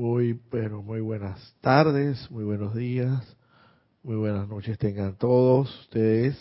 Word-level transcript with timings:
Muy, 0.00 0.40
pero 0.50 0.82
muy 0.82 1.02
buenas 1.02 1.54
tardes, 1.60 2.30
muy 2.30 2.42
buenos 2.42 2.74
días, 2.74 3.36
muy 4.02 4.16
buenas 4.16 4.48
noches 4.48 4.78
tengan 4.78 5.14
todos 5.16 5.78
ustedes, 5.80 6.38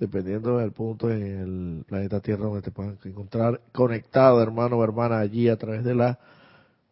dependiendo 0.00 0.58
del 0.58 0.72
punto 0.72 1.08
en 1.08 1.22
el 1.22 1.84
planeta 1.84 2.18
Tierra 2.18 2.46
donde 2.46 2.62
te 2.62 2.72
puedan 2.72 2.98
encontrar 3.04 3.60
conectado, 3.72 4.42
hermano 4.42 4.76
o 4.76 4.82
hermana, 4.82 5.20
allí 5.20 5.48
a 5.48 5.56
través 5.56 5.84
de 5.84 5.94
la 5.94 6.18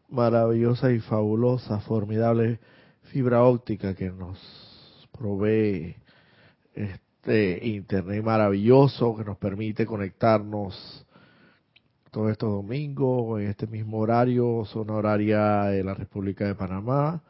maravillosa 0.09 0.93
y 0.93 1.01
fabulosa, 1.01 1.81
formidable 1.81 2.61
fibra 3.11 3.43
óptica 3.43 3.93
que 3.97 4.13
nos 4.13 4.39
provee 5.19 5.97
este 6.75 7.67
internet 7.67 8.23
maravilloso 8.23 9.17
que 9.17 9.25
nos 9.25 9.37
permite 9.37 9.85
conectarnos 9.85 11.06
todos 12.17 12.31
estos 12.31 12.51
domingos 12.51 13.43
en 13.43 13.49
este 13.49 13.67
mismo 13.67 13.99
horario, 13.99 14.65
zona 14.65 14.95
horaria 14.95 15.65
de 15.65 15.85
la 15.85 15.93
República 15.93 16.47
de 16.47 16.55
Panamá, 16.55 17.21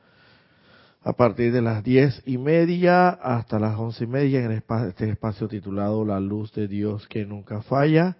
a 1.02 1.12
partir 1.14 1.52
de 1.52 1.60
las 1.60 1.82
diez 1.82 2.22
y 2.24 2.38
media 2.38 3.08
hasta 3.08 3.58
las 3.58 3.76
once 3.76 4.04
y 4.04 4.06
media 4.06 4.44
en 4.44 4.52
este 4.52 5.10
espacio 5.10 5.48
titulado 5.48 6.04
La 6.04 6.20
Luz 6.20 6.52
de 6.52 6.68
Dios 6.68 7.08
que 7.08 7.26
nunca 7.26 7.62
falla, 7.62 8.16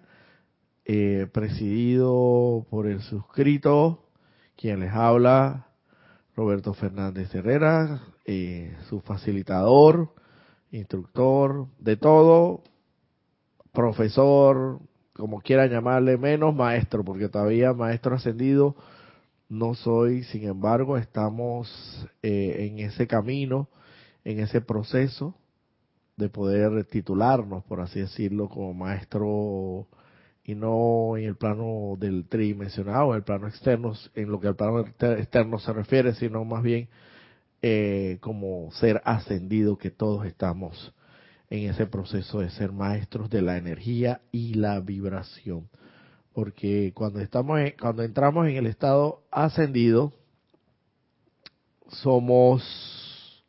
eh, 0.83 1.29
presidido 1.31 2.65
por 2.69 2.87
el 2.87 2.99
suscrito, 2.99 4.03
quien 4.57 4.81
les 4.81 4.91
habla, 4.91 5.67
Roberto 6.35 6.73
Fernández 6.73 7.33
Herrera, 7.33 8.01
eh, 8.25 8.75
su 8.89 8.99
facilitador, 8.99 10.13
instructor, 10.71 11.67
de 11.79 11.95
todo, 11.95 12.61
profesor, 13.71 14.81
como 15.17 15.41
quieran 15.41 15.69
llamarle, 15.69 16.17
menos 16.17 16.55
maestro, 16.55 17.03
porque 17.03 17.29
todavía 17.29 17.73
maestro 17.73 18.15
ascendido 18.15 18.75
no 19.49 19.75
soy, 19.75 20.23
sin 20.23 20.43
embargo, 20.43 20.97
estamos 20.97 21.69
eh, 22.21 22.67
en 22.69 22.79
ese 22.79 23.07
camino, 23.07 23.69
en 24.23 24.39
ese 24.39 24.61
proceso 24.61 25.35
de 26.17 26.29
poder 26.29 26.83
titularnos, 26.85 27.63
por 27.63 27.79
así 27.81 27.99
decirlo, 27.99 28.49
como 28.49 28.73
maestro 28.73 29.87
y 30.43 30.55
no 30.55 31.17
en 31.17 31.25
el 31.25 31.35
plano 31.35 31.95
del 31.99 32.25
tridimensional, 32.27 33.09
en 33.09 33.15
el 33.15 33.23
plano 33.23 33.47
externo, 33.47 33.93
en 34.15 34.31
lo 34.31 34.39
que 34.39 34.47
al 34.47 34.55
plano 34.55 34.79
externo 34.81 35.59
se 35.59 35.73
refiere, 35.73 36.13
sino 36.15 36.43
más 36.45 36.63
bien 36.63 36.89
eh, 37.61 38.17
como 38.21 38.71
ser 38.71 39.01
ascendido 39.05 39.77
que 39.77 39.91
todos 39.91 40.25
estamos 40.25 40.93
en 41.49 41.69
ese 41.69 41.85
proceso 41.85 42.39
de 42.39 42.49
ser 42.49 42.71
maestros 42.71 43.29
de 43.29 43.41
la 43.41 43.57
energía 43.57 44.21
y 44.31 44.53
la 44.55 44.79
vibración. 44.79 45.69
Porque 46.33 46.91
cuando 46.93 47.19
estamos 47.19 47.59
cuando 47.79 48.03
entramos 48.03 48.47
en 48.47 48.57
el 48.57 48.67
estado 48.67 49.23
ascendido, 49.31 50.13
somos, 51.89 53.43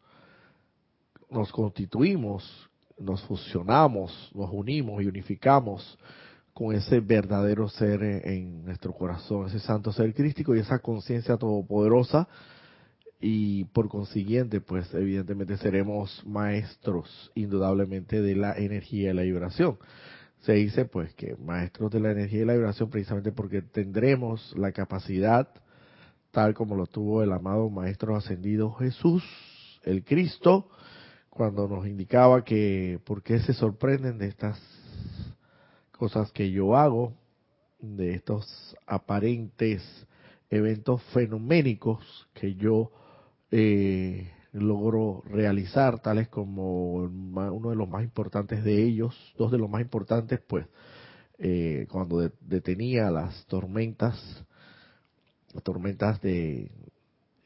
nos 1.30 1.52
constituimos, 1.52 2.70
nos 2.98 3.22
fusionamos, 3.22 4.30
nos 4.34 4.50
unimos 4.52 5.02
y 5.02 5.06
unificamos 5.06 5.98
con 6.54 6.74
ese 6.74 7.00
verdadero 7.00 7.68
ser 7.68 8.02
en 8.02 8.64
nuestro 8.64 8.92
corazón, 8.92 9.46
ese 9.46 9.60
santo 9.60 9.92
ser 9.92 10.12
crístico 10.14 10.56
y 10.56 10.60
esa 10.60 10.80
conciencia 10.80 11.36
todopoderosa 11.36 12.26
y 13.20 13.64
por 13.66 13.88
consiguiente, 13.88 14.60
pues 14.60 14.92
evidentemente 14.94 15.56
seremos 15.56 16.22
maestros 16.24 17.32
indudablemente 17.34 18.22
de 18.22 18.36
la 18.36 18.56
energía 18.56 19.10
y 19.10 19.14
la 19.14 19.22
vibración. 19.22 19.78
Se 20.40 20.52
dice 20.52 20.84
pues 20.84 21.12
que 21.14 21.36
maestros 21.36 21.90
de 21.90 22.00
la 22.00 22.12
energía 22.12 22.42
y 22.42 22.44
la 22.44 22.54
vibración 22.54 22.90
precisamente 22.90 23.32
porque 23.32 23.60
tendremos 23.60 24.54
la 24.56 24.70
capacidad, 24.70 25.48
tal 26.30 26.54
como 26.54 26.76
lo 26.76 26.86
tuvo 26.86 27.24
el 27.24 27.32
amado 27.32 27.68
Maestro 27.70 28.14
Ascendido 28.14 28.72
Jesús, 28.74 29.24
el 29.82 30.04
Cristo, 30.04 30.68
cuando 31.28 31.66
nos 31.66 31.86
indicaba 31.86 32.44
que 32.44 33.00
por 33.04 33.22
qué 33.22 33.40
se 33.40 33.52
sorprenden 33.52 34.18
de 34.18 34.28
estas 34.28 34.60
cosas 35.90 36.30
que 36.30 36.52
yo 36.52 36.76
hago, 36.76 37.14
de 37.80 38.14
estos 38.14 38.76
aparentes 38.86 39.82
eventos 40.50 41.02
fenoménicos 41.12 42.28
que 42.34 42.54
yo 42.54 42.92
eh, 43.50 44.30
logró 44.52 45.22
realizar, 45.26 46.00
tales 46.00 46.28
como 46.28 46.94
uno 46.94 47.70
de 47.70 47.76
los 47.76 47.88
más 47.88 48.02
importantes 48.02 48.64
de 48.64 48.82
ellos, 48.82 49.14
dos 49.36 49.50
de 49.50 49.58
los 49.58 49.68
más 49.68 49.80
importantes, 49.80 50.40
pues, 50.46 50.66
eh, 51.38 51.86
cuando 51.90 52.30
detenía 52.40 53.10
las 53.10 53.46
tormentas, 53.46 54.44
las 55.54 55.62
tormentas 55.62 56.20
de, 56.20 56.70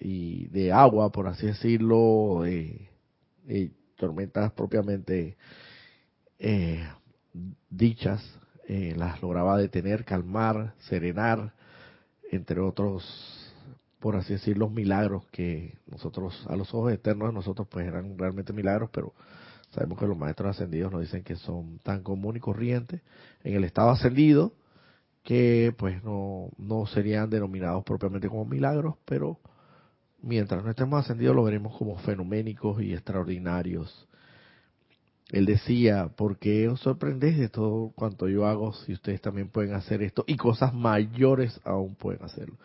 y 0.01 0.47
de 0.47 0.73
agua, 0.73 1.11
por 1.13 1.27
así 1.29 1.47
decirlo, 1.47 2.45
eh, 2.47 2.89
tormentas 3.97 4.53
propiamente 4.53 5.37
eh, 6.39 6.85
dichas, 7.71 8.23
las 8.69 9.21
lograba 9.21 9.59
detener, 9.59 10.03
calmar, 10.03 10.73
serenar, 10.89 11.53
entre 12.31 12.59
otros 12.59 13.42
por 14.03 14.17
así 14.17 14.33
decir, 14.33 14.59
los 14.59 14.73
milagros 14.73 15.27
que 15.31 15.79
nosotros, 15.89 16.45
a 16.49 16.57
los 16.57 16.75
ojos 16.75 16.93
eternos 16.93 17.29
de 17.29 17.35
nosotros, 17.35 17.69
pues 17.71 17.87
eran 17.87 18.19
realmente 18.19 18.53
milagros, 18.53 18.91
pero 18.93 19.15
sabemos 19.71 19.97
que 19.97 20.09
los 20.09 20.19
maestros 20.19 20.51
ascendidos 20.51 20.91
nos 20.91 21.03
dicen 21.03 21.23
que 21.23 21.37
son 21.37 21.79
tan 21.85 22.03
común 22.03 22.37
y 22.37 22.41
corrientes 22.41 23.01
en 23.45 23.55
el 23.55 23.63
estado 23.63 23.91
ascendido 23.91 24.55
que 25.23 25.73
pues 25.79 26.03
no, 26.03 26.51
no 26.59 26.85
serían 26.87 27.31
denominados 27.31 27.85
propiamente 27.85 28.29
como 28.29 28.45
milagros, 28.45 28.97
pero 29.05 29.39
mientras 30.21 30.65
no 30.65 30.71
estemos 30.71 30.99
ascendidos 30.99 31.37
lo 31.37 31.45
veremos 31.45 31.77
como 31.77 31.97
fenoménicos 31.99 32.83
y 32.83 32.95
extraordinarios. 32.95 34.09
Él 35.31 35.47
decía, 35.47 36.09
¿por 36.09 36.39
qué 36.39 36.69
os 36.69 36.81
sorprendéis 36.81 37.39
de 37.39 37.49
todo 37.49 37.93
cuanto 37.95 38.29
yo 38.29 38.47
hago 38.47 38.73
si 38.73 38.95
ustedes 38.95 39.21
también 39.21 39.49
pueden 39.49 39.75
hacer 39.75 40.03
esto? 40.03 40.25
Y 40.27 40.37
cosas 40.37 40.75
mayores 40.75 41.61
aún 41.65 41.95
pueden 41.95 42.25
hacerlo. 42.25 42.57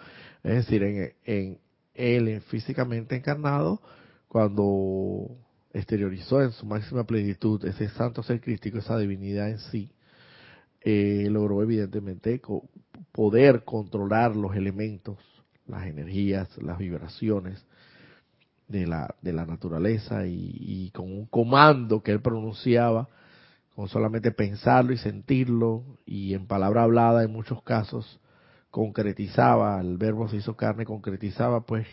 Es 0.43 0.53
decir, 0.53 1.15
en, 1.25 1.59
él 1.93 2.41
físicamente 2.41 3.15
encarnado, 3.15 3.81
cuando 4.27 5.29
exteriorizó 5.73 6.41
en 6.41 6.51
su 6.51 6.65
máxima 6.65 7.05
plenitud 7.05 7.63
ese 7.65 7.89
santo 7.89 8.23
ser 8.23 8.41
crístico, 8.41 8.77
esa 8.77 8.97
divinidad 8.97 9.49
en 9.49 9.59
sí, 9.59 9.91
eh, 10.81 11.27
logró 11.29 11.61
evidentemente 11.63 12.41
poder 13.11 13.63
controlar 13.63 14.35
los 14.35 14.55
elementos, 14.55 15.17
las 15.65 15.85
energías, 15.85 16.55
las 16.61 16.77
vibraciones 16.77 17.65
de 18.67 18.85
la, 18.85 19.15
de 19.21 19.33
la 19.33 19.45
naturaleza 19.45 20.27
y, 20.27 20.55
y 20.59 20.91
con 20.91 21.11
un 21.11 21.25
comando 21.25 22.03
que 22.03 22.11
él 22.11 22.21
pronunciaba, 22.21 23.09
con 23.75 23.87
solamente 23.89 24.31
pensarlo 24.31 24.93
y 24.93 24.97
sentirlo 24.97 25.83
y 26.05 26.33
en 26.33 26.47
palabra 26.47 26.83
hablada 26.83 27.23
en 27.23 27.31
muchos 27.31 27.61
casos, 27.63 28.19
concretizaba, 28.77 29.81
el 29.81 29.97
verbo 29.97 30.29
se 30.29 30.35
hizo 30.35 30.55
carne, 30.55 30.85
concretizaba 30.85 31.61
pues 31.61 31.88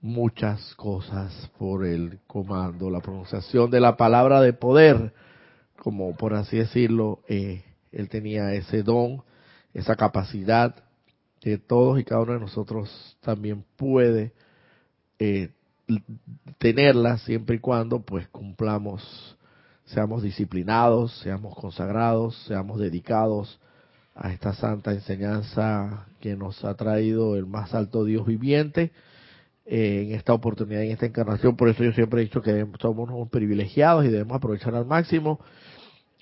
muchas 0.00 0.74
cosas 0.76 1.50
por 1.58 1.84
el 1.84 2.20
comando, 2.26 2.88
la 2.88 3.00
pronunciación 3.00 3.70
de 3.70 3.78
la 3.78 3.98
palabra 3.98 4.40
de 4.40 4.54
poder, 4.54 5.12
como 5.76 6.16
por 6.16 6.32
así 6.32 6.56
decirlo, 6.56 7.20
eh, 7.28 7.62
él 7.92 8.08
tenía 8.08 8.54
ese 8.54 8.82
don, 8.82 9.22
esa 9.74 9.96
capacidad 9.96 10.76
que 11.42 11.58
todos 11.58 12.00
y 12.00 12.04
cada 12.04 12.22
uno 12.22 12.32
de 12.32 12.40
nosotros 12.40 13.18
también 13.20 13.62
puede 13.76 14.32
eh, 15.18 15.50
tenerla 16.56 17.18
siempre 17.18 17.56
y 17.56 17.58
cuando 17.58 18.00
pues 18.00 18.26
cumplamos, 18.28 19.36
seamos 19.84 20.22
disciplinados, 20.22 21.18
seamos 21.18 21.54
consagrados, 21.54 22.34
seamos 22.46 22.80
dedicados 22.80 23.60
a 24.20 24.32
esta 24.32 24.52
santa 24.52 24.92
enseñanza 24.92 26.06
que 26.20 26.36
nos 26.36 26.64
ha 26.64 26.74
traído 26.74 27.36
el 27.36 27.46
más 27.46 27.72
alto 27.72 28.04
Dios 28.04 28.26
viviente 28.26 28.90
eh, 29.64 30.06
en 30.06 30.14
esta 30.14 30.32
oportunidad, 30.32 30.82
en 30.82 30.90
esta 30.90 31.06
encarnación. 31.06 31.56
Por 31.56 31.68
eso 31.68 31.84
yo 31.84 31.92
siempre 31.92 32.20
he 32.20 32.24
dicho 32.24 32.42
que 32.42 32.66
somos 32.80 33.08
unos 33.08 33.28
privilegiados 33.28 34.04
y 34.04 34.08
debemos 34.08 34.36
aprovechar 34.36 34.74
al 34.74 34.86
máximo 34.86 35.38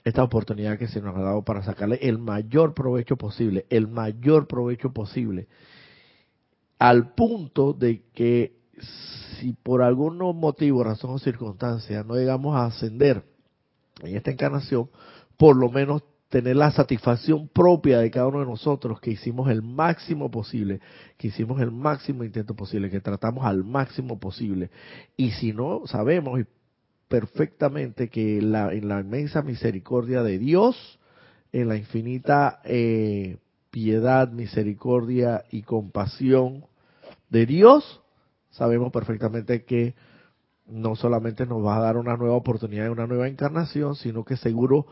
esta 0.04 0.22
oportunidad 0.22 0.78
que 0.78 0.88
se 0.88 1.00
nos 1.00 1.16
ha 1.16 1.20
dado 1.20 1.43
para 1.43 1.62
sacarle 1.62 1.98
el 2.02 2.19
mayor 2.19 2.75
provecho 2.75 3.16
posible, 3.16 3.66
el 3.70 3.88
mayor 3.88 4.46
provecho 4.46 4.92
posible, 4.92 5.49
al 6.78 7.14
punto 7.14 7.72
de 7.72 8.02
que 8.12 8.56
si 9.40 9.54
por 9.54 9.82
algún 9.82 10.19
motivo, 10.19 10.84
razón 10.84 11.12
o 11.12 11.19
circunstancia 11.19 12.04
no 12.04 12.14
llegamos 12.14 12.54
a 12.54 12.66
ascender 12.66 13.25
en 14.02 14.16
esta 14.16 14.31
encarnación, 14.31 14.90
por 15.38 15.56
lo 15.56 15.70
menos 15.70 16.02
tener 16.28 16.56
la 16.56 16.70
satisfacción 16.73 17.49
propia 17.49 18.00
de 18.00 18.11
cada 18.11 18.26
uno 18.26 18.40
de 18.40 18.46
nosotros 18.46 19.00
que 19.00 19.12
hicimos 19.12 19.49
el 19.49 19.62
máximo 19.62 20.31
posible, 20.31 20.81
que 21.17 21.28
hicimos 21.28 21.61
el 21.61 21.70
máximo 21.70 22.25
intento 22.25 22.55
posible, 22.55 22.90
que 22.90 23.00
tratamos 23.00 23.44
al 23.44 23.64
máximo 23.64 24.19
posible. 24.19 24.70
Y 25.17 25.31
si 25.32 25.52
no, 25.52 25.82
sabemos 25.87 26.40
perfectamente 27.08 28.08
que 28.08 28.43
la, 28.43 28.73
en 28.73 28.88
la 28.88 29.00
inmensa 29.00 29.43
misericordia 29.43 30.23
de 30.23 30.38
Dios, 30.38 30.99
en 31.52 31.69
la 31.69 31.76
infinita 31.76 32.61
eh, 32.64 33.38
piedad, 33.70 34.28
misericordia 34.31 35.44
y 35.50 35.62
compasión 35.62 36.64
de 37.31 37.46
Dios, 37.46 38.02
sabemos 38.50 38.90
perfectamente 38.90 39.64
que 39.64 39.94
no 40.67 40.96
solamente 40.96 41.46
nos 41.46 41.64
va 41.64 41.76
a 41.76 41.81
dar 41.81 41.96
una 41.96 42.17
nueva 42.17 42.34
oportunidad, 42.34 42.90
una 42.90 43.06
nueva 43.06 43.28
encarnación, 43.28 43.94
sino 43.94 44.25
que 44.25 44.37
seguro 44.37 44.87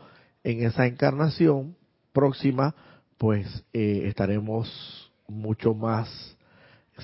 en 0.45 0.63
esa 0.63 0.85
encarnación 0.85 1.75
próxima, 2.13 2.75
pues 3.17 3.65
eh, 3.73 4.03
estaremos 4.05 5.11
mucho 5.27 5.73
más 5.73 6.37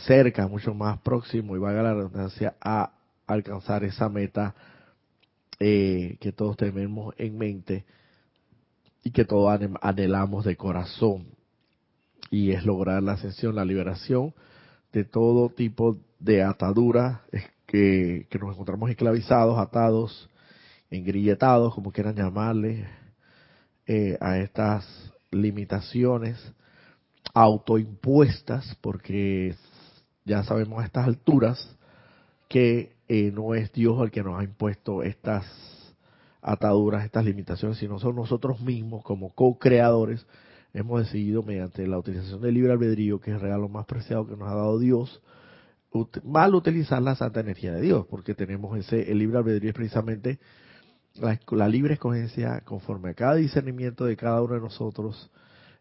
cerca, 0.06 0.48
mucho 0.48 0.76
más 0.76 1.00
próximo 1.00 1.56
y 1.56 1.60
valga 1.60 1.82
la 1.82 1.96
redundancia 1.96 2.56
a 2.62 2.92
alcanzar 3.26 3.84
esa 3.84 4.10
meta 4.10 4.54
eh, 5.60 6.18
que 6.22 6.32
todos 6.32 6.56
tenemos 6.56 7.16
en 7.18 7.38
mente 7.38 7.84
y 9.04 9.10
que 9.10 9.26
todos 9.26 9.60
anhelamos 9.82 10.46
de 10.46 10.56
corazón. 10.56 11.26
Y 12.30 12.52
es 12.52 12.64
lograr 12.64 13.02
la 13.02 13.14
ascensión, 13.14 13.56
la 13.56 13.66
liberación 13.66 14.36
de 14.94 15.04
todo 15.04 15.50
tipo 15.50 15.98
de 16.20 16.44
ataduras 16.44 17.22
que, 17.66 18.28
nos 18.40 18.54
encontramos 18.54 18.92
esclavizados, 18.92 19.58
atados, 19.58 20.30
engrilletados, 20.92 21.74
como 21.74 21.92
quieran 21.92 22.16
llamarle, 22.16 22.86
eh, 23.94 24.18
a 24.22 24.38
estas 24.38 24.88
limitaciones 25.32 26.38
autoimpuestas, 27.34 28.78
porque 28.80 29.54
ya 30.24 30.46
sabemos 30.46 30.82
a 30.82 30.86
estas 30.86 31.08
alturas 31.08 31.76
que 32.48 32.94
eh, 33.10 33.34
no 33.34 33.54
es 33.54 33.74
Dios 33.74 34.02
el 34.02 34.10
que 34.10 34.24
nos 34.24 34.40
ha 34.40 34.46
impuesto 34.46 35.04
estas 35.04 35.46
ataduras, 36.42 37.04
estas 37.04 37.26
limitaciones, 37.26 37.80
sino 37.80 38.00
son 38.00 38.16
nosotros 38.16 38.62
mismos 38.62 39.04
como 39.04 39.36
co-creadores. 39.36 40.26
Hemos 40.74 41.02
decidido 41.02 41.44
mediante 41.44 41.86
la 41.86 42.00
utilización 42.00 42.40
del 42.40 42.54
libre 42.54 42.72
albedrío, 42.72 43.20
que 43.20 43.32
es 43.32 43.36
el 43.36 43.42
regalo 43.42 43.68
más 43.68 43.88
preciado 43.88 44.26
que 44.26 44.38
nos 44.38 44.48
ha 44.48 44.56
dado 44.56 44.80
Dios, 44.80 45.22
mal 46.24 46.56
utilizar 46.56 47.02
la 47.02 47.16
santa 47.16 47.42
energía 47.42 47.74
de 47.74 47.82
Dios, 47.82 48.06
porque 48.10 48.36
tenemos 48.36 48.78
ese, 48.78 49.12
el 49.12 49.18
libre 49.18 49.40
albedrío 49.40 49.72
es 49.72 49.76
precisamente 49.76 50.40
la, 51.16 51.68
libre 51.68 51.96
escogencia 51.96 52.62
conforme 52.62 53.10
a 53.10 53.14
cada 53.14 53.36
discernimiento 53.36 54.06
de 54.06 54.16
cada 54.16 54.42
uno 54.42 54.56
de 54.56 54.62
nosotros 54.62 55.30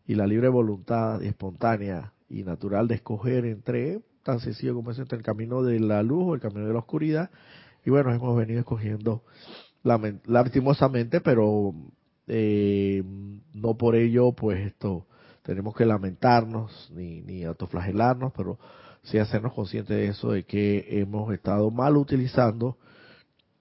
y 0.07 0.15
la 0.15 0.27
libre 0.27 0.49
voluntad 0.49 1.23
espontánea 1.23 2.13
y 2.29 2.43
natural 2.43 2.89
de 2.89 2.97
escoger 2.97 3.45
entre, 3.45 4.01
tan 4.23 4.41
sencillo 4.41 4.75
como 4.75 4.91
es 4.91 4.99
entre 4.99 5.19
el 5.19 5.25
camino 5.25 5.63
de 5.63 5.81
la 5.81 6.03
luz 6.03 6.25
o 6.27 6.35
el 6.35 6.41
camino 6.41 6.67
de 6.67 6.73
la 6.73 6.81
oscuridad. 6.81 7.31
Y 7.85 7.91
bueno, 7.91 8.13
hemos 8.13 8.37
venido 8.37 8.61
escogiendo 8.61 9.23
lastimosamente, 9.83 11.21
pero 11.21 11.75
eh, 12.27 13.03
no 13.55 13.75
por 13.77 13.97
ello, 13.97 14.33
pues 14.33 14.67
esto, 14.67 15.07
tenemos 15.43 15.75
que 15.75 15.87
lamentarnos 15.87 16.91
ni, 16.95 17.23
ni 17.23 17.45
autoflagelarnos, 17.45 18.33
pero 18.37 18.59
sí 19.03 19.19
hacernos 19.19 19.55
conscientes 19.55 19.97
de 19.97 20.07
eso, 20.09 20.33
de 20.33 20.45
que 20.45 21.01
hemos 21.01 21.33
estado 21.33 21.71
mal 21.71 21.97
utilizando 21.97 22.77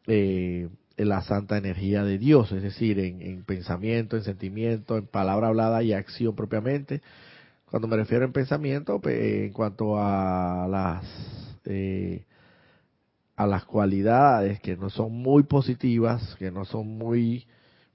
eh, 0.07 0.67
la 1.05 1.21
santa 1.21 1.57
energía 1.57 2.03
de 2.03 2.17
Dios, 2.17 2.51
es 2.51 2.61
decir, 2.61 2.99
en, 2.99 3.43
pensamiento, 3.43 4.17
en 4.17 4.23
sentimiento, 4.23 4.97
en 4.97 5.07
palabra 5.07 5.47
hablada 5.47 5.83
y 5.83 5.93
acción 5.93 6.35
propiamente. 6.35 7.01
Cuando 7.65 7.87
me 7.87 7.97
refiero 7.97 8.25
en 8.25 8.33
pensamiento, 8.33 8.99
en 9.05 9.53
cuanto 9.53 9.99
a 9.99 10.67
las 10.69 11.05
eh, 11.65 12.25
a 13.35 13.47
las 13.47 13.63
cualidades 13.63 14.59
que 14.59 14.75
no 14.75 14.89
son 14.89 15.13
muy 15.13 15.43
positivas, 15.43 16.35
que 16.37 16.51
no 16.51 16.65
son 16.65 16.87
muy 16.97 17.47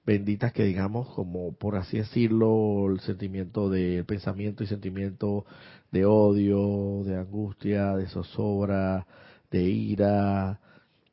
benditas 0.03 0.53
que 0.53 0.63
digamos, 0.63 1.07
como 1.09 1.53
por 1.53 1.75
así 1.75 1.97
decirlo, 1.97 2.87
el 2.91 2.99
sentimiento 3.01 3.69
de 3.69 4.03
pensamiento 4.05 4.63
y 4.63 4.67
sentimiento 4.67 5.45
de 5.91 6.05
odio, 6.05 7.03
de 7.03 7.17
angustia, 7.17 7.95
de 7.95 8.07
zozobra, 8.07 9.05
de 9.51 9.63
ira, 9.63 10.59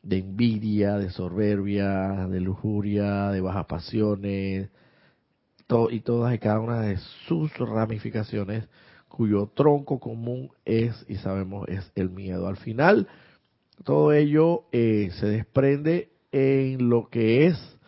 de 0.02 0.19
envidia, 0.19 0.99
de 0.99 1.10
soberbia, 1.10 2.26
de 2.28 2.40
lujuria, 2.40 3.31
de 3.31 3.40
bajas 3.40 3.66
pasiones, 3.66 4.70
y 5.90 6.00
todas 6.00 6.34
y 6.34 6.38
cada 6.38 6.60
una 6.60 6.81
de 6.81 6.99
sus 7.26 7.56
ramificaciones, 7.56 8.69
cuyo 9.08 9.50
tronco 9.54 10.00
común 10.00 10.50
es, 10.64 11.04
y 11.08 11.16
sabemos, 11.16 11.69
es 11.69 11.90
el 11.94 12.10
miedo. 12.10 12.46
Al 12.46 12.56
final, 12.56 13.08
todo 13.84 14.12
ello 14.12 14.64
eh, 14.72 15.10
se 15.19 15.26
desprende 15.26 16.10
en 16.31 16.88
lo 16.88 17.08
que 17.08 17.46
es 17.46 17.78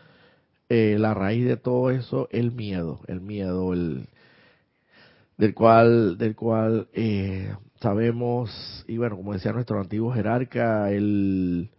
eh, 0.68 0.96
la 0.98 1.14
raíz 1.14 1.46
de 1.46 1.56
todo 1.56 1.90
eso, 1.90 2.28
el 2.30 2.52
miedo, 2.52 3.00
el 3.06 3.20
miedo, 3.20 3.72
el 3.72 4.08
del 5.36 5.54
cual, 5.54 6.16
del 6.16 6.34
cual 6.34 6.88
eh, 6.94 7.54
sabemos, 7.80 8.84
y 8.88 8.96
bueno, 8.96 9.16
como 9.16 9.32
decía 9.34 9.52
nuestro 9.52 9.80
antiguo 9.80 10.12
jerarca, 10.12 10.90
el 10.90 11.70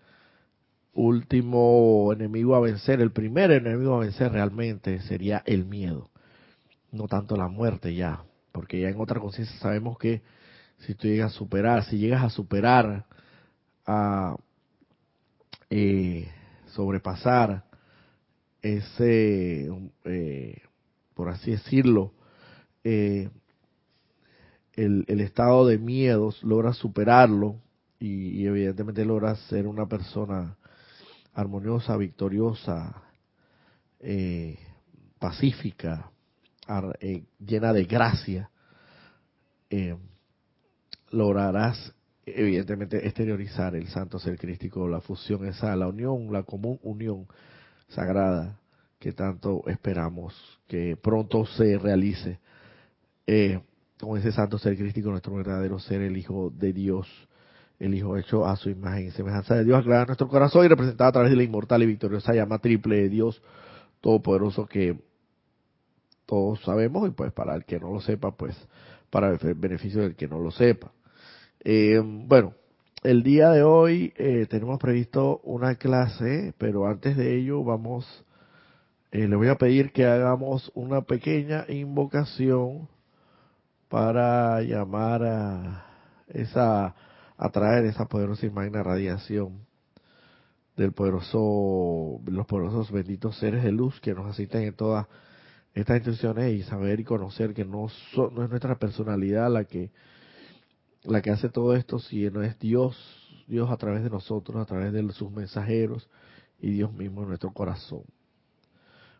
último 0.95 2.11
enemigo 2.13 2.55
a 2.55 2.61
vencer, 2.61 3.01
el 3.01 3.11
primer 3.11 3.51
enemigo 3.51 3.95
a 3.95 3.99
vencer 3.99 4.31
realmente 4.31 5.01
sería 5.01 5.43
el 5.45 5.65
miedo, 5.65 6.09
no 6.91 7.07
tanto 7.07 7.35
la 7.35 7.47
muerte 7.47 7.93
ya, 7.93 8.23
porque 8.51 8.81
ya 8.81 8.89
en 8.89 8.99
otra 8.99 9.19
conciencia 9.19 9.59
sabemos 9.59 9.97
que 9.99 10.23
si 10.79 10.95
tú 10.95 11.07
llegas 11.07 11.33
a 11.33 11.37
superar, 11.37 11.83
si 11.85 11.97
llegas 11.97 12.23
a 12.23 12.29
superar, 12.29 13.05
a 13.85 14.35
eh, 15.69 16.27
sobrepasar 16.67 17.65
ese, 18.61 19.69
eh, 20.05 20.61
por 21.13 21.29
así 21.29 21.51
decirlo, 21.51 22.13
eh, 22.83 23.29
el, 24.73 25.21
estado 25.21 25.67
de 25.67 25.77
miedos, 25.77 26.43
logra 26.43 26.73
superarlo 26.73 27.61
y, 27.99 28.45
evidentemente 28.45 29.05
logra 29.05 29.35
ser 29.35 29.67
una 29.67 29.87
persona 29.87 30.57
armoniosa, 31.35 31.95
victoriosa, 31.97 33.03
eh, 33.99 34.57
pacífica, 35.19 36.09
llena 37.39 37.73
de 37.73 37.85
gracia, 37.85 38.49
lograrás 41.11 41.93
evidentemente 42.25 43.05
exteriorizar 43.05 43.75
el 43.75 43.87
santo 43.87 44.19
ser 44.19 44.37
crístico, 44.37 44.87
la 44.87 45.01
fusión 45.01 45.45
esa, 45.45 45.75
la 45.75 45.87
unión, 45.87 46.31
la 46.31 46.43
común 46.43 46.79
unión 46.81 47.27
sagrada 47.89 48.59
que 48.99 49.11
tanto 49.11 49.63
esperamos 49.67 50.33
que 50.67 50.97
pronto 50.97 51.45
se 51.45 51.77
realice. 51.77 52.39
Eh, 53.27 53.59
con 53.99 54.17
ese 54.17 54.31
santo 54.31 54.57
ser 54.57 54.75
crístico, 54.75 55.09
nuestro 55.09 55.35
verdadero 55.35 55.79
ser, 55.79 56.01
el 56.01 56.17
Hijo 56.17 56.49
de 56.49 56.73
Dios, 56.73 57.07
el 57.79 57.93
Hijo 57.93 58.17
hecho 58.17 58.45
a 58.45 58.55
su 58.55 58.69
imagen 58.69 59.07
y 59.07 59.11
semejanza 59.11 59.55
de 59.55 59.65
Dios, 59.65 59.79
aclara 59.79 60.05
nuestro 60.05 60.27
corazón 60.27 60.65
y 60.65 60.67
representada 60.67 61.09
a 61.09 61.13
través 61.13 61.31
de 61.31 61.37
la 61.37 61.43
inmortal 61.43 61.83
y 61.83 61.87
victoriosa 61.87 62.33
llama 62.33 62.59
triple 62.59 62.97
de 62.97 63.09
Dios 63.09 63.41
Todopoderoso 64.01 64.67
que 64.67 64.99
todos 66.25 66.61
sabemos 66.61 67.07
y 67.07 67.11
pues 67.11 67.31
para 67.31 67.55
el 67.55 67.65
que 67.65 67.79
no 67.79 67.91
lo 67.91 68.01
sepa, 68.01 68.31
pues 68.31 68.55
para 69.09 69.31
el 69.31 69.53
beneficio 69.55 70.01
del 70.01 70.15
que 70.15 70.27
no 70.27 70.39
lo 70.39 70.51
sepa. 70.51 70.91
Eh, 71.63 72.01
bueno, 72.03 72.53
el 73.03 73.23
día 73.23 73.49
de 73.51 73.63
hoy 73.63 74.13
eh, 74.17 74.47
tenemos 74.49 74.79
previsto 74.79 75.39
una 75.43 75.75
clase, 75.75 76.53
pero 76.57 76.87
antes 76.87 77.15
de 77.17 77.35
ello 77.37 77.63
vamos, 77.63 78.25
eh, 79.11 79.27
le 79.27 79.35
voy 79.35 79.47
a 79.47 79.57
pedir 79.57 79.91
que 79.91 80.05
hagamos 80.05 80.71
una 80.75 81.01
pequeña 81.01 81.65
invocación 81.69 82.87
para 83.89 84.61
llamar 84.61 85.23
a 85.23 85.85
esa, 86.27 86.95
atraer 87.37 87.85
esa 87.85 88.05
poderosa 88.05 88.45
y 88.45 88.49
magna 88.49 88.83
radiación 88.83 89.65
del 90.77 90.91
poderoso, 90.91 92.21
los 92.25 92.45
poderosos 92.45 92.91
benditos 92.91 93.37
seres 93.37 93.63
de 93.63 93.71
luz 93.71 93.99
que 94.01 94.13
nos 94.13 94.27
asisten 94.27 94.63
en 94.63 94.73
todas 94.73 95.07
estas 95.73 95.97
instituciones 95.97 96.53
y 96.53 96.63
saber 96.63 96.99
y 96.99 97.03
conocer 97.03 97.53
que 97.53 97.65
no, 97.65 97.87
no 98.15 98.43
es 98.43 98.49
nuestra 98.49 98.77
personalidad 98.77 99.51
la 99.51 99.65
que 99.65 99.91
la 101.03 101.21
que 101.21 101.29
hace 101.29 101.49
todo 101.49 101.75
esto 101.75 101.99
si 101.99 102.29
no 102.31 102.41
es 102.41 102.57
Dios, 102.59 102.97
Dios 103.47 103.69
a 103.69 103.77
través 103.77 104.03
de 104.03 104.09
nosotros, 104.09 104.57
a 104.57 104.65
través 104.65 104.91
de 104.91 105.07
sus 105.11 105.31
mensajeros 105.31 106.09
y 106.59 106.71
Dios 106.71 106.91
mismo 106.93 107.21
en 107.21 107.29
nuestro 107.29 107.51
corazón. 107.51 108.01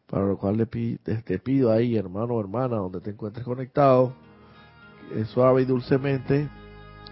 Para 0.08 0.26
lo 0.26 0.38
cual 0.38 0.58
le 0.58 0.66
pido, 0.66 1.00
te 1.04 1.40
pido 1.40 1.72
ahí, 1.72 1.96
hermano 1.96 2.36
o 2.36 2.40
hermana, 2.40 2.78
donde 2.78 3.02
te 3.02 3.12
encuentres 3.12 3.46
conectado, 3.46 4.14
suave 5.28 5.64
y 5.64 5.66
dulcemente 5.66 6.50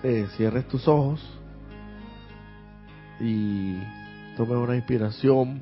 eh, 0.04 0.28
cierres 0.36 0.68
tus 0.68 0.88
ojos 0.88 1.22
y 3.20 3.78
tomes 4.38 4.58
una 4.58 4.76
inspiración 4.76 5.62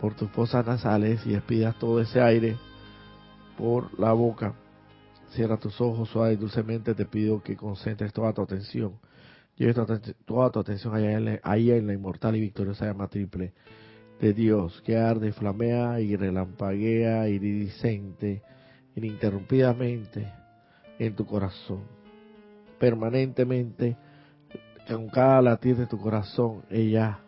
por 0.00 0.14
tus 0.14 0.30
fosas 0.30 0.66
nasales 0.66 1.24
y 1.26 1.30
despidas 1.30 1.78
todo 1.78 2.00
ese 2.00 2.20
aire 2.20 2.56
por 3.56 3.98
la 3.98 4.12
boca 4.12 4.54
Cierra 5.34 5.56
tus 5.56 5.80
ojos 5.80 6.08
suave 6.10 6.34
y 6.34 6.36
dulcemente. 6.36 6.94
Te 6.94 7.06
pido 7.06 7.42
que 7.42 7.56
concentres 7.56 8.12
toda 8.12 8.32
tu 8.32 8.42
atención. 8.42 9.00
Lleves 9.56 9.76
toda 10.24 10.50
tu 10.50 10.60
atención 10.60 10.92
la, 11.24 11.40
en 11.56 11.86
la 11.86 11.92
inmortal 11.92 12.36
y 12.36 12.40
victoriosa 12.40 12.86
llama 12.86 13.08
triple 13.08 13.52
de 14.20 14.32
Dios 14.32 14.80
que 14.82 14.96
arde, 14.96 15.32
flamea 15.32 16.00
y 16.00 16.14
relampaguea 16.14 17.28
iridiscente, 17.28 18.42
ininterrumpidamente 18.94 20.32
en 20.98 21.16
tu 21.16 21.26
corazón, 21.26 21.82
permanentemente 22.84 23.96
con 24.86 25.08
cada 25.08 25.40
latir 25.40 25.74
de 25.74 25.86
tu 25.86 25.96
corazón, 25.98 26.64
ella 26.68 27.18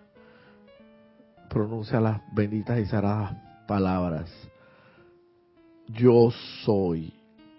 pronuncia 1.48 1.98
las 1.98 2.20
benditas 2.34 2.78
y 2.78 2.84
sagradas 2.84 3.38
palabras. 3.66 4.30
Yo 5.88 6.30
soy, 6.62 7.10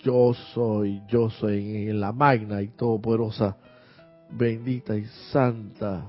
yo 0.04 0.36
soy, 0.54 1.02
yo 1.08 1.32
soy 1.32 1.88
en 1.88 2.00
la 2.00 2.12
magna 2.12 2.62
y 2.62 2.68
todopoderosa, 2.68 3.58
bendita 4.30 4.96
y 4.96 5.06
santa 5.32 6.06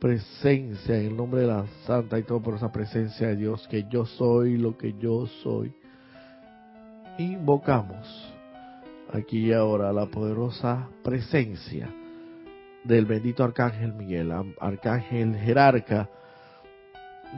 presencia, 0.00 0.96
en 0.98 1.06
el 1.06 1.16
nombre 1.16 1.42
de 1.42 1.46
la 1.46 1.64
santa 1.86 2.18
y 2.18 2.24
todopoderosa 2.24 2.72
presencia 2.72 3.28
de 3.28 3.36
Dios, 3.36 3.68
que 3.68 3.86
yo 3.88 4.04
soy 4.04 4.56
lo 4.56 4.76
que 4.76 4.94
yo 4.98 5.28
soy. 5.44 5.72
Invocamos 7.18 8.31
aquí 9.12 9.46
y 9.46 9.52
ahora 9.52 9.92
la 9.92 10.06
poderosa 10.06 10.88
presencia 11.02 11.88
del 12.84 13.06
bendito 13.06 13.44
Arcángel 13.44 13.92
Miguel, 13.92 14.32
Arcángel 14.60 15.36
jerarca 15.36 16.08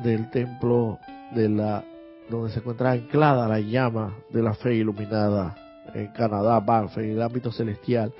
del 0.02 0.30
templo 0.30 0.98
de 1.34 1.48
la 1.48 1.84
donde 2.30 2.50
se 2.52 2.60
encuentra 2.60 2.92
anclada 2.92 3.46
la 3.46 3.60
llama 3.60 4.14
de 4.30 4.42
la 4.42 4.54
fe 4.54 4.76
iluminada 4.76 5.54
en 5.92 6.06
Canadá, 6.08 6.58
Banff, 6.60 6.96
en 6.96 7.10
el 7.10 7.22
ámbito 7.22 7.52
celestial, 7.52 8.12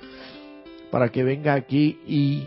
para 0.91 1.09
que 1.09 1.25
venga 1.25 1.55
aquí 1.55 1.99
y 2.07 2.47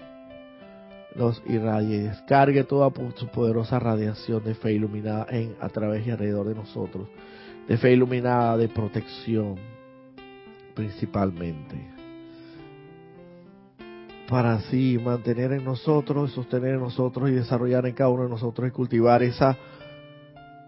nos 1.15 1.41
irradie 1.47 2.03
descargue 2.03 2.63
toda 2.63 2.91
su 3.15 3.27
poderosa 3.29 3.79
radiación 3.79 4.43
de 4.43 4.53
fe 4.53 4.73
iluminada 4.73 5.25
en 5.31 5.55
a 5.59 5.69
través 5.69 6.05
y 6.05 6.11
alrededor 6.11 6.47
de 6.47 6.53
nosotros, 6.53 7.07
de 7.67 7.77
fe 7.77 7.93
iluminada 7.93 8.55
de 8.55 8.69
protección 8.69 9.55
principalmente 10.77 11.75
para 14.29 14.53
así 14.53 14.99
mantener 15.03 15.53
en 15.53 15.63
nosotros, 15.63 16.31
sostener 16.33 16.75
en 16.75 16.81
nosotros 16.81 17.29
y 17.29 17.33
desarrollar 17.33 17.85
en 17.87 17.93
cada 17.93 18.09
uno 18.09 18.23
de 18.23 18.29
nosotros 18.29 18.67
y 18.67 18.71
cultivar 18.71 19.23
esa, 19.23 19.57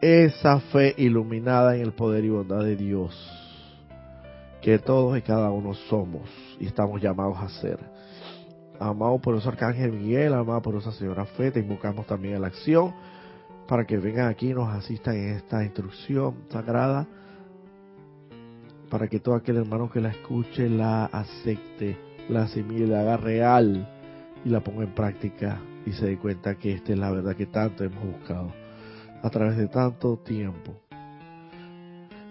esa 0.01 0.59
fe 0.71 0.95
iluminada 0.97 1.75
en 1.75 1.81
el 1.81 1.91
poder 1.91 2.25
y 2.25 2.29
bondad 2.29 2.63
de 2.63 2.75
Dios, 2.75 3.13
que 4.61 4.79
todos 4.79 5.17
y 5.17 5.21
cada 5.21 5.51
uno 5.51 5.73
somos 5.73 6.29
y 6.59 6.65
estamos 6.65 7.01
llamados 7.01 7.37
a 7.37 7.49
ser. 7.49 7.79
Amado 8.79 9.19
por 9.19 9.35
eso 9.35 9.49
Arcángel 9.49 9.91
Miguel, 9.91 10.33
amado 10.33 10.61
por 10.61 10.75
esa 10.75 10.93
señora 10.93 11.25
Fe, 11.25 11.51
te 11.51 11.59
invocamos 11.59 12.07
también 12.07 12.35
a 12.35 12.39
la 12.39 12.47
acción 12.47 12.93
para 13.67 13.85
que 13.85 13.97
vengan 13.97 14.29
aquí 14.29 14.49
y 14.49 14.53
nos 14.53 14.73
asistan 14.73 15.15
en 15.15 15.35
esta 15.35 15.63
instrucción 15.63 16.35
sagrada, 16.49 17.05
para 18.89 19.07
que 19.07 19.19
todo 19.19 19.35
aquel 19.35 19.57
hermano 19.57 19.89
que 19.89 20.01
la 20.01 20.09
escuche 20.09 20.69
la 20.69 21.05
acepte 21.05 22.09
la 22.29 22.43
asimile, 22.43 22.87
la 22.87 23.01
haga 23.01 23.17
real 23.17 23.87
y 24.45 24.49
la 24.49 24.61
ponga 24.61 24.83
en 24.83 24.93
práctica 24.93 25.59
y 25.85 25.91
se 25.91 26.05
dé 26.05 26.17
cuenta 26.17 26.55
que 26.55 26.73
esta 26.73 26.93
es 26.93 26.99
la 26.99 27.11
verdad 27.11 27.35
que 27.35 27.47
tanto 27.47 27.83
hemos 27.83 28.03
buscado 28.03 28.53
a 29.21 29.29
través 29.29 29.57
de 29.57 29.67
tanto 29.67 30.17
tiempo. 30.17 30.75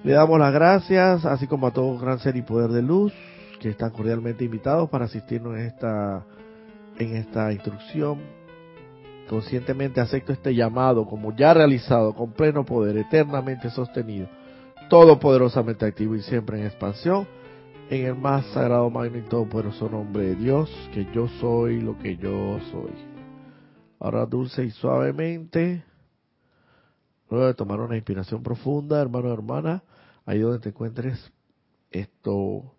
Le 0.04 0.12
damos 0.12 0.38
las 0.38 0.54
gracias, 0.54 1.24
así 1.24 1.46
como 1.46 1.66
a 1.66 1.72
todo 1.72 1.98
gran 1.98 2.20
ser 2.20 2.36
y 2.36 2.42
poder 2.42 2.70
de 2.70 2.82
luz, 2.82 3.12
que 3.60 3.70
están 3.70 3.90
cordialmente 3.90 4.44
invitados 4.44 4.88
para 4.88 5.06
asistirnos 5.06 5.56
en 5.56 5.66
esta, 5.66 6.24
en 6.98 7.16
esta 7.16 7.52
instrucción. 7.52 8.20
Conscientemente 9.28 10.00
acepto 10.00 10.32
este 10.32 10.54
llamado 10.54 11.04
como 11.04 11.34
ya 11.36 11.52
realizado, 11.52 12.14
con 12.14 12.32
pleno 12.32 12.64
poder, 12.64 12.96
eternamente 12.96 13.68
sostenido, 13.70 14.28
todopoderosamente 14.88 15.86
activo 15.86 16.14
y 16.14 16.22
siempre 16.22 16.58
en 16.58 16.66
expansión 16.66 17.26
en 17.90 18.04
el 18.04 18.14
más 18.14 18.44
sagrado, 18.52 18.90
magno 18.90 19.18
y 19.18 19.22
todopoderoso 19.22 19.88
nombre 19.88 20.24
de 20.24 20.34
Dios, 20.34 20.70
que 20.92 21.06
yo 21.12 21.26
soy 21.40 21.80
lo 21.80 21.98
que 21.98 22.16
yo 22.16 22.58
soy. 22.70 22.92
Ahora 23.98 24.26
dulce 24.26 24.64
y 24.64 24.70
suavemente, 24.70 25.84
luego 27.30 27.46
de 27.46 27.54
tomar 27.54 27.80
una 27.80 27.96
inspiración 27.96 28.42
profunda, 28.42 29.00
hermano 29.00 29.32
hermana, 29.32 29.82
ahí 30.26 30.38
donde 30.40 30.58
te 30.58 30.68
encuentres, 30.68 31.32
esto, 31.90 32.74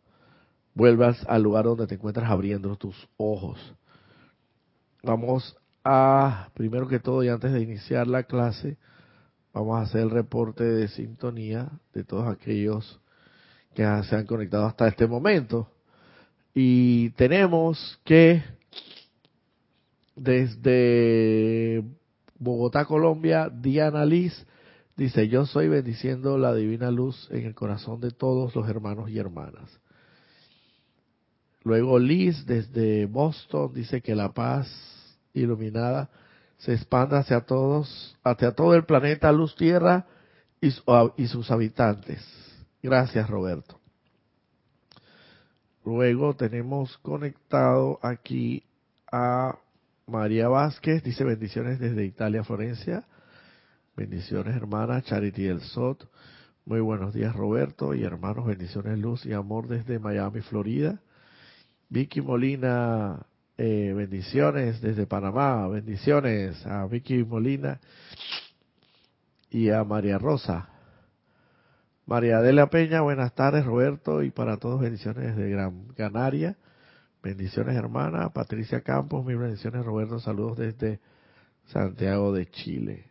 vuelvas 0.76 1.26
al 1.28 1.42
lugar 1.42 1.66
donde 1.66 1.88
te 1.88 1.96
encuentras 1.96 2.30
abriendo 2.30 2.76
tus 2.76 3.10
ojos. 3.18 3.76
Vamos 5.02 5.58
a, 5.84 6.50
primero 6.54 6.88
que 6.88 7.00
todo 7.00 7.24
y 7.24 7.30
antes 7.30 7.52
de 7.52 7.62
iniciar 7.62 8.06
la 8.06 8.24
clase, 8.24 8.78
vamos 9.60 9.80
a 9.80 9.84
hacer 9.84 10.02
el 10.02 10.10
reporte 10.10 10.64
de 10.64 10.88
sintonía 10.88 11.70
de 11.94 12.04
todos 12.04 12.28
aquellos 12.28 13.00
que 13.74 13.84
se 14.04 14.16
han 14.16 14.26
conectado 14.26 14.66
hasta 14.66 14.88
este 14.88 15.06
momento. 15.06 15.70
Y 16.54 17.10
tenemos 17.12 18.00
que 18.06 18.42
desde 20.16 21.84
Bogotá, 22.38 22.86
Colombia, 22.86 23.50
Diana 23.50 24.06
Liz 24.06 24.46
dice, 24.96 25.28
yo 25.28 25.46
soy 25.46 25.68
bendiciendo 25.68 26.38
la 26.38 26.54
divina 26.56 26.90
luz 26.90 27.28
en 27.32 27.46
el 27.46 27.56
corazón 27.56 28.00
de 28.00 28.12
todos 28.12 28.56
los 28.56 28.68
hermanos 28.68 29.10
y 29.10 29.20
hermanas. 29.20 29.70
Luego 31.64 32.00
Liz 32.00 32.46
desde 32.46 33.06
Boston 33.06 33.74
dice 33.74 34.02
que 34.02 34.16
la 34.16 34.34
paz 34.34 34.68
iluminada 35.34 36.10
se 36.60 36.74
expanda 36.74 37.20
hacia 37.20 37.42
todos, 37.42 38.18
hacia 38.24 38.52
todo 38.52 38.76
el 38.76 38.86
planeta 38.86 39.32
Luz 39.32 39.56
Tierra 39.56 40.06
y, 40.62 40.74
y 41.18 41.28
sus 41.28 41.50
habitantes. 41.52 42.22
Gracias, 42.84 43.30
Roberto. 43.30 43.80
Luego 45.86 46.36
tenemos 46.36 46.98
conectado 47.00 48.00
aquí 48.02 48.64
a 49.12 49.58
María 50.06 50.50
Vázquez, 50.50 51.04
dice 51.04 51.24
bendiciones 51.24 51.80
desde 51.80 52.06
Italia, 52.06 52.44
Florencia. 52.44 53.06
Bendiciones, 53.96 54.56
hermana 54.56 55.02
Charity 55.02 55.44
del 55.44 55.62
Sot. 55.62 56.10
Muy 56.66 56.82
buenos 56.82 57.14
días, 57.14 57.36
Roberto 57.36 57.94
y 57.94 58.04
hermanos. 58.04 58.46
Bendiciones, 58.46 59.00
luz 59.00 59.26
y 59.26 59.34
amor 59.34 59.68
desde 59.68 59.98
Miami, 59.98 60.42
Florida. 60.42 61.00
Vicky 61.90 62.22
Molina, 62.22 63.26
eh, 63.62 63.92
bendiciones 63.94 64.80
desde 64.80 65.06
Panamá. 65.06 65.68
Bendiciones 65.68 66.66
a 66.66 66.86
Vicky 66.86 67.26
Molina 67.26 67.82
y 69.50 69.70
a 69.70 69.84
María 69.84 70.18
Rosa. 70.18 70.70
María 72.06 72.38
Adela 72.38 72.70
Peña, 72.70 73.02
buenas 73.02 73.36
tardes, 73.36 73.66
Roberto, 73.66 74.24
y 74.24 74.32
para 74.32 74.56
todos 74.56 74.80
bendiciones 74.80 75.36
desde 75.36 75.50
Gran 75.50 75.90
Canaria. 75.90 76.56
Bendiciones, 77.22 77.76
hermana. 77.76 78.30
Patricia 78.30 78.80
Campos, 78.80 79.26
mis 79.26 79.38
bendiciones, 79.38 79.84
Roberto. 79.84 80.20
Saludos 80.22 80.58
desde 80.58 81.02
Santiago 81.66 82.32
de 82.32 82.50
Chile. 82.50 83.08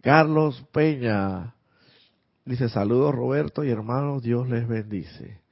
Carlos 0.00 0.66
Peña 0.72 1.54
dice 2.46 2.70
saludos, 2.70 3.14
Roberto 3.14 3.64
y 3.64 3.70
hermanos, 3.70 4.22
Dios 4.22 4.48
les 4.48 4.66
bendice. 4.66 5.42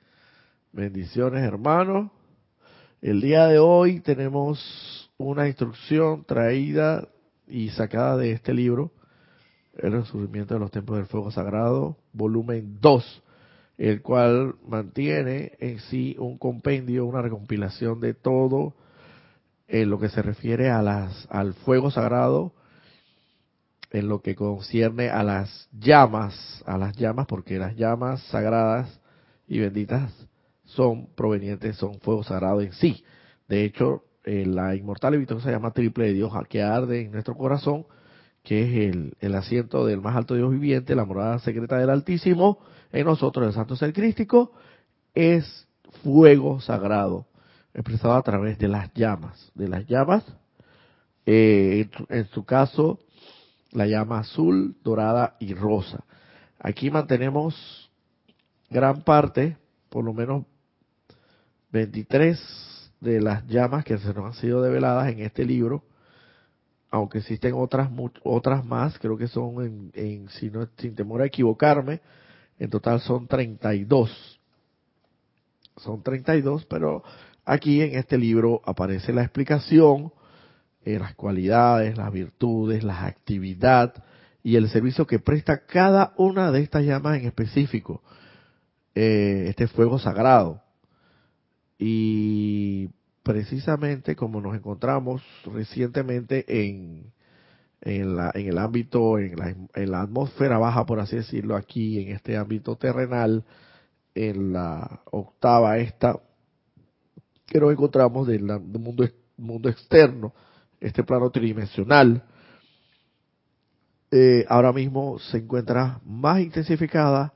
Bendiciones, 0.73 1.43
hermanos. 1.43 2.11
El 3.01 3.21
día 3.21 3.47
de 3.47 3.61
hoy 3.61 4.01
tenemos 4.01 5.09
una 5.19 5.47
instrucción 5.47 6.25
traída 6.25 7.07
y 7.47 7.69
sacada 7.71 8.17
de 8.17 8.33
este 8.33 8.53
libro 8.53 8.91
el 9.77 9.93
resurgimiento 9.93 10.55
de 10.55 10.61
los 10.61 10.73
templos 10.73 10.99
del 10.99 11.07
fuego 11.07 11.31
sagrado, 11.31 11.97
volumen 12.13 12.79
2, 12.81 13.23
el 13.79 14.03
cual 14.03 14.57
mantiene 14.67 15.53
en 15.61 15.79
sí 15.79 16.17
un 16.19 16.39
compendio, 16.39 17.07
una 17.07 17.23
recompilación 17.23 18.01
de 18.01 18.15
todo 18.15 18.75
en 19.69 19.91
lo 19.91 20.01
que 20.01 20.09
se 20.09 20.21
refiere 20.21 20.69
a 20.69 20.83
las, 20.83 21.29
al 21.31 21.55
fuego 21.55 21.93
sagrado, 21.93 22.53
en 23.93 24.09
lo 24.09 24.23
que 24.23 24.35
concierne 24.35 25.09
a 25.09 25.23
las 25.23 25.69
llamas, 25.71 26.65
a 26.67 26.77
las 26.77 26.97
llamas, 26.97 27.29
porque 27.29 27.61
las 27.61 27.77
llamas 27.77 28.21
sagradas 28.25 29.01
y 29.47 29.61
benditas 29.61 30.13
son 30.69 31.07
provenientes, 31.15 31.77
son 31.77 32.01
fuego 32.01 32.23
sagrado 32.23 32.61
en 32.61 32.73
sí. 32.73 33.05
De 33.49 33.65
hecho, 33.65 34.05
eh, 34.25 34.45
la 34.47 34.75
inmortal 34.75 35.21
y 35.21 35.27
se 35.27 35.51
llama 35.51 35.73
triple 35.73 36.07
de 36.07 36.13
Dios 36.13 36.33
que 36.49 36.63
arde 36.63 37.03
en 37.03 37.13
nuestro 37.13 37.35
corazón, 37.37 37.87
que 38.43 38.63
es 38.63 38.95
el, 39.21 39.35
asiento 39.35 39.87
del 39.87 40.01
más 40.01 40.17
alto 40.17 40.35
Dios 40.35 40.51
viviente, 40.51 40.95
la 40.95 41.05
morada 41.05 41.39
secreta 41.39 41.79
del 41.79 41.91
Altísimo, 41.91 42.59
en 42.93 43.07
nosotros, 43.07 43.47
el 43.47 43.53
Santo 43.53 43.77
Ser 43.77 43.93
Crístico, 43.93 44.53
es 45.15 45.67
fuego 46.03 46.61
sagrado, 46.61 47.27
expresado 47.75 48.15
a 48.15 48.23
través 48.23 48.59
de 48.59 48.69
las 48.69 48.93
llamas. 48.93 49.51
De 49.55 49.69
las 49.69 49.87
llamas, 49.87 50.25
eh, 51.25 51.89
en, 52.09 52.27
su 52.29 52.45
caso, 52.45 52.99
la 53.73 53.87
llama 53.87 54.21
azul, 54.21 54.77
dorada 54.83 55.37
y 55.41 55.55
rosa. 55.55 56.05
Aquí 56.59 56.91
mantenemos 56.91 57.91
gran 58.71 59.03
parte, 59.03 59.57
por 59.89 60.05
lo 60.05 60.13
menos 60.13 60.45
23 61.73 62.93
de 63.01 63.21
las 63.21 63.47
llamas 63.47 63.85
que 63.85 63.99
se 63.99 64.13
nos 64.15 64.27
han 64.27 64.35
sido 64.35 64.63
develadas 64.63 65.09
en 65.13 65.21
este 65.21 65.45
libro, 65.45 65.85
aunque 66.91 67.19
existen 67.19 67.55
otras 67.55 67.91
otras 68.25 68.65
más, 68.65 68.99
creo 68.99 69.17
que 69.19 69.29
son, 69.29 69.91
en, 69.95 70.29
si 70.31 70.51
no, 70.51 70.67
sin 70.79 70.95
temor 70.95 71.21
a 71.21 71.27
equivocarme, 71.27 72.01
en 72.59 72.71
total 72.71 73.01
son 73.01 73.27
32. 73.27 74.41
Son 75.77 76.03
32, 76.03 76.65
pero 76.65 77.05
aquí 77.45 77.83
en 77.83 77.97
este 77.99 78.19
libro 78.19 78.63
aparece 78.65 79.13
la 79.13 79.23
explicación, 79.23 80.13
eh, 80.85 80.99
las 80.99 81.15
cualidades, 81.15 81.97
las 81.97 82.11
virtudes, 82.11 82.83
las 82.83 83.05
actividades 83.05 84.03
y 84.43 84.57
el 84.57 84.69
servicio 84.71 85.07
que 85.07 85.19
presta 85.19 85.67
cada 85.67 86.15
una 86.17 86.51
de 86.51 86.63
estas 86.63 86.85
llamas 86.85 87.19
en 87.19 87.27
específico, 87.27 88.03
eh, 88.95 89.47
este 89.49 89.69
fuego 89.69 89.99
sagrado. 89.99 90.63
Y 91.79 92.91
precisamente 93.23 94.17
como 94.17 94.41
nos 94.41 94.57
encontramos 94.57 95.23
recientemente 95.45 96.45
en, 96.49 97.13
en, 97.81 98.17
la, 98.17 98.33
en 98.35 98.49
el 98.49 98.59
ámbito, 98.59 99.19
en 99.19 99.37
la, 99.37 99.55
en 99.75 99.91
la 99.91 100.03
atmósfera 100.03 100.59
baja, 100.59 100.85
por 100.87 100.99
así 101.01 101.17
decirlo, 101.17 101.57
aquí 101.57 102.01
en 102.01 102.15
este 102.17 102.37
ámbito 102.37 102.77
terrenal, 102.77 103.45
en 104.15 104.53
la 104.53 105.03
octava 105.11 105.79
esta, 105.79 106.19
que 107.47 107.61
nos 107.61 107.71
encontramos 107.71 108.27
del, 108.27 108.43
mundo, 108.43 109.09
mundo 109.37 109.69
externo, 109.69 110.35
este 110.81 111.05
plano 111.05 111.31
tridimensional, 111.31 112.25
eh, 114.11 114.45
ahora 114.49 114.73
mismo 114.73 115.19
se 115.19 115.39
encuentra 115.39 116.01
más 116.05 116.41
intensificada 116.41 117.35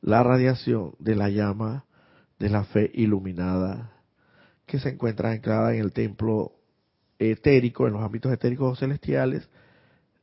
la 0.00 0.22
radiación 0.22 0.94
de 0.98 1.14
la 1.14 1.28
llama 1.28 1.84
de 2.38 2.48
la 2.48 2.64
fe 2.64 2.90
iluminada 2.94 3.92
que 4.66 4.78
se 4.78 4.90
encuentra 4.90 5.30
anclada 5.30 5.74
en 5.74 5.80
el 5.80 5.92
templo 5.92 6.52
etérico, 7.18 7.86
en 7.86 7.94
los 7.94 8.02
ámbitos 8.02 8.32
etéricos 8.32 8.78
celestiales 8.78 9.48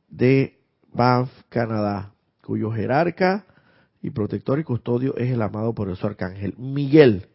de 0.08 0.58
Banff, 0.92 1.30
Canadá, 1.48 2.14
cuyo 2.42 2.70
jerarca 2.70 3.44
y 4.00 4.10
protector 4.10 4.58
y 4.58 4.64
custodio 4.64 5.16
es 5.16 5.30
el 5.30 5.42
amado 5.42 5.74
poderoso 5.74 6.06
arcángel 6.06 6.54
Miguel, 6.56 7.26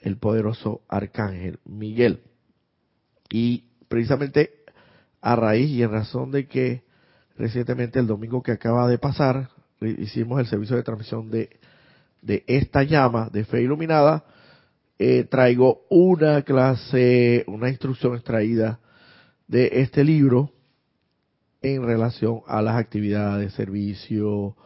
el 0.00 0.18
poderoso 0.18 0.82
arcángel 0.88 1.60
Miguel. 1.64 2.22
Y 3.30 3.64
precisamente 3.88 4.50
a 5.20 5.36
raíz 5.36 5.70
y 5.70 5.82
en 5.82 5.92
razón 5.92 6.32
de 6.32 6.48
que 6.48 6.82
recientemente 7.38 8.00
el 8.00 8.08
domingo 8.08 8.42
que 8.42 8.52
acaba 8.52 8.88
de 8.88 8.98
pasar 8.98 9.48
hicimos 9.80 10.40
el 10.40 10.46
servicio 10.46 10.76
de 10.76 10.82
transmisión 10.82 11.30
de, 11.30 11.60
de 12.22 12.44
esta 12.46 12.84
llama 12.84 13.28
de 13.32 13.44
fe 13.44 13.62
iluminada, 13.62 14.24
eh, 14.98 15.24
traigo 15.24 15.82
una 15.90 16.42
clase, 16.42 17.44
una 17.48 17.68
instrucción 17.68 18.14
extraída 18.14 18.78
de 19.48 19.68
este 19.72 20.04
libro 20.04 20.52
en 21.60 21.82
relación 21.84 22.40
a 22.46 22.62
las 22.62 22.76
actividades, 22.76 23.52
servicio, 23.54 24.56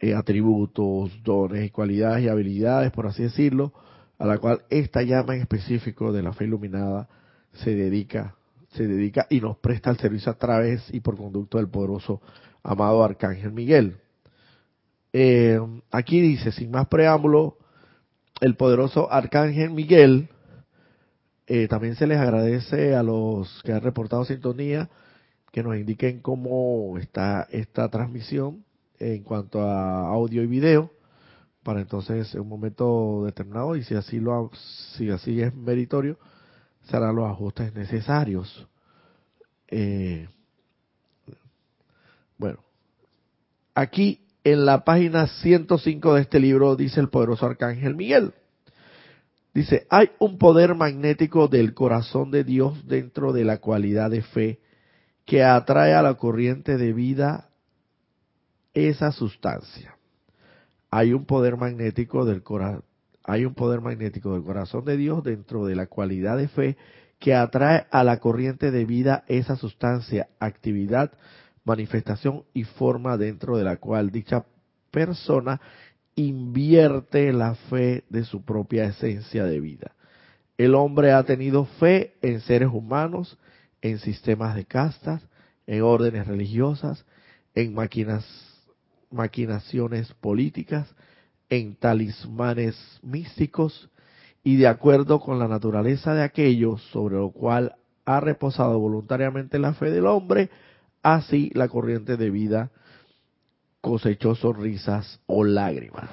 eh, 0.00 0.14
atributos, 0.14 1.22
dones 1.22 1.70
cualidades 1.72 2.24
y 2.24 2.28
habilidades, 2.28 2.90
por 2.90 3.06
así 3.06 3.22
decirlo, 3.22 3.72
a 4.18 4.26
la 4.26 4.38
cual 4.38 4.62
esta 4.70 5.02
llama 5.02 5.34
en 5.34 5.42
específico 5.42 6.12
de 6.12 6.22
la 6.22 6.32
fe 6.32 6.44
iluminada 6.44 7.08
se 7.52 7.74
dedica, 7.74 8.34
se 8.72 8.86
dedica 8.86 9.26
y 9.30 9.40
nos 9.40 9.56
presta 9.58 9.90
el 9.90 9.98
servicio 9.98 10.32
a 10.32 10.38
través 10.38 10.92
y 10.92 11.00
por 11.00 11.16
conducto 11.16 11.58
del 11.58 11.68
poderoso 11.68 12.20
amado 12.62 13.04
Arcángel 13.04 13.52
Miguel. 13.52 13.96
Eh, 15.18 15.58
aquí 15.90 16.20
dice, 16.20 16.52
sin 16.52 16.70
más 16.70 16.88
preámbulo, 16.88 17.56
el 18.42 18.54
poderoso 18.54 19.10
Arcángel 19.10 19.70
Miguel, 19.70 20.28
eh, 21.46 21.68
también 21.68 21.94
se 21.94 22.06
les 22.06 22.18
agradece 22.18 22.94
a 22.94 23.02
los 23.02 23.62
que 23.62 23.72
han 23.72 23.80
reportado 23.80 24.26
sintonía, 24.26 24.90
que 25.52 25.62
nos 25.62 25.74
indiquen 25.74 26.20
cómo 26.20 26.98
está 26.98 27.48
esta 27.50 27.88
transmisión 27.88 28.62
en 28.98 29.22
cuanto 29.22 29.62
a 29.62 30.06
audio 30.06 30.42
y 30.42 30.46
video 30.46 30.90
para 31.62 31.80
entonces 31.80 32.34
en 32.34 32.42
un 32.42 32.50
momento 32.50 33.22
determinado 33.24 33.74
y 33.74 33.84
si 33.84 33.94
así 33.94 34.20
lo 34.20 34.50
si 34.98 35.08
así 35.08 35.40
es 35.40 35.54
meritorio 35.54 36.18
se 36.82 36.94
harán 36.94 37.16
los 37.16 37.30
ajustes 37.30 37.74
necesarios. 37.74 38.68
Eh, 39.68 40.28
bueno 42.36 42.58
aquí 43.74 44.25
en 44.46 44.64
la 44.64 44.84
página 44.84 45.26
105 45.26 46.14
de 46.14 46.20
este 46.20 46.38
libro 46.38 46.76
dice 46.76 47.00
el 47.00 47.08
poderoso 47.08 47.46
arcángel 47.46 47.96
Miguel 47.96 48.32
dice 49.52 49.88
hay 49.90 50.10
un 50.20 50.38
poder 50.38 50.76
magnético 50.76 51.48
del 51.48 51.74
corazón 51.74 52.30
de 52.30 52.44
Dios 52.44 52.86
dentro 52.86 53.32
de 53.32 53.44
la 53.44 53.58
cualidad 53.58 54.08
de 54.08 54.22
fe 54.22 54.60
que 55.24 55.42
atrae 55.42 55.94
a 55.94 56.02
la 56.02 56.14
corriente 56.14 56.78
de 56.78 56.92
vida 56.92 57.50
esa 58.72 59.10
sustancia. 59.10 59.96
Hay 60.90 61.12
un 61.12 61.24
poder 61.24 61.56
magnético 61.56 62.24
del 62.24 62.44
corazón, 62.44 62.84
hay 63.24 63.44
un 63.44 63.54
poder 63.54 63.80
magnético 63.80 64.34
del 64.34 64.44
corazón 64.44 64.84
de 64.84 64.96
Dios 64.96 65.24
dentro 65.24 65.66
de 65.66 65.74
la 65.74 65.88
cualidad 65.88 66.36
de 66.36 66.46
fe 66.46 66.76
que 67.18 67.34
atrae 67.34 67.86
a 67.90 68.04
la 68.04 68.20
corriente 68.20 68.70
de 68.70 68.84
vida 68.84 69.24
esa 69.26 69.56
sustancia, 69.56 70.28
actividad, 70.38 71.10
manifestación 71.66 72.44
y 72.54 72.64
forma 72.64 73.18
dentro 73.18 73.58
de 73.58 73.64
la 73.64 73.76
cual 73.76 74.10
dicha 74.10 74.46
persona 74.90 75.60
invierte 76.14 77.32
la 77.32 77.54
fe 77.54 78.04
de 78.08 78.24
su 78.24 78.42
propia 78.42 78.86
esencia 78.86 79.44
de 79.44 79.60
vida. 79.60 79.92
El 80.56 80.74
hombre 80.74 81.12
ha 81.12 81.22
tenido 81.24 81.66
fe 81.66 82.14
en 82.22 82.40
seres 82.40 82.70
humanos, 82.72 83.36
en 83.82 83.98
sistemas 83.98 84.54
de 84.54 84.64
castas, 84.64 85.22
en 85.66 85.82
órdenes 85.82 86.26
religiosas, 86.26 87.04
en 87.54 87.74
maquinaciones 89.10 90.12
políticas, 90.14 90.88
en 91.50 91.74
talismanes 91.76 92.76
místicos 93.02 93.90
y 94.42 94.56
de 94.56 94.68
acuerdo 94.68 95.20
con 95.20 95.38
la 95.38 95.48
naturaleza 95.48 96.14
de 96.14 96.22
aquello 96.22 96.78
sobre 96.78 97.16
lo 97.16 97.30
cual 97.30 97.74
ha 98.04 98.20
reposado 98.20 98.78
voluntariamente 98.78 99.58
la 99.58 99.74
fe 99.74 99.90
del 99.90 100.06
hombre, 100.06 100.48
así 101.14 101.50
la 101.54 101.68
corriente 101.68 102.16
de 102.16 102.30
vida 102.30 102.72
cosechó 103.80 104.34
sonrisas 104.34 105.20
o 105.26 105.44
lágrimas. 105.44 106.10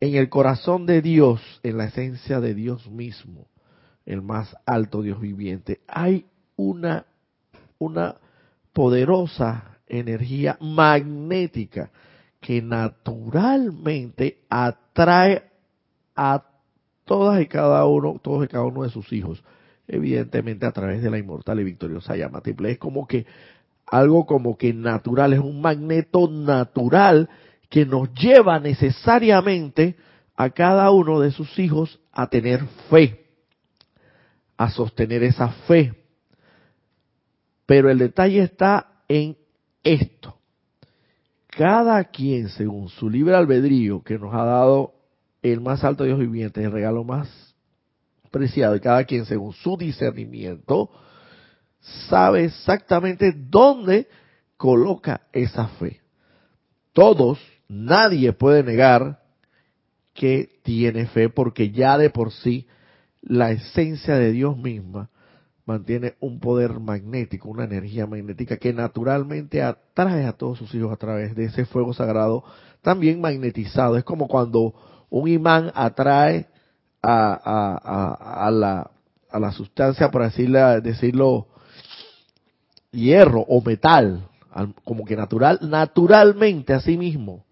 En 0.00 0.14
el 0.14 0.30
corazón 0.30 0.86
de 0.86 1.02
Dios, 1.02 1.42
en 1.62 1.76
la 1.76 1.86
esencia 1.86 2.40
de 2.40 2.54
Dios 2.54 2.90
mismo, 2.90 3.46
el 4.06 4.22
más 4.22 4.56
alto 4.64 5.02
Dios 5.02 5.20
viviente, 5.20 5.80
hay 5.86 6.24
una, 6.56 7.04
una 7.78 8.16
poderosa 8.72 9.78
energía 9.86 10.56
magnética 10.60 11.90
que 12.40 12.62
naturalmente 12.62 14.44
atrae 14.48 15.50
a 16.16 16.44
todas 17.04 17.42
y 17.42 17.46
cada 17.46 17.84
uno, 17.84 18.18
todos 18.22 18.46
y 18.46 18.48
cada 18.48 18.64
uno 18.64 18.84
de 18.84 18.90
sus 18.90 19.12
hijos, 19.12 19.42
evidentemente 19.88 20.66
a 20.66 20.72
través 20.72 21.02
de 21.02 21.10
la 21.10 21.18
inmortal 21.18 21.58
y 21.60 21.64
victoriosa 21.64 22.14
llama 22.14 22.42
triple. 22.42 22.72
Es 22.72 22.78
como 22.78 23.06
que 23.06 23.26
algo 23.86 24.26
como 24.26 24.56
que 24.56 24.74
natural, 24.74 25.32
es 25.32 25.40
un 25.40 25.62
magneto 25.62 26.28
natural 26.30 27.28
que 27.70 27.86
nos 27.86 28.12
lleva 28.12 28.60
necesariamente 28.60 29.96
a 30.36 30.50
cada 30.50 30.90
uno 30.90 31.20
de 31.20 31.30
sus 31.30 31.58
hijos 31.58 31.98
a 32.12 32.28
tener 32.28 32.64
fe, 32.90 33.26
a 34.56 34.70
sostener 34.70 35.22
esa 35.22 35.48
fe. 35.66 35.94
Pero 37.66 37.90
el 37.90 37.98
detalle 37.98 38.42
está 38.42 39.02
en 39.08 39.36
esto. 39.82 40.36
Cada 41.48 42.04
quien, 42.04 42.50
según 42.50 42.88
su 42.88 43.10
libre 43.10 43.34
albedrío 43.34 44.02
que 44.02 44.18
nos 44.18 44.34
ha 44.34 44.44
dado 44.44 44.94
el 45.42 45.60
más 45.60 45.82
alto 45.82 46.04
Dios 46.04 46.18
viviente, 46.18 46.62
el 46.62 46.72
regalo 46.72 47.04
más 47.04 47.47
y 48.42 48.80
cada 48.80 49.04
quien, 49.04 49.24
según 49.24 49.52
su 49.52 49.76
discernimiento, 49.76 50.90
sabe 52.08 52.44
exactamente 52.44 53.32
dónde 53.32 54.08
coloca 54.56 55.22
esa 55.32 55.68
fe. 55.68 56.00
Todos, 56.92 57.38
nadie 57.68 58.32
puede 58.32 58.62
negar 58.62 59.20
que 60.14 60.58
tiene 60.62 61.06
fe 61.06 61.28
porque 61.28 61.70
ya 61.70 61.96
de 61.96 62.10
por 62.10 62.32
sí 62.32 62.66
la 63.22 63.50
esencia 63.52 64.16
de 64.16 64.32
Dios 64.32 64.56
misma 64.56 65.10
mantiene 65.64 66.14
un 66.20 66.40
poder 66.40 66.80
magnético, 66.80 67.50
una 67.50 67.64
energía 67.64 68.06
magnética 68.06 68.56
que 68.56 68.72
naturalmente 68.72 69.62
atrae 69.62 70.24
a 70.24 70.32
todos 70.32 70.58
sus 70.58 70.74
hijos 70.74 70.90
a 70.90 70.96
través 70.96 71.36
de 71.36 71.44
ese 71.44 71.66
fuego 71.66 71.92
sagrado, 71.92 72.42
también 72.80 73.20
magnetizado. 73.20 73.98
Es 73.98 74.04
como 74.04 74.28
cuando 74.28 74.74
un 75.10 75.28
imán 75.28 75.70
atrae 75.74 76.46
a, 77.02 78.50
la, 78.52 78.90
a 79.30 79.38
la 79.38 79.52
sustancia, 79.52 80.10
por 80.10 80.22
así 80.22 80.46
decirlo, 80.82 81.48
hierro 82.90 83.40
o 83.40 83.62
metal, 83.62 84.28
como 84.84 85.04
que 85.04 85.16
natural, 85.16 85.58
naturalmente 85.62 86.72
a 86.72 86.80
sí 86.80 86.96
mismo. 86.96 87.44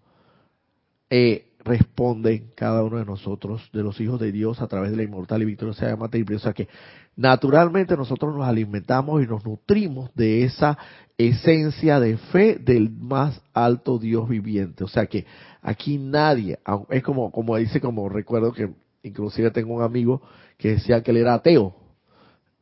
Eh, 1.09 1.43
responden 1.67 2.51
cada 2.55 2.81
uno 2.83 2.97
de 2.97 3.05
nosotros, 3.05 3.69
de 3.73 3.83
los 3.83 3.99
hijos 3.99 4.19
de 4.19 4.31
Dios, 4.31 4.61
a 4.61 4.67
través 4.67 4.91
de 4.91 4.97
la 4.97 5.03
inmortal 5.03 5.41
y 5.41 5.45
victoriosa 5.45 5.87
llama 5.87 6.09
triple. 6.09 6.37
O 6.37 6.39
sea 6.39 6.53
que 6.53 6.67
naturalmente 7.15 7.97
nosotros 7.97 8.35
nos 8.35 8.47
alimentamos 8.47 9.21
y 9.21 9.27
nos 9.27 9.45
nutrimos 9.45 10.09
de 10.15 10.43
esa 10.43 10.77
esencia 11.17 11.99
de 11.99 12.17
fe 12.17 12.55
del 12.55 12.89
más 12.89 13.41
alto 13.53 13.99
Dios 13.99 14.29
viviente. 14.29 14.83
O 14.83 14.87
sea 14.87 15.07
que 15.07 15.25
aquí 15.61 15.97
nadie, 15.97 16.57
es 16.89 17.03
como, 17.03 17.31
como 17.31 17.57
dice, 17.57 17.81
como 17.81 18.07
recuerdo 18.07 18.53
que 18.53 18.73
inclusive 19.07 19.51
tengo 19.51 19.73
un 19.73 19.83
amigo 19.83 20.21
que 20.57 20.69
decía 20.69 21.01
que 21.01 21.11
él 21.11 21.17
era 21.17 21.35
ateo. 21.35 21.75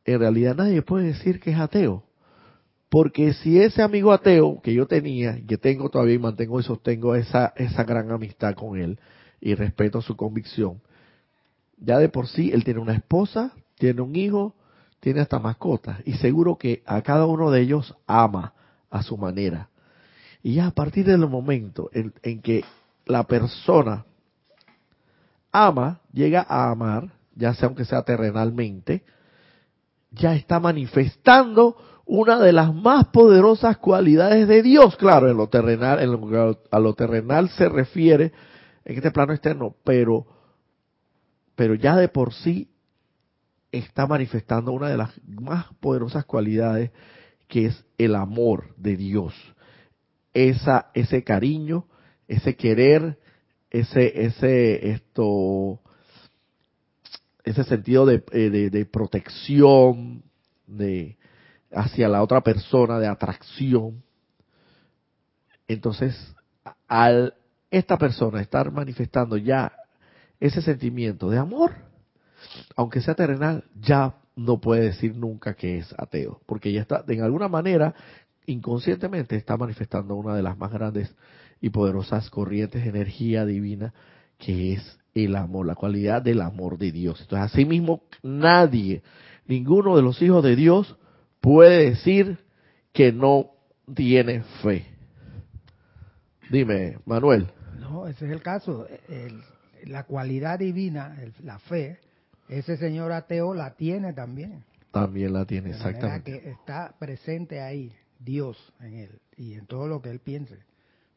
En 0.04 0.20
realidad 0.20 0.56
nadie 0.56 0.82
puede 0.82 1.08
decir 1.08 1.40
que 1.40 1.50
es 1.50 1.58
ateo. 1.58 2.04
Porque 2.88 3.32
si 3.34 3.60
ese 3.60 3.82
amigo 3.82 4.12
ateo 4.12 4.60
que 4.62 4.72
yo 4.72 4.86
tenía, 4.86 5.38
que 5.46 5.58
tengo 5.58 5.90
todavía 5.90 6.14
y 6.14 6.18
mantengo 6.18 6.60
y 6.60 6.62
sostengo 6.62 7.14
esa, 7.14 7.52
esa 7.56 7.84
gran 7.84 8.10
amistad 8.10 8.54
con 8.54 8.78
él 8.78 8.98
y 9.40 9.54
respeto 9.54 10.00
su 10.00 10.16
convicción, 10.16 10.80
ya 11.78 11.98
de 11.98 12.08
por 12.08 12.28
sí 12.28 12.50
él 12.52 12.64
tiene 12.64 12.80
una 12.80 12.94
esposa, 12.94 13.52
tiene 13.76 14.00
un 14.00 14.14
hijo, 14.14 14.54
tiene 15.00 15.20
hasta 15.20 15.38
mascotas 15.38 15.98
y 16.04 16.14
seguro 16.14 16.56
que 16.56 16.82
a 16.86 17.02
cada 17.02 17.26
uno 17.26 17.50
de 17.50 17.60
ellos 17.60 17.94
ama 18.06 18.54
a 18.88 19.02
su 19.02 19.16
manera. 19.16 19.68
Y 20.42 20.54
ya 20.54 20.68
a 20.68 20.70
partir 20.70 21.06
del 21.06 21.26
momento 21.26 21.90
en, 21.92 22.14
en 22.22 22.40
que 22.40 22.64
la 23.04 23.24
persona 23.24 24.04
ama, 25.64 26.00
llega 26.12 26.44
a 26.48 26.70
amar, 26.70 27.12
ya 27.34 27.54
sea 27.54 27.66
aunque 27.66 27.84
sea 27.84 28.02
terrenalmente, 28.02 29.04
ya 30.10 30.34
está 30.34 30.60
manifestando 30.60 31.76
una 32.04 32.38
de 32.38 32.52
las 32.52 32.74
más 32.74 33.06
poderosas 33.06 33.78
cualidades 33.78 34.46
de 34.48 34.62
Dios. 34.62 34.96
Claro, 34.96 35.28
en 35.28 35.36
lo 35.36 35.48
terrenal, 35.48 36.00
en 36.00 36.12
lo, 36.12 36.60
a 36.70 36.78
lo 36.78 36.94
terrenal 36.94 37.48
se 37.50 37.68
refiere 37.68 38.32
en 38.84 38.96
este 38.96 39.10
plano 39.10 39.32
externo, 39.32 39.74
pero, 39.84 40.26
pero 41.54 41.74
ya 41.74 41.96
de 41.96 42.08
por 42.08 42.32
sí 42.32 42.70
está 43.72 44.06
manifestando 44.06 44.72
una 44.72 44.88
de 44.88 44.96
las 44.96 45.10
más 45.26 45.66
poderosas 45.80 46.24
cualidades 46.24 46.92
que 47.48 47.66
es 47.66 47.84
el 47.98 48.14
amor 48.14 48.74
de 48.76 48.96
Dios. 48.96 49.34
Esa, 50.32 50.90
ese 50.94 51.24
cariño, 51.24 51.86
ese 52.28 52.56
querer, 52.56 53.18
ese, 53.70 54.24
ese, 54.24 54.90
esto, 54.90 55.80
ese 57.44 57.64
sentido 57.64 58.06
de, 58.06 58.24
eh, 58.32 58.50
de, 58.50 58.70
de 58.70 58.86
protección, 58.86 60.22
de, 60.66 61.16
hacia 61.72 62.08
la 62.08 62.22
otra 62.22 62.40
persona, 62.42 62.98
de 62.98 63.06
atracción. 63.06 64.02
Entonces, 65.68 66.14
al 66.88 67.34
esta 67.70 67.98
persona 67.98 68.40
estar 68.40 68.70
manifestando 68.70 69.36
ya 69.36 69.72
ese 70.40 70.62
sentimiento 70.62 71.28
de 71.30 71.38
amor, 71.38 71.72
aunque 72.76 73.00
sea 73.00 73.14
terrenal, 73.14 73.64
ya 73.80 74.14
no 74.36 74.60
puede 74.60 74.84
decir 74.84 75.16
nunca 75.16 75.54
que 75.54 75.78
es 75.78 75.94
ateo, 75.98 76.40
porque 76.46 76.72
ya 76.72 76.82
está, 76.82 77.02
de 77.02 77.20
alguna 77.20 77.48
manera, 77.48 77.94
inconscientemente 78.46 79.36
está 79.36 79.56
manifestando 79.56 80.14
una 80.14 80.34
de 80.34 80.42
las 80.42 80.56
más 80.56 80.70
grandes 80.70 81.14
y 81.60 81.70
poderosas 81.70 82.30
corrientes 82.30 82.82
de 82.82 82.90
energía 82.90 83.44
divina, 83.44 83.94
que 84.38 84.74
es 84.74 84.98
el 85.14 85.36
amor, 85.36 85.66
la 85.66 85.74
cualidad 85.74 86.22
del 86.22 86.40
amor 86.42 86.78
de 86.78 86.92
Dios. 86.92 87.20
Entonces, 87.20 87.52
asimismo, 87.52 88.02
nadie, 88.22 89.02
ninguno 89.46 89.96
de 89.96 90.02
los 90.02 90.20
hijos 90.20 90.44
de 90.44 90.56
Dios 90.56 90.96
puede 91.40 91.90
decir 91.90 92.38
que 92.92 93.12
no 93.12 93.50
tiene 93.94 94.42
fe. 94.62 94.86
Dime, 96.50 96.98
Manuel. 97.06 97.48
No, 97.78 98.06
ese 98.06 98.26
es 98.26 98.32
el 98.32 98.42
caso. 98.42 98.86
la 99.84 100.04
cualidad 100.04 100.58
divina, 100.58 101.16
la 101.42 101.58
fe, 101.58 101.98
ese 102.48 102.76
señor 102.76 103.12
ateo 103.12 103.54
la 103.54 103.74
tiene 103.74 104.12
también. 104.12 104.64
También 104.92 105.32
la 105.32 105.44
tiene, 105.44 105.70
exactamente. 105.70 106.40
que 106.40 106.50
está 106.50 106.94
presente 106.98 107.60
ahí, 107.60 107.92
Dios 108.18 108.72
en 108.80 108.94
él 108.94 109.10
y 109.36 109.54
en 109.54 109.66
todo 109.66 109.88
lo 109.88 110.00
que 110.00 110.10
él 110.10 110.20
piense. 110.20 110.58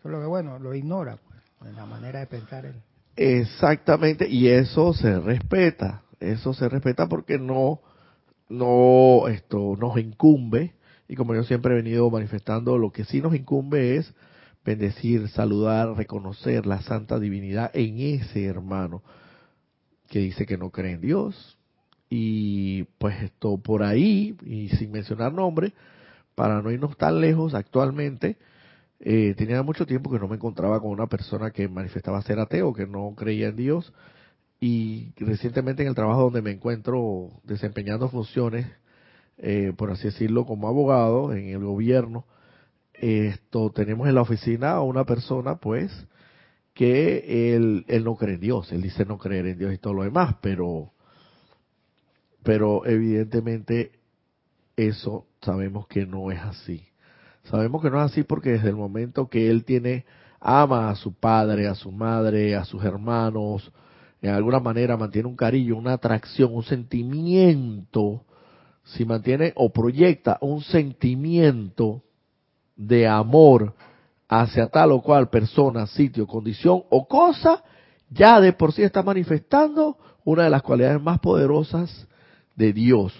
Que, 0.01 0.09
bueno, 0.09 0.59
lo 0.59 0.73
ignora, 0.73 1.17
pues, 1.59 1.73
la 1.75 1.85
manera 1.85 2.19
de 2.19 2.27
pensar 2.27 2.65
él. 2.65 2.75
Exactamente, 3.15 4.27
y 4.29 4.47
eso 4.47 4.93
se 4.93 5.19
respeta. 5.19 6.03
Eso 6.19 6.53
se 6.53 6.67
respeta 6.69 7.07
porque 7.07 7.37
no, 7.37 7.81
no, 8.49 9.27
esto 9.27 9.75
nos 9.77 9.97
incumbe. 9.97 10.73
Y 11.07 11.15
como 11.15 11.33
yo 11.35 11.43
siempre 11.43 11.73
he 11.73 11.77
venido 11.77 12.09
manifestando, 12.09 12.77
lo 12.77 12.91
que 12.91 13.03
sí 13.03 13.21
nos 13.21 13.35
incumbe 13.35 13.97
es 13.97 14.13
bendecir, 14.63 15.27
saludar, 15.29 15.95
reconocer 15.95 16.65
la 16.65 16.81
santa 16.81 17.19
divinidad 17.19 17.71
en 17.73 17.99
ese 17.99 18.45
hermano 18.45 19.01
que 20.07 20.19
dice 20.19 20.45
que 20.45 20.57
no 20.57 20.69
cree 20.69 20.93
en 20.93 21.01
Dios. 21.01 21.57
Y 22.09 22.83
pues 22.97 23.21
esto 23.21 23.57
por 23.57 23.83
ahí, 23.83 24.35
y 24.45 24.69
sin 24.69 24.91
mencionar 24.91 25.33
nombre, 25.33 25.73
para 26.35 26.61
no 26.61 26.71
irnos 26.71 26.97
tan 26.97 27.21
lejos 27.21 27.53
actualmente, 27.53 28.37
eh, 28.99 29.33
tenía 29.37 29.63
mucho 29.63 29.85
tiempo 29.85 30.11
que 30.11 30.19
no 30.19 30.27
me 30.27 30.35
encontraba 30.35 30.79
con 30.81 30.91
una 30.91 31.07
persona 31.07 31.51
que 31.51 31.67
manifestaba 31.67 32.21
ser 32.21 32.39
ateo, 32.39 32.73
que 32.73 32.85
no 32.85 33.13
creía 33.15 33.47
en 33.47 33.55
Dios. 33.55 33.93
Y 34.59 35.13
recientemente 35.17 35.83
en 35.83 35.89
el 35.89 35.95
trabajo 35.95 36.23
donde 36.23 36.41
me 36.41 36.51
encuentro 36.51 37.29
desempeñando 37.43 38.09
funciones, 38.09 38.67
eh, 39.37 39.73
por 39.77 39.91
así 39.91 40.05
decirlo, 40.05 40.45
como 40.45 40.67
abogado 40.67 41.33
en 41.33 41.49
el 41.49 41.63
gobierno, 41.63 42.25
esto 42.93 43.71
tenemos 43.71 44.09
en 44.09 44.15
la 44.15 44.21
oficina 44.21 44.71
a 44.71 44.81
una 44.81 45.05
persona, 45.05 45.55
pues, 45.55 45.91
que 46.73 47.55
él, 47.55 47.85
él 47.87 48.03
no 48.03 48.15
cree 48.15 48.35
en 48.35 48.41
Dios, 48.41 48.71
él 48.71 48.81
dice 48.81 49.05
no 49.05 49.17
creer 49.17 49.47
en 49.47 49.57
Dios 49.57 49.73
y 49.73 49.77
todo 49.77 49.93
lo 49.93 50.03
demás, 50.03 50.35
pero, 50.41 50.91
pero 52.43 52.85
evidentemente 52.85 53.93
eso 54.75 55.27
sabemos 55.41 55.87
que 55.87 56.05
no 56.05 56.31
es 56.31 56.39
así. 56.39 56.88
Sabemos 57.43 57.81
que 57.81 57.89
no 57.89 58.03
es 58.03 58.11
así 58.11 58.23
porque 58.23 58.51
desde 58.51 58.69
el 58.69 58.75
momento 58.75 59.27
que 59.27 59.49
él 59.49 59.65
tiene, 59.65 60.05
ama 60.39 60.89
a 60.89 60.95
su 60.95 61.13
padre, 61.13 61.67
a 61.67 61.75
su 61.75 61.91
madre, 61.91 62.55
a 62.55 62.65
sus 62.65 62.83
hermanos, 62.83 63.71
en 64.21 64.31
alguna 64.31 64.59
manera 64.59 64.97
mantiene 64.97 65.27
un 65.27 65.35
cariño, 65.35 65.77
una 65.77 65.93
atracción, 65.93 66.53
un 66.53 66.63
sentimiento, 66.63 68.23
si 68.83 69.05
mantiene 69.05 69.53
o 69.55 69.71
proyecta 69.71 70.37
un 70.41 70.61
sentimiento 70.61 72.03
de 72.75 73.07
amor 73.07 73.73
hacia 74.27 74.67
tal 74.67 74.91
o 74.91 75.01
cual 75.01 75.29
persona, 75.29 75.87
sitio, 75.87 76.27
condición 76.27 76.83
o 76.89 77.07
cosa, 77.07 77.63
ya 78.09 78.39
de 78.39 78.53
por 78.53 78.73
sí 78.73 78.83
está 78.83 79.03
manifestando 79.03 79.97
una 80.23 80.43
de 80.43 80.49
las 80.49 80.61
cualidades 80.61 81.01
más 81.01 81.19
poderosas 81.19 82.07
de 82.55 82.73
Dios 82.73 83.13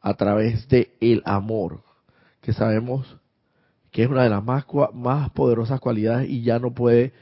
a 0.00 0.14
través 0.14 0.68
de 0.68 0.94
el 1.00 1.22
amor, 1.24 1.82
que 2.40 2.52
sabemos 2.52 3.16
que 3.92 4.02
es 4.02 4.08
una 4.08 4.24
de 4.24 4.30
las 4.30 4.42
más, 4.42 4.64
más 4.94 5.30
poderosas 5.30 5.78
cualidades 5.78 6.28
y 6.28 6.42
ya 6.42 6.58
no 6.58 6.72
puede, 6.72 7.12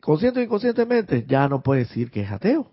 consciente 0.00 0.40
o 0.40 0.42
inconscientemente, 0.42 1.24
ya 1.26 1.48
no 1.48 1.62
puede 1.62 1.80
decir 1.80 2.10
que 2.10 2.20
es 2.20 2.30
ateo. 2.30 2.68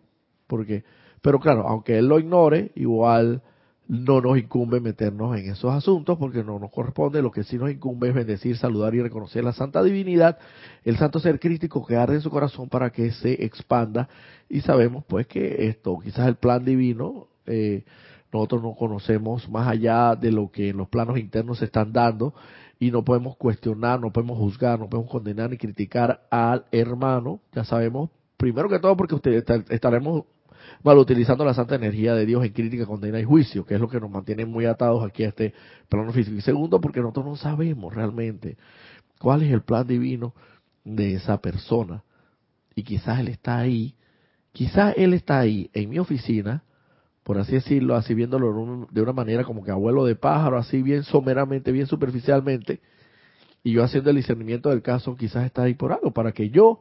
Porque, 0.45 0.83
pero 1.21 1.39
claro, 1.39 1.67
aunque 1.67 1.97
él 1.97 2.07
lo 2.07 2.19
ignore, 2.19 2.71
igual 2.75 3.41
no 3.87 4.21
nos 4.21 4.37
incumbe 4.37 4.81
meternos 4.81 5.35
en 5.37 5.49
esos 5.49 5.73
asuntos 5.73 6.17
porque 6.19 6.43
no 6.43 6.59
nos 6.59 6.69
corresponde. 6.69 7.21
Lo 7.21 7.31
que 7.31 7.43
sí 7.43 7.57
nos 7.57 7.71
incumbe 7.71 8.09
es 8.09 8.13
bendecir, 8.13 8.57
saludar 8.57 8.93
y 8.93 9.01
reconocer 9.01 9.43
la 9.43 9.53
santa 9.53 9.81
divinidad, 9.81 10.37
el 10.83 10.97
santo 10.97 11.19
ser 11.19 11.39
crítico 11.39 11.85
que 11.85 11.95
arde 11.95 12.15
en 12.15 12.21
su 12.21 12.29
corazón 12.29 12.67
para 12.67 12.91
que 12.91 13.11
se 13.11 13.43
expanda. 13.45 14.09
Y 14.49 14.61
sabemos 14.61 15.05
pues 15.07 15.27
que 15.27 15.67
esto, 15.69 15.97
quizás 16.03 16.27
el 16.27 16.35
plan 16.35 16.65
divino, 16.65 17.27
eh, 17.45 17.85
nosotros 18.33 18.61
no 18.61 18.75
conocemos 18.75 19.49
más 19.49 19.67
allá 19.67 20.15
de 20.15 20.31
lo 20.31 20.51
que 20.51 20.69
en 20.69 20.77
los 20.77 20.89
planos 20.89 21.17
internos 21.17 21.59
se 21.59 21.65
están 21.65 21.91
dando 21.91 22.35
y 22.79 22.91
no 22.91 23.03
podemos 23.03 23.35
cuestionar, 23.35 23.99
no 23.99 24.11
podemos 24.11 24.37
juzgar, 24.37 24.79
no 24.79 24.89
podemos 24.89 25.11
condenar 25.11 25.49
ni 25.49 25.57
criticar 25.57 26.25
al 26.31 26.65
hermano, 26.71 27.41
ya 27.53 27.65
sabemos, 27.65 28.09
primero 28.37 28.69
que 28.69 28.79
todo 28.79 28.95
porque 28.95 29.15
ustedes 29.15 29.43
estaremos 29.69 30.23
mal 30.81 30.97
utilizando 30.97 31.43
la 31.43 31.53
santa 31.53 31.75
energía 31.75 32.15
de 32.15 32.25
Dios 32.25 32.43
en 32.45 32.53
crítica, 32.53 32.85
condena 32.85 33.19
y 33.19 33.25
juicio, 33.25 33.65
que 33.65 33.75
es 33.75 33.81
lo 33.81 33.89
que 33.89 33.99
nos 33.99 34.09
mantiene 34.09 34.45
muy 34.45 34.65
atados 34.65 35.03
aquí 35.03 35.23
a 35.23 35.29
este 35.29 35.53
plano 35.89 36.13
físico. 36.13 36.37
Y 36.37 36.41
segundo, 36.41 36.79
porque 36.79 37.01
nosotros 37.01 37.25
no 37.25 37.35
sabemos 37.35 37.93
realmente 37.93 38.57
cuál 39.19 39.43
es 39.43 39.51
el 39.51 39.61
plan 39.61 39.85
divino 39.85 40.33
de 40.85 41.15
esa 41.15 41.41
persona. 41.41 42.03
Y 42.75 42.83
quizás 42.83 43.19
él 43.19 43.27
está 43.27 43.57
ahí, 43.59 43.95
quizás 44.53 44.93
él 44.97 45.13
está 45.13 45.39
ahí 45.39 45.69
en 45.73 45.89
mi 45.89 45.99
oficina, 45.99 46.63
por 47.29 47.37
así 47.37 47.51
decirlo, 47.51 47.95
así 47.95 48.15
viéndolo 48.15 48.87
de 48.89 49.03
una 49.03 49.13
manera 49.13 49.43
como 49.43 49.63
que 49.63 49.69
abuelo 49.69 50.03
de 50.03 50.15
pájaro, 50.15 50.57
así 50.57 50.81
bien 50.81 51.03
someramente, 51.03 51.71
bien 51.71 51.85
superficialmente, 51.85 52.81
y 53.63 53.73
yo 53.73 53.83
haciendo 53.83 54.09
el 54.09 54.15
discernimiento 54.15 54.69
del 54.69 54.81
caso, 54.81 55.15
quizás 55.15 55.45
está 55.45 55.61
ahí 55.61 55.75
por 55.75 55.93
algo, 55.93 56.09
para 56.09 56.31
que 56.31 56.49
yo 56.49 56.79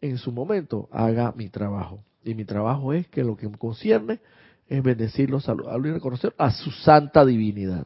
en 0.00 0.16
su 0.18 0.30
momento 0.30 0.88
haga 0.92 1.32
mi 1.32 1.48
trabajo. 1.48 2.04
Y 2.22 2.36
mi 2.36 2.44
trabajo 2.44 2.92
es 2.92 3.08
que 3.08 3.24
lo 3.24 3.36
que 3.36 3.48
me 3.48 3.58
concierne 3.58 4.20
es 4.68 4.80
bendecirlo, 4.80 5.40
saludarlo 5.40 5.88
y 5.88 5.90
reconocer 5.90 6.36
a 6.38 6.52
su 6.52 6.70
santa 6.70 7.26
divinidad, 7.26 7.84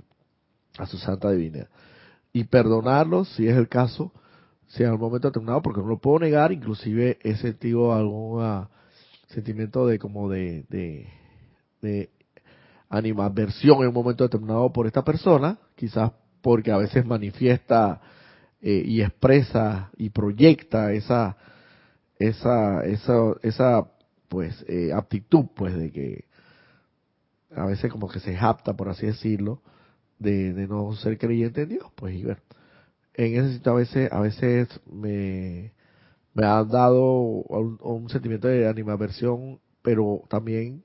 a 0.76 0.84
su 0.84 0.98
santa 0.98 1.30
divinidad. 1.30 1.70
Y 2.34 2.44
perdonarlos 2.44 3.30
si 3.30 3.48
es 3.48 3.56
el 3.56 3.70
caso, 3.70 4.12
si 4.66 4.82
en 4.82 4.90
algún 4.90 5.08
momento 5.08 5.28
determinado, 5.28 5.62
porque 5.62 5.80
no 5.80 5.86
lo 5.86 5.96
puedo 5.96 6.18
negar, 6.18 6.52
inclusive 6.52 7.18
he 7.22 7.36
sentido 7.36 7.94
algún 7.94 8.66
sentimiento 9.28 9.86
de 9.86 9.98
como 9.98 10.28
de 10.28 10.66
de 10.68 11.23
animadversión 12.88 13.82
en 13.82 13.88
un 13.88 13.94
momento 13.94 14.24
determinado 14.24 14.72
por 14.72 14.86
esta 14.86 15.04
persona, 15.04 15.58
quizás 15.74 16.12
porque 16.40 16.70
a 16.70 16.76
veces 16.76 17.04
manifiesta 17.04 18.00
eh, 18.60 18.82
y 18.84 19.02
expresa 19.02 19.90
y 19.96 20.10
proyecta 20.10 20.92
esa, 20.92 21.36
esa, 22.18 22.84
esa, 22.84 23.14
esa 23.42 23.90
pues 24.28 24.64
eh, 24.68 24.92
aptitud, 24.92 25.46
pues 25.54 25.74
de 25.74 25.90
que 25.90 26.24
a 27.54 27.66
veces 27.66 27.90
como 27.90 28.08
que 28.08 28.20
se 28.20 28.36
apta, 28.36 28.74
por 28.74 28.88
así 28.88 29.06
decirlo, 29.06 29.62
de, 30.18 30.52
de 30.52 30.66
no 30.66 30.94
ser 30.96 31.18
creyente 31.18 31.62
en 31.62 31.70
Dios, 31.70 31.86
pues 31.94 32.14
y 32.14 32.22
ver. 32.22 32.42
En 33.14 33.36
ese 33.36 33.54
sitio 33.54 33.72
a 33.72 33.76
veces, 33.76 34.12
a 34.12 34.20
veces 34.20 34.68
me, 34.90 35.72
me 36.34 36.46
ha 36.46 36.62
dado 36.64 37.02
un, 37.12 37.78
un 37.80 38.08
sentimiento 38.08 38.48
de 38.48 38.68
animaversión, 38.68 39.60
pero 39.82 40.22
también 40.28 40.83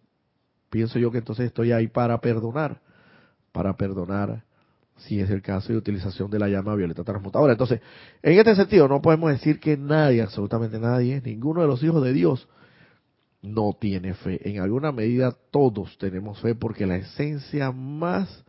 pienso 0.69 0.99
yo 0.99 1.12
que 1.12 1.19
entonces 1.19 1.47
estoy 1.47 1.71
ahí 1.71 1.88
para 1.88 2.19
perdonar, 2.21 2.82
para 3.51 3.75
perdonar 3.75 4.43
si 4.97 5.19
es 5.19 5.29
el 5.29 5.41
caso 5.41 5.71
de 5.71 5.77
utilización 5.77 6.29
de 6.29 6.39
la 6.39 6.49
llama 6.49 6.75
violeta 6.75 7.03
transmutadora. 7.03 7.53
Entonces, 7.53 7.82
en 8.21 8.38
este 8.38 8.55
sentido, 8.55 8.88
no 8.88 9.01
podemos 9.01 9.32
decir 9.32 9.60
que 9.60 9.77
nadie, 9.77 10.21
absolutamente 10.21 10.79
nadie, 10.79 11.21
ninguno 11.21 11.62
de 11.62 11.67
los 11.67 11.82
hijos 11.84 12.03
de 12.03 12.13
Dios, 12.13 12.47
no 13.41 13.77
tiene 13.79 14.13
fe. 14.13 14.49
En 14.49 14.60
alguna 14.60 14.91
medida 14.91 15.36
todos 15.51 15.97
tenemos 15.97 16.41
fe 16.41 16.55
porque 16.55 16.86
la 16.86 16.97
esencia 16.97 17.71
más 17.71 18.43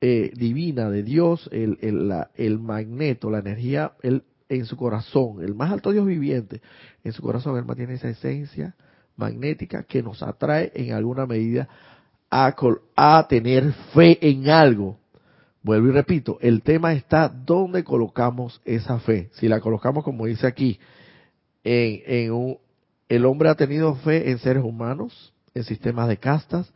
eh, 0.00 0.32
divina 0.34 0.90
de 0.90 1.02
Dios, 1.04 1.48
el, 1.52 1.78
el, 1.80 2.08
la, 2.08 2.30
el 2.34 2.58
magneto, 2.58 3.30
la 3.30 3.38
energía 3.38 3.92
el, 4.02 4.24
en 4.48 4.66
su 4.66 4.76
corazón, 4.76 5.42
el 5.42 5.54
más 5.54 5.72
alto 5.72 5.92
Dios 5.92 6.06
viviente, 6.06 6.60
en 7.04 7.12
su 7.12 7.22
corazón, 7.22 7.56
él 7.56 7.64
mantiene 7.64 7.94
esa 7.94 8.08
esencia 8.08 8.74
magnética 9.16 9.84
que 9.84 10.02
nos 10.02 10.22
atrae 10.22 10.72
en 10.74 10.92
alguna 10.92 11.26
medida 11.26 11.68
a, 12.30 12.54
a 12.96 13.26
tener 13.28 13.72
fe 13.94 14.18
en 14.20 14.48
algo. 14.50 14.98
Vuelvo 15.62 15.88
y 15.88 15.92
repito, 15.92 16.38
el 16.40 16.62
tema 16.62 16.92
está 16.92 17.28
dónde 17.28 17.84
colocamos 17.84 18.60
esa 18.64 18.98
fe. 18.98 19.30
Si 19.32 19.48
la 19.48 19.60
colocamos, 19.60 20.04
como 20.04 20.26
dice 20.26 20.46
aquí, 20.46 20.78
en, 21.64 22.32
un, 22.32 22.58
el 23.08 23.24
hombre 23.24 23.48
ha 23.48 23.54
tenido 23.54 23.94
fe 23.96 24.30
en 24.30 24.38
seres 24.38 24.62
humanos, 24.62 25.32
en 25.54 25.64
sistemas 25.64 26.08
de 26.08 26.18
castas, 26.18 26.72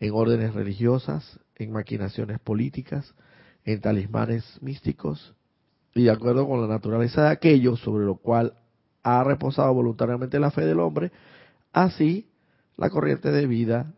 en 0.00 0.12
órdenes 0.12 0.54
religiosas, 0.54 1.38
en 1.56 1.72
maquinaciones 1.72 2.38
políticas, 2.40 3.14
en 3.64 3.80
talismanes 3.80 4.44
místicos, 4.62 5.34
y 5.94 6.04
de 6.04 6.10
acuerdo 6.10 6.48
con 6.48 6.60
la 6.60 6.66
naturaleza 6.66 7.24
de 7.24 7.28
aquello 7.30 7.76
sobre 7.76 8.04
lo 8.04 8.16
cual 8.16 8.54
ha 9.02 9.22
reposado 9.22 9.72
voluntariamente 9.74 10.40
la 10.40 10.50
fe 10.50 10.64
del 10.64 10.80
hombre, 10.80 11.12
así 11.74 12.30
la 12.76 12.88
corriente 12.88 13.30
de 13.30 13.46
vida 13.46 13.92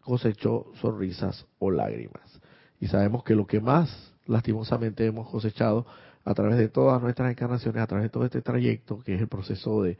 cosechó 0.00 0.66
sonrisas 0.80 1.46
o 1.58 1.70
lágrimas. 1.70 2.40
Y 2.80 2.86
sabemos 2.86 3.24
que 3.24 3.34
lo 3.34 3.46
que 3.46 3.60
más 3.60 4.14
lastimosamente 4.26 5.06
hemos 5.06 5.28
cosechado 5.28 5.86
a 6.24 6.34
través 6.34 6.56
de 6.56 6.68
todas 6.68 7.02
nuestras 7.02 7.30
encarnaciones, 7.30 7.82
a 7.82 7.86
través 7.86 8.04
de 8.04 8.10
todo 8.10 8.24
este 8.24 8.42
trayecto, 8.42 9.00
que 9.00 9.14
es 9.14 9.20
el 9.20 9.28
proceso 9.28 9.82
de, 9.82 9.98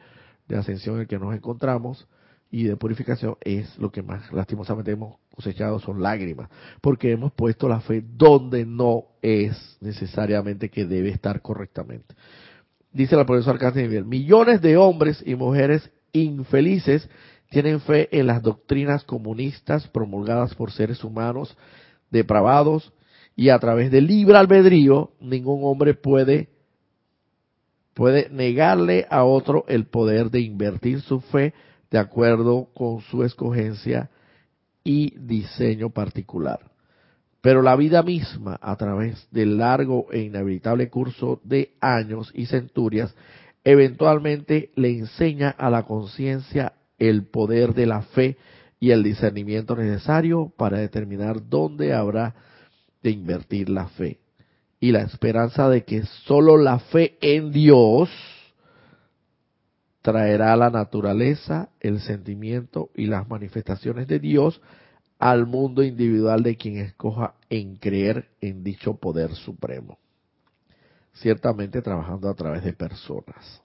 ascensión 0.56 0.96
en 0.96 1.02
el 1.02 1.06
que 1.06 1.18
nos 1.18 1.34
encontramos 1.34 2.06
y 2.50 2.64
de 2.64 2.76
purificación, 2.76 3.36
es 3.40 3.78
lo 3.78 3.90
que 3.90 4.02
más 4.02 4.30
lastimosamente 4.32 4.90
hemos 4.90 5.16
cosechado 5.34 5.80
son 5.80 6.02
lágrimas, 6.02 6.50
porque 6.82 7.12
hemos 7.12 7.32
puesto 7.32 7.68
la 7.68 7.80
fe 7.80 8.04
donde 8.06 8.66
no 8.66 9.04
es 9.22 9.78
necesariamente 9.80 10.68
que 10.68 10.84
debe 10.84 11.08
estar 11.08 11.40
correctamente. 11.40 12.14
Dice 12.92 13.16
la 13.16 13.24
profesora 13.24 13.54
Arcángel 13.54 13.88
Miguel, 13.88 14.04
millones 14.04 14.60
de 14.60 14.76
hombres 14.76 15.22
y 15.24 15.34
mujeres 15.34 15.90
infelices 16.12 17.08
tienen 17.50 17.80
fe 17.80 18.08
en 18.18 18.26
las 18.26 18.42
doctrinas 18.42 19.04
comunistas 19.04 19.86
promulgadas 19.88 20.54
por 20.54 20.72
seres 20.72 21.04
humanos 21.04 21.56
depravados 22.10 22.92
y 23.36 23.48
a 23.48 23.58
través 23.58 23.90
del 23.90 24.06
libre 24.06 24.36
albedrío 24.36 25.12
ningún 25.20 25.60
hombre 25.64 25.94
puede 25.94 26.48
puede 27.94 28.28
negarle 28.30 29.06
a 29.10 29.24
otro 29.24 29.64
el 29.68 29.86
poder 29.86 30.30
de 30.30 30.40
invertir 30.40 31.02
su 31.02 31.20
fe 31.20 31.52
de 31.90 31.98
acuerdo 31.98 32.68
con 32.74 33.02
su 33.02 33.22
escogencia 33.22 34.10
y 34.82 35.14
diseño 35.18 35.90
particular. 35.90 36.60
Pero 37.42 37.60
la 37.60 37.76
vida 37.76 38.02
misma, 38.02 38.58
a 38.62 38.76
través 38.76 39.28
del 39.30 39.58
largo 39.58 40.06
e 40.10 40.20
inevitable 40.20 40.88
curso 40.88 41.40
de 41.44 41.74
años 41.80 42.30
y 42.34 42.46
centurias, 42.46 43.14
eventualmente 43.64 44.70
le 44.74 44.90
enseña 44.90 45.50
a 45.50 45.70
la 45.70 45.84
conciencia 45.84 46.74
el 46.98 47.26
poder 47.26 47.74
de 47.74 47.86
la 47.86 48.02
fe 48.02 48.36
y 48.80 48.90
el 48.90 49.02
discernimiento 49.02 49.76
necesario 49.76 50.52
para 50.56 50.78
determinar 50.78 51.48
dónde 51.48 51.94
habrá 51.94 52.34
de 53.02 53.10
invertir 53.10 53.68
la 53.68 53.86
fe. 53.88 54.18
Y 54.80 54.90
la 54.90 55.02
esperanza 55.02 55.68
de 55.68 55.84
que 55.84 56.02
sólo 56.26 56.56
la 56.56 56.80
fe 56.80 57.16
en 57.20 57.52
Dios 57.52 58.10
traerá 60.02 60.56
la 60.56 60.70
naturaleza, 60.70 61.70
el 61.78 62.00
sentimiento 62.00 62.90
y 62.96 63.06
las 63.06 63.28
manifestaciones 63.28 64.08
de 64.08 64.18
Dios 64.18 64.60
al 65.20 65.46
mundo 65.46 65.84
individual 65.84 66.42
de 66.42 66.56
quien 66.56 66.78
escoja 66.78 67.34
en 67.48 67.76
creer 67.76 68.30
en 68.40 68.64
dicho 68.64 68.94
poder 68.96 69.32
supremo. 69.36 69.98
Ciertamente 71.14 71.82
trabajando 71.82 72.28
a 72.28 72.34
través 72.34 72.64
de 72.64 72.72
personas. 72.72 73.62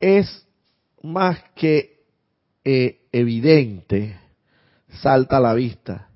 es 0.00 0.46
más 1.02 1.42
que 1.54 2.04
eh, 2.64 3.00
evidente, 3.12 4.18
salta 4.88 5.36
a 5.38 5.40
la 5.40 5.54
vista 5.54 6.08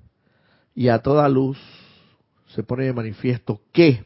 y 0.75 0.89
a 0.89 0.99
toda 0.99 1.27
luz 1.29 1.57
se 2.47 2.63
pone 2.63 2.85
de 2.85 2.93
manifiesto 2.93 3.61
que 3.71 4.05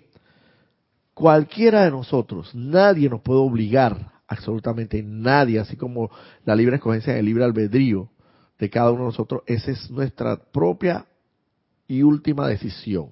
cualquiera 1.13 1.84
de 1.84 1.91
nosotros, 1.91 2.53
nadie 2.53 3.10
nos 3.10 3.21
puede 3.21 3.39
obligar, 3.39 4.12
absolutamente 4.27 5.01
nadie, 5.01 5.60
así 5.60 5.75
como 5.75 6.12
la 6.43 6.55
libre 6.55 6.75
escogencia 6.75 7.13
del 7.13 7.25
libre 7.25 7.43
albedrío 7.43 8.10
de 8.59 8.69
cada 8.69 8.91
uno 8.91 9.01
de 9.01 9.07
nosotros, 9.07 9.41
esa 9.45 9.71
es 9.71 9.89
nuestra 9.91 10.37
propia 10.37 11.05
y 11.87 12.03
última 12.03 12.47
decisión. 12.47 13.09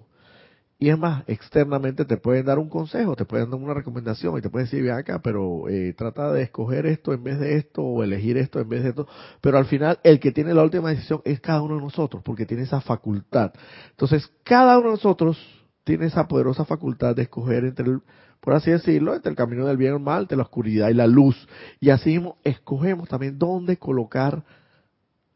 Y 0.79 0.89
es 0.89 0.97
más, 0.97 1.23
externamente 1.27 2.03
te 2.03 2.17
pueden 2.17 2.45
dar 2.45 2.59
un 2.59 2.67
consejo, 2.67 3.15
te 3.15 3.23
pueden 3.23 3.49
dar 3.49 3.57
una 3.57 3.73
recomendación 3.73 4.37
y 4.37 4.41
te 4.41 4.49
pueden 4.49 4.65
decir, 4.65 4.83
ve 4.83 4.91
acá, 4.91 5.21
pero 5.21 5.69
eh, 5.69 5.93
trata 5.93 6.33
de 6.33 6.41
escoger 6.41 6.85
esto 6.85 7.13
en 7.13 7.23
vez 7.23 7.39
de 7.39 7.55
esto 7.55 7.81
o 7.81 8.03
elegir 8.03 8.37
esto 8.37 8.59
en 8.59 8.67
vez 8.67 8.83
de 8.83 8.89
esto. 8.89 9.07
Pero 9.39 9.57
al 9.57 9.65
final, 9.65 9.99
el 10.03 10.19
que 10.19 10.33
tiene 10.33 10.53
la 10.53 10.61
última 10.61 10.89
decisión 10.89 11.21
es 11.23 11.39
cada 11.39 11.61
uno 11.61 11.75
de 11.75 11.81
nosotros, 11.81 12.21
porque 12.25 12.45
tiene 12.45 12.63
esa 12.63 12.81
facultad. 12.81 13.53
Entonces, 13.91 14.29
cada 14.43 14.77
uno 14.77 14.89
de 14.89 14.95
nosotros 14.95 15.37
tiene 15.85 16.07
esa 16.07 16.27
poderosa 16.27 16.65
facultad 16.65 17.15
de 17.15 17.23
escoger 17.23 17.63
entre 17.63 17.89
el, 17.89 18.01
por 18.41 18.53
así 18.53 18.69
decirlo, 18.69 19.15
entre 19.15 19.29
el 19.29 19.37
camino 19.37 19.65
del 19.65 19.77
bien 19.77 19.93
y 19.93 19.95
el 19.95 20.01
mal, 20.01 20.23
entre 20.23 20.35
la 20.35 20.43
oscuridad 20.43 20.89
y 20.89 20.95
la 20.95 21.07
luz. 21.07 21.47
Y 21.79 21.91
así 21.91 22.09
mismo 22.09 22.39
escogemos 22.43 23.07
también 23.07 23.39
dónde 23.39 23.77
colocar 23.77 24.43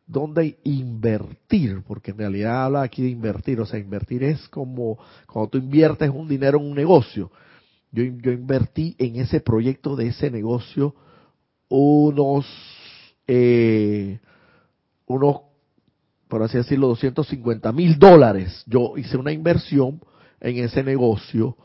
dónde 0.08 0.58
invertir, 0.64 1.84
porque 1.86 2.12
en 2.12 2.18
realidad 2.18 2.66
habla 2.66 2.82
aquí 2.82 3.04
de 3.04 3.10
invertir, 3.10 3.60
o 3.60 3.66
sea, 3.66 3.80
invertir 3.80 4.24
es 4.24 4.48
como 4.48 4.98
cuando 5.28 5.52
tú 5.52 5.58
inviertes 5.58 6.10
un 6.10 6.28
dinero 6.28 6.60
en 6.60 6.66
un 6.66 6.76
negocio. 6.76 7.30
Yo, 7.92 8.04
yo 8.04 8.32
invertí 8.32 8.96
en 8.98 9.18
ese 9.18 9.42
proyecto 9.42 9.96
de 9.96 10.08
ese 10.08 10.32
negocio 10.32 10.96
unos, 11.70 12.46
eh, 13.28 14.20
unos, 15.06 15.42
por 16.28 16.44
así 16.44 16.58
decirlo, 16.58 16.88
250 16.88 17.72
mil 17.72 18.00
dólares. 18.00 18.64
Yo 18.66 18.98
hice 18.98 19.18
una 19.18 19.34
inversión 19.34 20.02
en 20.40 20.58
ese 20.60 20.84
negocio 20.84 21.58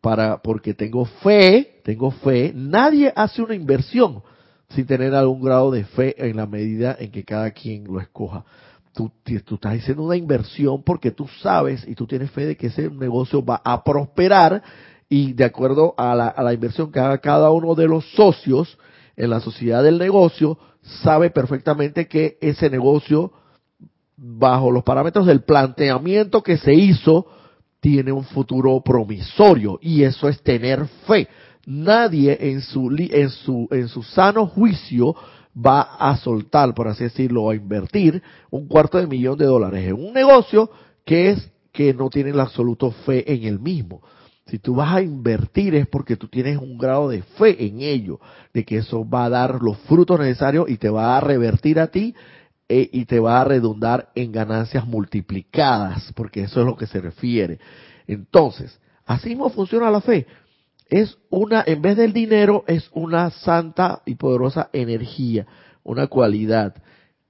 para, 0.00 0.42
porque 0.42 0.74
tengo 0.74 1.04
fe, 1.04 1.80
tengo 1.84 2.10
fe. 2.10 2.52
Nadie 2.54 3.12
hace 3.14 3.42
una 3.42 3.54
inversión 3.54 4.22
sin 4.70 4.86
tener 4.86 5.14
algún 5.14 5.42
grado 5.42 5.70
de 5.70 5.84
fe 5.84 6.14
en 6.18 6.36
la 6.36 6.46
medida 6.46 6.96
en 6.98 7.10
que 7.10 7.24
cada 7.24 7.50
quien 7.50 7.84
lo 7.84 8.00
escoja. 8.00 8.44
Tú, 8.92 9.10
estás 9.24 9.74
haciendo 9.74 10.04
una 10.04 10.16
inversión 10.16 10.82
porque 10.84 11.10
tú 11.10 11.28
sabes 11.42 11.86
y 11.86 11.94
tú 11.94 12.06
tienes 12.06 12.30
fe 12.30 12.46
de 12.46 12.56
que 12.56 12.68
ese 12.68 12.88
negocio 12.90 13.44
va 13.44 13.60
a 13.64 13.82
prosperar 13.82 14.62
y 15.08 15.32
de 15.32 15.44
acuerdo 15.44 15.94
a 15.96 16.14
la, 16.14 16.28
a 16.28 16.42
la 16.42 16.52
inversión 16.52 16.92
que 16.92 17.00
haga 17.00 17.18
cada 17.18 17.50
uno 17.50 17.74
de 17.74 17.88
los 17.88 18.04
socios 18.12 18.78
en 19.16 19.30
la 19.30 19.40
sociedad 19.40 19.82
del 19.82 19.98
negocio, 19.98 20.58
sabe 21.02 21.30
perfectamente 21.30 22.06
que 22.06 22.38
ese 22.40 22.70
negocio, 22.70 23.32
bajo 24.16 24.70
los 24.70 24.84
parámetros 24.84 25.26
del 25.26 25.42
planteamiento 25.42 26.42
que 26.42 26.56
se 26.56 26.74
hizo, 26.74 27.26
tiene 27.80 28.12
un 28.12 28.24
futuro 28.24 28.80
promisorio 28.80 29.78
y 29.82 30.04
eso 30.04 30.28
es 30.28 30.42
tener 30.42 30.86
fe 31.06 31.28
nadie 31.66 32.36
en 32.40 32.60
su, 32.60 32.90
en 32.98 33.30
su, 33.30 33.68
en 33.70 33.88
su 33.88 34.02
sano 34.02 34.46
juicio 34.46 35.14
va 35.54 35.82
a 35.82 36.16
soltar, 36.16 36.74
por 36.74 36.88
así 36.88 37.04
decirlo, 37.04 37.48
a 37.48 37.54
invertir 37.54 38.22
un 38.50 38.66
cuarto 38.66 38.98
de 38.98 39.06
millón 39.06 39.38
de 39.38 39.46
dólares 39.46 39.88
en 39.88 39.94
un 39.94 40.12
negocio 40.12 40.70
que 41.04 41.30
es 41.30 41.50
que 41.72 41.94
no 41.94 42.08
tiene 42.08 42.32
la 42.32 42.44
absoluta 42.44 42.90
fe 43.04 43.32
en 43.32 43.44
el 43.44 43.58
mismo. 43.58 44.02
Si 44.46 44.58
tú 44.58 44.74
vas 44.74 44.94
a 44.94 45.02
invertir 45.02 45.74
es 45.74 45.86
porque 45.86 46.16
tú 46.16 46.28
tienes 46.28 46.58
un 46.58 46.76
grado 46.76 47.08
de 47.08 47.22
fe 47.22 47.66
en 47.66 47.80
ello, 47.80 48.20
de 48.52 48.64
que 48.64 48.78
eso 48.78 49.08
va 49.08 49.24
a 49.24 49.30
dar 49.30 49.62
los 49.62 49.78
frutos 49.78 50.20
necesarios 50.20 50.68
y 50.68 50.76
te 50.76 50.90
va 50.90 51.16
a 51.16 51.20
revertir 51.20 51.80
a 51.80 51.86
ti 51.86 52.14
eh, 52.68 52.88
y 52.92 53.06
te 53.06 53.20
va 53.20 53.40
a 53.40 53.44
redundar 53.44 54.10
en 54.14 54.32
ganancias 54.32 54.86
multiplicadas, 54.86 56.12
porque 56.14 56.42
eso 56.42 56.60
es 56.60 56.66
lo 56.66 56.76
que 56.76 56.86
se 56.86 57.00
refiere. 57.00 57.58
Entonces, 58.06 58.78
así 59.06 59.30
mismo 59.30 59.48
funciona 59.48 59.90
la 59.90 60.02
fe 60.02 60.26
es 60.88 61.18
una, 61.30 61.64
en 61.66 61.82
vez 61.82 61.96
del 61.96 62.12
dinero, 62.12 62.64
es 62.66 62.90
una 62.92 63.30
santa 63.30 64.02
y 64.04 64.16
poderosa 64.16 64.68
energía, 64.72 65.46
una 65.82 66.06
cualidad 66.06 66.74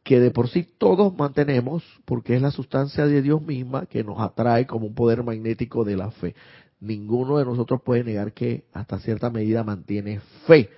que 0.03 0.21
de 0.21 0.31
por 0.31 0.49
sí 0.49 0.69
todos 0.79 1.17
mantenemos 1.17 1.83
porque 2.05 2.37
es 2.37 2.43
la 2.43 2.51
sustancia 2.51 3.07
de 3.07 3.23
Dios 3.23 3.41
misma 3.41 3.87
que 3.87 4.05
nos 4.05 4.21
atrae 4.21 4.67
como 4.67 4.87
un 4.87 4.95
poder 4.95 5.23
magnético 5.23 5.83
de 5.85 5.97
la 5.97 6.11
fe. 6.11 6.35
Ninguno 6.81 7.39
de 7.39 7.47
nosotros 7.47 7.81
puede 7.83 8.05
negar 8.05 8.33
que 8.33 8.65
hasta 8.75 8.99
cierta 8.99 9.31
medida 9.31 9.65
mantiene 9.65 10.21
fe. 10.47 10.69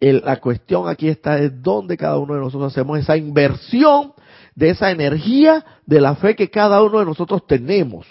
la 0.00 0.40
cuestión 0.40 0.88
aquí 0.88 1.08
está 1.08 1.38
es 1.38 1.62
dónde 1.62 1.96
cada 1.96 2.18
uno 2.18 2.34
de 2.34 2.40
nosotros 2.40 2.72
hacemos 2.72 2.98
esa 2.98 3.16
inversión 3.16 4.12
de 4.56 4.70
esa 4.70 4.90
energía 4.90 5.64
de 5.86 6.00
la 6.00 6.16
fe 6.16 6.34
que 6.34 6.50
cada 6.50 6.82
uno 6.82 6.98
de 6.98 7.04
nosotros 7.04 7.46
tenemos. 7.46 8.06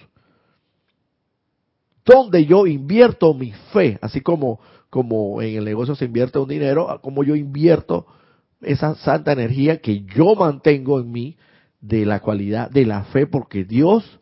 Donde 2.06 2.46
yo 2.46 2.68
invierto 2.68 3.34
mi 3.34 3.52
fe, 3.74 3.98
así 4.02 4.22
como, 4.22 4.60
como 4.90 5.42
en 5.42 5.58
el 5.58 5.66
negocio 5.66 5.96
se 5.96 6.06
invierte 6.06 6.40
un 6.40 6.48
dinero, 6.48 7.00
como 7.02 7.24
yo 7.24 7.36
invierto 7.36 8.06
esa 8.62 8.96
santa 8.96 9.32
energía 9.32 9.78
que 9.78 10.04
yo 10.04 10.36
mantengo 10.36 11.00
en 11.00 11.12
mí 11.12 11.38
de 11.82 12.06
la 12.06 12.20
cualidad 12.20 12.70
de 12.70 12.86
la 12.86 13.04
fe, 13.06 13.28
porque 13.28 13.64
Dios 13.64 14.20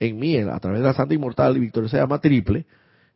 en 0.00 0.18
mí, 0.18 0.36
a 0.36 0.58
través 0.60 0.80
de 0.80 0.86
la 0.86 0.94
santa 0.94 1.14
inmortal 1.14 1.56
y 1.56 1.60
victoria 1.60 1.88
se 1.88 1.96
llama 1.96 2.20
triple, 2.20 2.66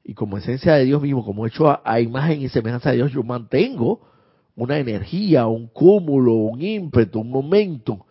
y 0.03 0.14
como 0.14 0.38
esencia 0.38 0.75
de 0.75 0.85
Dios 0.85 1.03
mismo, 1.03 1.25
como 1.25 1.46
hecho 1.46 1.68
a, 1.68 2.01
imagen 2.01 2.40
y 2.40 2.49
semejanza 2.49 2.90
de 2.90 2.96
Dios, 2.96 3.12
yo 3.12 3.23
mantengo 3.23 4.01
una 4.57 4.79
energía, 4.79 5.46
un 5.46 5.68
cúmulo, 5.68 6.35
un 6.35 6.62
ímpetu, 6.62 7.20
un 7.20 7.31
momento, 7.31 8.07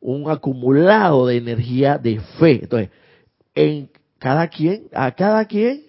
un 0.00 0.30
acumulado 0.30 1.26
de 1.26 1.36
energía 1.36 1.96
de 1.96 2.20
fe. 2.38 2.60
Entonces, 2.62 2.90
en 3.54 3.90
cada 4.18 4.48
quien, 4.48 4.88
a 4.92 5.12
cada 5.12 5.44
quien 5.44 5.84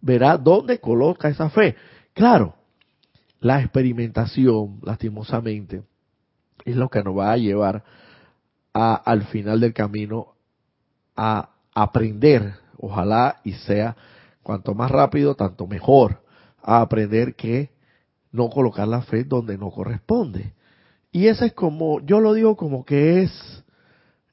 verá 0.00 0.36
dónde 0.36 0.78
coloca 0.78 1.28
esa 1.28 1.50
fe. 1.50 1.76
Claro, 2.12 2.54
la 3.40 3.60
experimentación, 3.60 4.80
lastimosamente, 4.82 5.82
es 6.64 6.76
lo 6.76 6.88
que 6.88 7.02
nos 7.02 7.16
va 7.16 7.32
a 7.32 7.36
llevar 7.36 7.84
a, 8.72 8.94
al 8.94 9.24
final 9.26 9.60
del 9.60 9.72
camino 9.72 10.34
a 11.16 11.50
aprender, 11.74 12.54
ojalá 12.78 13.40
y 13.44 13.52
sea 13.52 13.96
cuanto 14.42 14.74
más 14.74 14.90
rápido, 14.90 15.34
tanto 15.34 15.66
mejor, 15.66 16.22
a 16.62 16.80
aprender 16.80 17.34
que 17.34 17.70
no 18.32 18.50
colocar 18.50 18.86
la 18.88 19.02
fe 19.02 19.24
donde 19.24 19.56
no 19.58 19.70
corresponde. 19.70 20.52
Y 21.12 21.28
eso 21.28 21.44
es 21.44 21.52
como, 21.52 22.00
yo 22.00 22.20
lo 22.20 22.34
digo 22.34 22.56
como 22.56 22.84
que 22.84 23.22
es, 23.22 23.63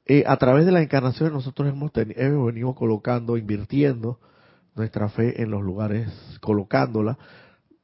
eh, 0.06 0.24
a 0.26 0.36
través 0.36 0.66
de 0.66 0.72
la 0.72 0.82
encarnación 0.82 1.32
nosotros 1.32 1.68
hemos, 1.68 1.92
hemos 1.94 2.46
venido 2.46 2.74
colocando, 2.74 3.36
invirtiendo 3.36 4.18
nuestra 4.74 5.08
fe 5.08 5.42
en 5.42 5.50
los 5.50 5.62
lugares, 5.62 6.08
colocándola 6.40 7.18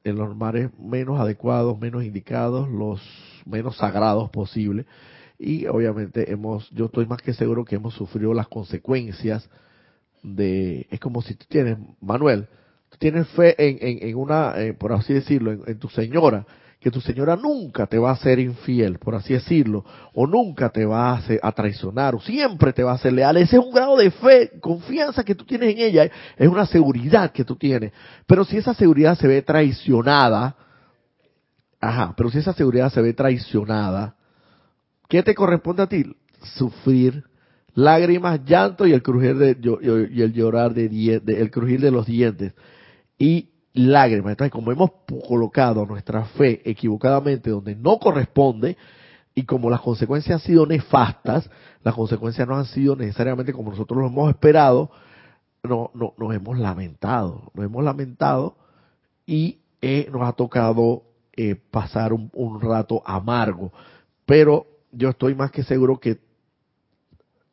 en 0.05 0.17
los 0.17 0.35
mares 0.37 0.71
menos 0.79 1.21
adecuados, 1.21 1.79
menos 1.79 2.05
indicados, 2.05 2.69
los 2.69 3.01
menos 3.45 3.77
sagrados 3.77 4.31
posible. 4.31 4.87
Y 5.39 5.67
obviamente 5.67 6.33
hemos, 6.33 6.69
yo 6.71 6.87
estoy 6.87 7.07
más 7.07 7.23
que 7.23 7.33
seguro 7.33 7.65
que 7.65 7.77
hemos 7.77 7.95
sufrido 7.95 8.35
las 8.35 8.49
consecuencias 8.49 9.49
de, 10.23 10.87
es 10.91 10.99
como 10.99 11.23
si 11.23 11.35
tú 11.35 11.47
tienes, 11.49 11.79
Manuel, 12.01 12.49
tú 12.89 12.99
tienes 12.99 13.29
fe 13.29 13.55
en, 13.59 13.79
en, 13.81 14.09
en 14.09 14.17
una, 14.17 14.55
eh, 14.61 14.73
por 14.73 14.93
así 14.93 15.15
decirlo, 15.15 15.53
en 15.67 15.79
tu 15.79 15.89
señora, 15.89 16.47
que 16.81 16.91
tu 16.93 17.01
señora 17.01 17.35
nunca 17.35 17.87
te 17.87 17.99
va 17.99 18.13
a 18.13 18.17
ser 18.17 18.39
infiel, 18.39 18.99
por 18.99 19.17
así 19.17 19.35
decirlo, 19.35 19.85
o 20.15 20.27
nunca 20.27 20.71
te 20.71 20.85
va 20.85 21.15
a, 21.15 21.23
a 21.43 21.53
traicionar, 21.53 22.15
o 22.15 22.21
siempre 22.21 22.73
te 22.73 22.85
va 22.85 22.93
a 22.93 22.99
ser 22.99 23.13
leal. 23.13 23.37
Ese 23.37 23.57
es 23.57 23.65
un 23.65 23.73
grado 23.73 23.97
de 23.97 24.11
fe, 24.13 24.53
confianza 24.61 25.25
que 25.25 25.35
tú 25.35 25.45
tienes 25.45 25.75
en 25.75 25.81
ella, 25.81 26.11
es 26.37 26.49
una 26.49 26.67
seguridad 26.67 27.33
que 27.33 27.45
tú 27.45 27.57
tienes. 27.57 27.93
Pero 28.27 28.45
si 28.45 28.57
esa 28.57 28.75
seguridad 28.75 29.19
se 29.19 29.27
ve 29.27 29.43
traicionada, 29.43 30.57
ajá, 31.81 32.15
pero 32.17 32.31
si 32.31 32.39
esa 32.39 32.53
seguridad 32.53 32.93
se 32.93 33.03
ve 33.03 33.13
traicionada, 33.13 34.15
¿qué 35.09 35.25
te 35.25 35.35
corresponde 35.35 35.83
a 35.83 35.89
ti? 35.89 36.05
Sufrir 36.57 37.25
lágrimas, 37.75 38.45
llanto 38.45 38.87
y 38.87 38.93
el 38.93 39.03
crujir 39.03 39.37
de, 39.37 39.57
y 40.13 40.23
el 40.23 40.33
llorar 40.33 40.75
de, 40.75 40.89
de 40.89 41.41
el 41.41 41.51
crujir 41.51 41.81
de 41.81 41.91
los 41.91 42.07
dientes. 42.07 42.53
Y 43.19 43.51
lágrimas. 43.79 44.33
Entonces, 44.33 44.53
como 44.53 44.73
hemos 44.73 44.91
colocado 45.27 45.87
nuestra 45.87 46.25
fe 46.25 46.61
equivocadamente 46.65 47.51
donde 47.51 47.77
no 47.77 47.99
corresponde, 47.99 48.77
y 49.35 49.45
como 49.45 49.71
las 49.71 49.81
consecuencias 49.81 50.41
han 50.41 50.47
sido 50.47 50.67
nefastas, 50.67 51.49
las 51.85 51.95
consecuencias 51.95 52.47
no 52.49 52.57
han 52.57 52.65
sido 52.65 52.97
necesariamente 52.97 53.53
como 53.53 53.71
nosotros 53.71 54.01
lo 54.01 54.09
hemos 54.09 54.31
esperado, 54.31 54.91
no, 55.63 55.91
no, 55.95 56.13
nos 56.19 56.35
hemos 56.35 56.59
lamentado, 56.59 57.53
nos 57.55 57.65
hemos 57.65 57.85
lamentado 57.85 58.57
y 59.27 59.59
eh, 59.81 60.09
nos 60.11 60.23
ha 60.23 60.33
tocado 60.33 61.05
eh, 61.37 61.55
pasar 61.55 62.13
un, 62.13 62.31
un, 62.33 62.61
rato 62.61 63.01
amargo. 63.07 63.73
Pero 64.27 64.67
yo 64.91 65.11
estoy 65.11 65.37
más 65.37 65.53
que 65.53 65.63
seguro 65.63 66.01
que 66.01 66.19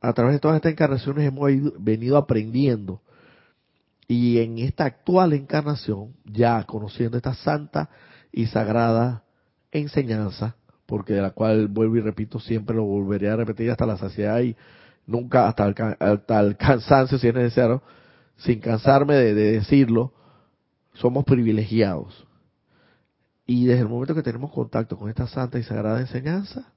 a 0.02 0.14
través 0.14 0.34
de 0.34 0.40
todas 0.40 0.56
estas 0.56 0.72
encarnaciones 0.72 1.28
hemos 1.28 1.52
venido 1.78 2.18
aprendiendo 2.18 3.02
y 4.08 4.40
en 4.40 4.60
esta 4.60 4.86
actual 4.86 5.34
encarnación, 5.34 6.14
ya 6.26 6.64
conociendo 6.64 7.18
esta 7.18 7.34
santa 7.34 7.90
y 8.32 8.48
sagrada 8.48 9.24
enseñanza, 9.72 10.56
porque 10.86 11.14
de 11.14 11.22
la 11.22 11.32
cual 11.32 11.68
vuelvo 11.68 11.98
y 11.98 12.02
repito, 12.02 12.40
siempre 12.40 12.76
lo 12.76 12.84
volveré 12.84 13.30
a 13.30 13.36
repetir 13.36 13.72
hasta 13.72 13.86
la 13.86 13.98
saciedad 13.98 14.40
y 14.42 14.56
nunca 15.08 15.48
hasta 15.48 15.66
el, 15.66 15.76
hasta 16.00 16.40
el 16.40 16.58
cansancio 16.58 17.18
si 17.18 17.28
es 17.28 17.34
necesario, 17.34 17.82
sin 18.38 18.60
cansarme 18.60 19.16
de, 19.16 19.34
de 19.34 19.52
decirlo, 19.54 20.14
somos 20.94 21.26
privilegiados. 21.26 22.28
Y 23.48 23.66
desde 23.66 23.82
el 23.82 23.90
momento 23.90 24.16
que 24.16 24.24
tenemos 24.24 24.52
contacto 24.52 24.98
con 24.98 25.10
esta 25.10 25.28
santa 25.28 25.60
y 25.60 25.64
sagrada 25.64 26.00
enseñanza, 26.00 26.74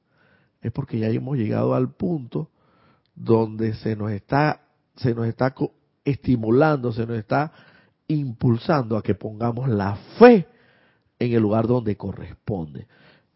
es 0.61 0.73
porque 0.73 0.99
ya 0.99 1.09
hemos 1.09 1.37
llegado 1.37 1.75
al 1.75 1.93
punto 1.93 2.51
donde 3.15 3.75
se 3.75 3.97
nos 3.97 4.11
está, 4.13 4.63
se 4.97 5.15
nos 5.15 5.27
está 5.27 5.55
estimulándose, 6.11 7.07
nos 7.07 7.19
está 7.19 7.53
impulsando 8.09 8.97
a 8.97 9.03
que 9.03 9.15
pongamos 9.15 9.69
la 9.69 9.97
fe 10.19 10.47
en 11.19 11.33
el 11.33 11.43
lugar 11.43 11.67
donde 11.67 11.97
corresponde. 11.97 12.87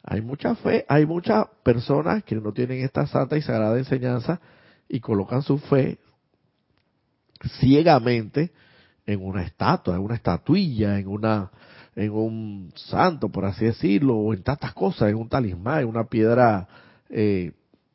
Hay 0.03 0.21
mucha 0.21 0.55
fe, 0.57 0.85
hay 0.89 1.07
muchas 1.07 1.47
personas 1.63 2.25
que 2.25 2.35
no 2.35 2.53
tienen 2.53 2.85
esta 2.85 3.07
santa 3.07 3.37
y 3.37 3.43
sagrada 3.43 3.79
enseñanza 3.79 4.41
y 4.89 5.01
colocan 5.01 5.43
su 5.43 5.59
fe 5.59 5.99
ciegamente 7.61 8.53
en 9.07 9.25
una 9.25 9.43
estatua, 9.43 9.97
en 9.97 10.03
una 10.03 10.15
estatuilla, 10.15 10.99
en 10.99 11.09
una 11.09 11.51
en 11.95 12.11
un 12.11 12.73
santo, 12.75 13.29
por 13.29 13.45
así 13.45 13.67
decirlo, 13.67 14.17
o 14.17 14.33
en 14.33 14.43
tantas 14.43 14.73
cosas, 14.73 15.11
en 15.11 15.17
un 15.17 15.29
talismán, 15.29 15.81
en 15.81 15.89
una 15.89 16.05
piedra, 16.05 16.67
eh, 17.11 17.53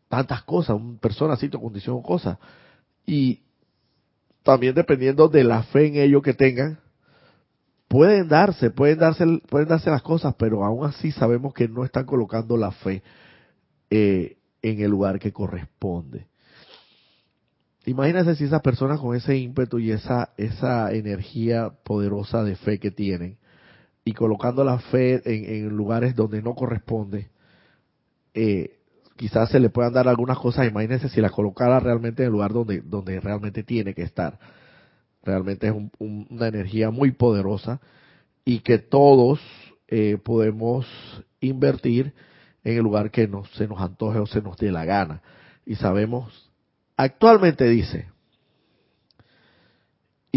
tantas 0.07 0.43
cosas, 0.43 0.75
una 0.75 0.99
persona, 0.99 1.35
sitio, 1.35 1.59
condición, 1.59 2.01
cosas. 2.01 2.37
Y 3.05 3.41
también 4.47 4.73
dependiendo 4.73 5.27
de 5.27 5.43
la 5.43 5.63
fe 5.63 5.87
en 5.87 5.97
ello 5.97 6.21
que 6.21 6.33
tengan, 6.33 6.79
pueden 7.89 8.29
darse, 8.29 8.71
pueden 8.71 8.97
darse, 8.97 9.25
pueden 9.49 9.67
darse 9.67 9.89
las 9.89 10.01
cosas, 10.01 10.35
pero 10.39 10.63
aún 10.63 10.85
así 10.85 11.11
sabemos 11.11 11.53
que 11.53 11.67
no 11.67 11.83
están 11.83 12.05
colocando 12.05 12.55
la 12.55 12.71
fe 12.71 13.03
eh, 13.89 14.37
en 14.61 14.79
el 14.79 14.89
lugar 14.89 15.19
que 15.19 15.33
corresponde. 15.33 16.27
Imagínense 17.85 18.35
si 18.35 18.45
esas 18.45 18.61
personas 18.61 19.01
con 19.01 19.17
ese 19.17 19.35
ímpetu 19.35 19.79
y 19.79 19.91
esa, 19.91 20.29
esa 20.37 20.93
energía 20.93 21.73
poderosa 21.83 22.45
de 22.45 22.55
fe 22.55 22.79
que 22.79 22.89
tienen, 22.91 23.37
y 24.05 24.13
colocando 24.13 24.63
la 24.63 24.79
fe 24.79 25.21
en, 25.25 25.67
lugares 25.75 26.15
donde 26.15 26.41
no 26.41 26.55
corresponde, 26.55 27.27
eh, 28.33 28.76
quizás 29.17 29.49
se 29.49 29.59
le 29.59 29.69
puedan 29.69 29.93
dar 29.93 30.07
algunas 30.07 30.37
cosas, 30.37 30.67
imagínense 30.67 31.09
si 31.09 31.19
la 31.19 31.29
colocara 31.29 31.79
realmente 31.79 32.23
en 32.23 32.27
el 32.27 32.33
lugar 32.33 32.53
donde, 32.53 32.81
donde 32.81 33.19
realmente 33.19 33.63
tiene 33.63 33.93
que 33.93 34.03
estar. 34.03 34.39
Realmente 35.23 35.67
es 35.67 35.73
una 35.99 36.47
energía 36.47 36.89
muy 36.89 37.11
poderosa 37.11 37.81
y 38.45 38.59
que 38.59 38.77
todos 38.77 39.41
eh, 39.89 40.17
podemos 40.23 40.87
invertir 41.41 42.13
en 42.63 42.77
el 42.77 42.83
lugar 42.83 43.11
que 43.11 43.27
nos, 43.27 43.49
se 43.51 43.67
nos 43.67 43.81
antoje 43.81 44.19
o 44.19 44.25
se 44.25 44.41
nos 44.41 44.55
dé 44.57 44.71
la 44.71 44.85
gana. 44.85 45.21
Y 45.65 45.75
sabemos, 45.75 46.49
actualmente 46.95 47.65
dice, 47.65 48.07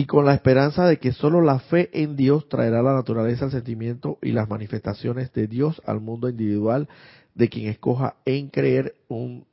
y 0.00 0.06
con 0.06 0.24
la 0.24 0.32
esperanza 0.32 0.86
de 0.86 0.98
que 0.98 1.12
solo 1.12 1.42
la 1.42 1.58
fe 1.58 1.90
en 1.92 2.16
Dios 2.16 2.48
traerá 2.48 2.82
la 2.82 2.94
naturaleza, 2.94 3.44
el 3.44 3.50
sentimiento 3.50 4.16
y 4.22 4.32
las 4.32 4.48
manifestaciones 4.48 5.30
de 5.34 5.46
Dios 5.46 5.82
al 5.84 6.00
mundo 6.00 6.30
individual 6.30 6.88
de 7.34 7.50
quien 7.50 7.68
escoja 7.68 8.14
en 8.24 8.48
creer 8.48 8.94
un, 9.08 9.44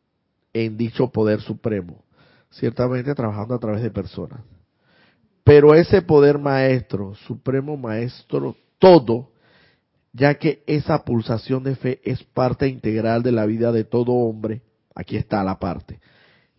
en 0.53 0.77
dicho 0.77 1.09
poder 1.09 1.41
supremo, 1.41 2.01
ciertamente 2.49 3.13
trabajando 3.13 3.55
a 3.55 3.59
través 3.59 3.81
de 3.83 3.91
personas. 3.91 4.39
Pero 5.43 5.75
ese 5.75 6.01
poder 6.01 6.39
maestro, 6.39 7.13
supremo 7.27 7.75
maestro, 7.75 8.55
todo, 8.79 9.31
ya 10.13 10.35
que 10.35 10.63
esa 10.65 11.03
pulsación 11.03 11.61
de 11.65 11.75
fe 11.75 11.99
es 12.05 12.23
parte 12.23 12.69
integral 12.69 13.21
de 13.21 13.33
la 13.33 13.45
vida 13.45 13.73
de 13.73 13.83
todo 13.83 14.13
hombre, 14.13 14.61
aquí 14.95 15.17
está 15.17 15.43
la 15.43 15.59
parte, 15.59 15.99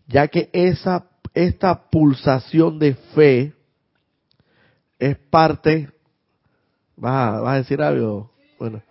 ya 0.05 0.27
que 0.27 0.51
esa, 0.53 1.09
esta 1.33 1.89
pulsación 1.89 2.77
de 2.77 2.93
fe 3.15 3.55
es 4.99 5.17
parte 5.17 5.89
¿Vas 6.99 7.13
a, 7.13 7.39
vas 7.39 7.53
a 7.53 7.57
decir 7.57 7.81
algo? 7.81 8.29
Bueno. 8.59 8.81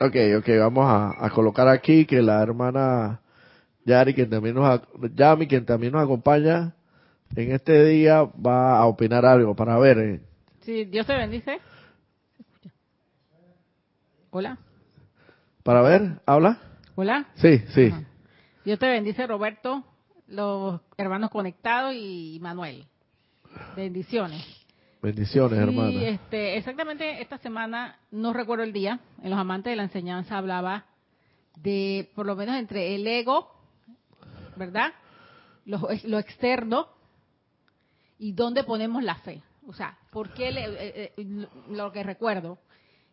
Ok, 0.00 0.14
ok, 0.38 0.48
vamos 0.60 0.86
a, 0.86 1.26
a 1.26 1.30
colocar 1.30 1.66
aquí 1.66 2.06
que 2.06 2.22
la 2.22 2.40
hermana 2.40 3.20
Yari, 3.84 4.14
quien 4.14 4.30
también 4.30 4.54
nos, 4.54 4.80
Yami, 5.14 5.48
quien 5.48 5.66
también 5.66 5.92
nos 5.92 6.04
acompaña 6.04 6.74
en 7.34 7.50
este 7.52 7.84
día, 7.84 8.22
va 8.22 8.78
a 8.78 8.86
opinar 8.86 9.26
algo 9.26 9.54
para 9.56 9.76
ver. 9.78 9.98
eh, 9.98 10.20
Sí, 10.60 10.84
Dios 10.84 11.06
te 11.06 11.16
bendice. 11.16 11.58
Hola. 14.30 14.58
Para 15.64 15.82
ver, 15.82 16.20
¿habla? 16.26 16.58
Hola. 16.94 17.26
Sí, 17.34 17.58
sí. 17.74 17.86
Ajá. 17.92 18.04
Dios 18.64 18.78
te 18.78 18.88
bendice, 18.88 19.26
Roberto, 19.26 19.84
los 20.28 20.80
hermanos 20.96 21.30
conectados 21.30 21.94
y 21.94 22.38
Manuel. 22.40 22.86
Bendiciones. 23.76 24.63
Bendiciones, 25.04 25.58
Sí, 25.58 25.62
hermana. 25.62 26.02
este, 26.08 26.56
exactamente 26.56 27.20
esta 27.20 27.36
semana, 27.36 27.98
no 28.10 28.32
recuerdo 28.32 28.64
el 28.64 28.72
día, 28.72 29.00
en 29.22 29.28
los 29.28 29.38
amantes 29.38 29.70
de 29.70 29.76
la 29.76 29.82
enseñanza 29.82 30.38
hablaba 30.38 30.86
de, 31.56 32.10
por 32.14 32.24
lo 32.24 32.34
menos 32.34 32.56
entre 32.56 32.94
el 32.94 33.06
ego, 33.06 33.50
¿verdad? 34.56 34.94
Lo, 35.66 35.88
lo 36.04 36.18
externo 36.18 36.88
y 38.18 38.32
dónde 38.32 38.64
ponemos 38.64 39.02
la 39.02 39.16
fe. 39.16 39.42
O 39.68 39.74
sea, 39.74 39.98
¿por 40.10 40.30
qué 40.30 40.50
le- 40.50 40.64
eh, 40.64 41.12
eh, 41.18 41.46
lo 41.70 41.92
que 41.92 42.02
recuerdo? 42.02 42.58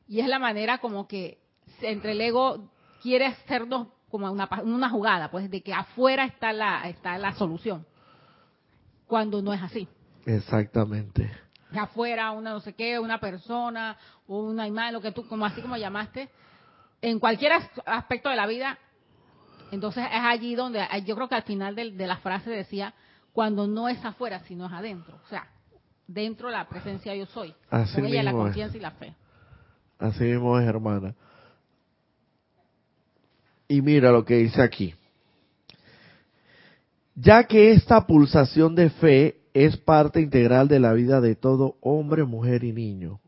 Y 0.07 0.21
es 0.21 0.27
la 0.27 0.39
manera 0.39 0.77
como 0.77 1.09
que 1.09 1.39
entre 1.81 2.13
el 2.13 2.21
ego 2.21 2.69
quiere 3.01 3.25
hacernos 3.25 3.89
como 4.09 4.31
una, 4.31 4.47
una 4.63 4.89
jugada, 4.89 5.29
pues 5.29 5.51
de 5.51 5.61
que 5.61 5.73
afuera 5.73 6.23
está 6.23 6.53
la, 6.53 6.87
está 6.87 7.17
la 7.17 7.33
solución, 7.35 7.85
cuando 9.07 9.41
no 9.41 9.51
es 9.53 9.61
así 9.61 9.89
Exactamente. 10.25 11.29
Afuera 11.79 12.31
una 12.31 12.51
no 12.51 12.59
sé 12.59 12.73
qué, 12.73 12.99
una 12.99 13.19
persona 13.19 13.97
o 14.27 14.39
una 14.43 14.67
imagen, 14.67 14.93
lo 14.93 15.01
que 15.01 15.11
tú, 15.11 15.27
como 15.27 15.45
así 15.45 15.61
como 15.61 15.77
llamaste, 15.77 16.29
en 17.01 17.19
cualquier 17.19 17.53
as- 17.53 17.69
aspecto 17.85 18.29
de 18.29 18.35
la 18.35 18.45
vida, 18.47 18.77
entonces 19.71 20.03
es 20.05 20.19
allí 20.21 20.55
donde 20.55 20.85
yo 21.05 21.15
creo 21.15 21.29
que 21.29 21.35
al 21.35 21.43
final 21.43 21.75
del- 21.75 21.97
de, 21.97 22.07
la 22.07 22.17
frase 22.17 22.49
decía, 22.49 22.93
cuando 23.33 23.67
no 23.67 23.87
es 23.87 24.03
afuera, 24.03 24.41
sino 24.47 24.65
es 24.65 24.73
adentro. 24.73 25.19
O 25.25 25.27
sea, 25.29 25.47
dentro 26.07 26.47
de 26.49 26.53
la 26.57 26.67
presencia 26.67 27.15
yo 27.15 27.25
soy. 27.27 27.53
Así 27.69 27.95
con 27.95 28.05
ella 28.07 28.23
la 28.23 28.33
mismo 28.33 28.47
es. 28.47 28.75
y 28.75 28.79
la 28.79 28.91
fe. 28.91 29.15
Así 29.97 30.23
mismo 30.25 30.59
es, 30.59 30.67
hermana. 30.67 31.15
Y 33.69 33.81
mira 33.81 34.11
lo 34.11 34.25
que 34.25 34.35
dice 34.35 34.61
aquí. 34.61 34.93
Ya 37.15 37.45
que 37.45 37.71
esta 37.71 38.05
pulsación 38.05 38.75
de 38.75 38.89
fe 38.89 39.40
es 39.53 39.77
parte 39.77 40.21
integral 40.21 40.67
de 40.67 40.79
la 40.79 40.93
vida 40.93 41.21
de 41.21 41.35
todo 41.35 41.75
hombre, 41.81 42.23
mujer 42.23 42.63
y 42.63 42.71
niño. 42.71 43.19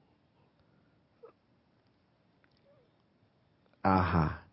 Ajá. 3.81 4.45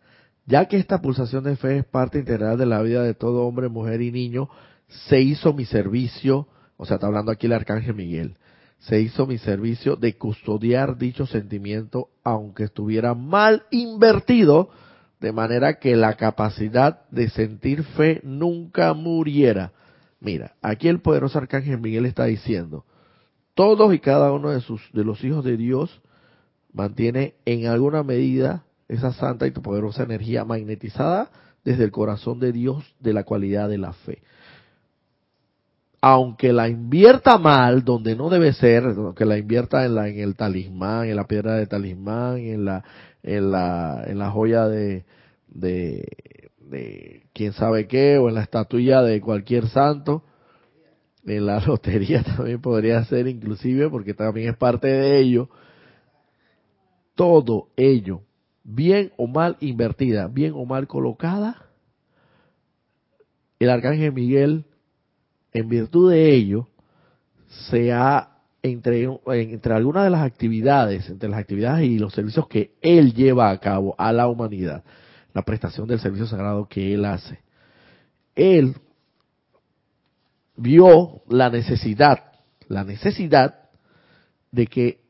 Ya 0.47 0.67
que 0.67 0.77
esta 0.77 1.01
pulsación 1.01 1.45
de 1.45 1.57
fe 1.57 1.79
es 1.79 1.85
parte 1.85 2.19
integral 2.19 2.59
de 2.59 2.67
la 2.67 2.83
vida 2.83 3.05
de 3.05 3.15
todo 3.15 3.47
hombre, 3.47 3.69
mujer 3.69 4.03
y 4.03 4.11
niño, 4.11 4.49
se 4.89 5.21
hizo 5.21 5.53
mi 5.53 5.65
servicio, 5.65 6.49
o 6.77 6.85
sea, 6.85 6.97
está 6.97 7.07
hablando 7.07 7.31
aquí 7.31 7.47
el 7.47 7.53
arcángel 7.53 7.95
Miguel, 7.95 8.37
se 8.81 9.01
hizo 9.01 9.27
mi 9.27 9.39
servicio 9.39 9.95
de 9.95 10.17
custodiar 10.17 10.99
dicho 10.99 11.27
sentimiento, 11.27 12.09
aunque 12.25 12.65
estuviera 12.65 13.15
mal 13.15 13.63
invertido, 13.71 14.71
de 15.21 15.33
manera 15.33 15.79
que 15.79 15.95
la 15.95 16.15
capacidad 16.15 17.09
de 17.11 17.29
sentir 17.29 17.85
fe 17.85 18.21
nunca 18.25 18.95
muriera. 18.95 19.73
Mira, 20.21 20.55
aquí 20.61 20.89
el 20.89 21.01
poderoso 21.01 21.39
arcángel 21.39 21.81
Miguel 21.81 22.05
está 22.05 22.25
diciendo, 22.25 22.85
todos 23.55 23.93
y 23.95 23.99
cada 23.99 24.33
uno 24.33 24.51
de 24.51 24.61
sus 24.61 24.83
de 24.93 25.05
los 25.05 25.25
hijos 25.25 25.45
de 25.45 25.57
Dios 25.57 26.01
mantiene 26.73 27.35
en 27.47 27.67
alguna 27.67 28.03
medida 28.03 28.65
esa 28.89 29.13
santa 29.13 29.47
y 29.47 29.51
poderosa 29.51 30.03
energía 30.03 30.45
magnetizada 30.45 31.31
desde 31.65 31.85
el 31.85 31.91
corazón 31.91 32.39
de 32.41 32.53
Dios 32.53 32.95
de 33.01 33.13
la 33.13 33.25
cualidad 33.25 33.69
de 33.69 33.79
la 33.79 33.93
fe. 33.93 34.23
Aunque 36.03 36.53
la 36.53 36.69
invierta 36.69 37.39
mal, 37.39 37.85
donde 37.85 38.17
no 38.17 38.31
debe 38.31 38.53
ser, 38.53 38.85
que 39.15 39.25
la 39.25 39.37
invierta 39.37 39.85
en 39.85 39.95
la 39.95 40.09
en 40.09 40.19
el 40.19 40.35
talismán, 40.35 41.09
en 41.09 41.17
la 41.17 41.27
piedra 41.27 41.57
de 41.57 41.67
talismán, 41.67 42.39
en 42.39 42.65
la 42.65 42.85
en 43.23 43.51
la 43.51 44.05
en 44.07 44.19
la 44.19 44.31
joya 44.31 44.67
de 44.69 45.05
de 45.49 46.07
de 46.71 47.25
quién 47.33 47.53
sabe 47.53 47.87
qué 47.87 48.19
o 48.19 48.29
en 48.29 48.37
la 48.37 48.43
estatuilla 48.43 49.03
de 49.03 49.21
cualquier 49.21 49.69
santo, 49.69 50.23
en 51.27 51.47
la 51.47 51.61
lotería 51.67 52.23
también 52.23 52.61
podría 52.61 53.05
ser 53.05 53.27
inclusive 53.27 53.91
porque 53.91 54.15
también 54.15 54.51
es 54.51 54.57
parte 54.57 54.89
de 54.89 55.19
ello. 55.19 55.49
Todo 57.15 57.69
ello, 57.77 58.23
bien 58.65 59.13
o 59.17 59.27
mal 59.27 59.57
invertida, 59.61 60.29
bien 60.29 60.53
o 60.55 60.65
mal 60.65 60.87
colocada, 60.87 61.67
el 63.59 63.69
arcángel 63.69 64.13
Miguel 64.13 64.65
en 65.53 65.69
virtud 65.69 66.13
de 66.13 66.35
ello, 66.35 66.69
se 67.69 67.93
ha, 67.93 68.39
entre, 68.63 69.09
entre 69.27 69.75
algunas 69.75 70.05
de 70.05 70.11
las 70.11 70.23
actividades, 70.23 71.11
entre 71.11 71.29
las 71.29 71.41
actividades 71.41 71.85
y 71.87 71.99
los 71.99 72.15
servicios 72.15 72.47
que 72.47 72.73
él 72.81 73.13
lleva 73.13 73.51
a 73.51 73.59
cabo 73.59 73.95
a 73.99 74.13
la 74.13 74.29
humanidad, 74.29 74.85
la 75.35 75.43
prestación 75.43 75.87
del 75.87 76.01
servicio 76.01 76.27
sagrado 76.27 76.69
que 76.69 76.95
él 76.95 77.05
hace, 77.05 77.41
él 78.35 78.75
vio 80.57 81.23
la 81.29 81.51
necesidad, 81.51 82.33
la 82.69 82.85
necesidad 82.85 83.71
de 84.51 84.67
que 84.67 85.01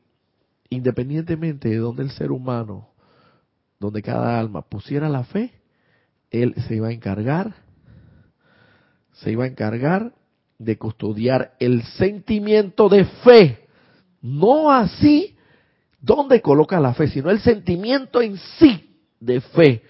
independientemente 0.69 1.69
de 1.69 1.77
donde 1.77 2.03
el 2.03 2.11
ser 2.11 2.31
humano, 2.31 2.89
donde 3.79 4.01
cada 4.01 4.39
alma 4.39 4.61
pusiera 4.61 5.09
la 5.09 5.23
fe, 5.23 5.51
él 6.29 6.55
se 6.67 6.75
iba 6.75 6.87
a 6.87 6.93
encargar, 6.93 7.53
se 9.11 9.31
iba 9.31 9.43
a 9.43 9.47
encargar 9.47 10.13
de 10.57 10.77
custodiar 10.77 11.55
el 11.59 11.83
sentimiento 11.83 12.87
de 12.87 13.05
fe. 13.05 13.67
No 14.21 14.71
así 14.71 15.35
donde 15.99 16.41
coloca 16.41 16.79
la 16.79 16.93
fe, 16.93 17.07
sino 17.07 17.29
el 17.29 17.41
sentimiento 17.41 18.21
en 18.21 18.37
sí 18.59 18.97
de 19.19 19.41
fe. 19.41 19.83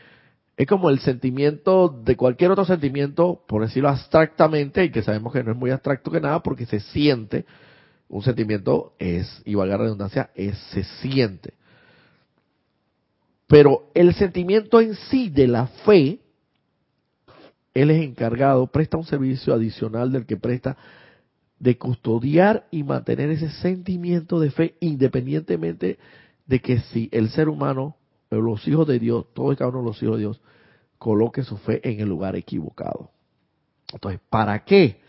Es 0.62 0.68
como 0.68 0.91
el 0.91 0.99
sentimiento 0.99 1.89
de 1.89 2.16
cualquier 2.16 2.51
otro 2.51 2.66
sentimiento, 2.66 3.41
por 3.47 3.64
decirlo 3.64 3.89
abstractamente, 3.89 4.84
y 4.84 4.91
que 4.91 5.01
sabemos 5.01 5.34
que 5.34 5.43
no 5.43 5.53
es 5.53 5.57
muy 5.57 5.72
abstracto 5.72 6.12
que 6.12 6.22
nada, 6.22 6.43
porque 6.43 6.68
se 6.68 6.80
siente. 6.80 7.47
Un 8.07 8.22
sentimiento 8.22 8.93
es, 8.99 9.41
y 9.43 9.55
valga 9.55 9.76
la 9.76 9.86
redundancia, 9.86 10.30
es, 10.36 10.55
se 10.72 10.84
siente. 10.84 11.55
Pero 13.47 13.89
el 13.95 14.14
sentimiento 14.14 14.80
en 14.80 14.93
sí 14.93 15.32
de 15.32 15.47
la 15.47 15.66
fe, 15.66 16.20
él 17.74 17.89
es 17.89 18.03
encargado, 18.03 18.68
presta 18.68 18.97
un 18.97 19.05
servicio 19.05 19.55
adicional 19.55 20.12
del 20.12 20.28
que 20.28 20.38
presta 20.38 20.78
de 21.57 21.76
custodiar 21.80 22.68
y 22.70 22.84
mantener 22.84 23.32
ese 23.32 23.49
sentimiento 23.49 24.39
de 24.39 24.51
fe 24.51 24.76
independientemente 24.80 25.97
de 26.45 26.59
que 26.59 26.82
si 26.82 27.09
el 27.12 27.32
ser 27.32 27.49
humano, 27.49 27.95
los 28.30 28.68
hijos 28.68 28.88
de 28.88 28.99
Dios, 28.99 29.26
todos 29.34 29.53
y 29.53 29.55
cada 29.55 29.72
uno 29.72 29.80
de 29.80 29.86
los 29.86 30.03
hijos 30.03 30.18
de 30.18 30.22
Dios, 30.22 30.41
coloque 31.02 31.43
su 31.43 31.58
fe 31.58 31.82
en 31.84 31.99
el 31.99 32.08
lugar 32.08 32.36
equivocado. 32.36 33.10
Entonces, 33.91 34.22
¿para 34.30 34.64
qué? 34.64 35.02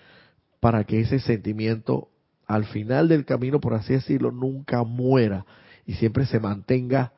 Para 0.58 0.84
que 0.84 1.00
ese 1.00 1.20
sentimiento 1.20 2.08
al 2.46 2.64
final 2.64 3.08
del 3.08 3.26
camino, 3.26 3.60
por 3.60 3.74
así 3.74 3.92
decirlo, 3.92 4.30
nunca 4.30 4.82
muera 4.84 5.44
y 5.86 5.94
siempre 5.94 6.24
se 6.24 6.40
mantenga, 6.40 7.12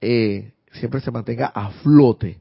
eh, 0.00 0.52
siempre 0.72 1.00
se 1.00 1.10
mantenga 1.10 1.46
a 1.46 1.70
flote 1.82 2.40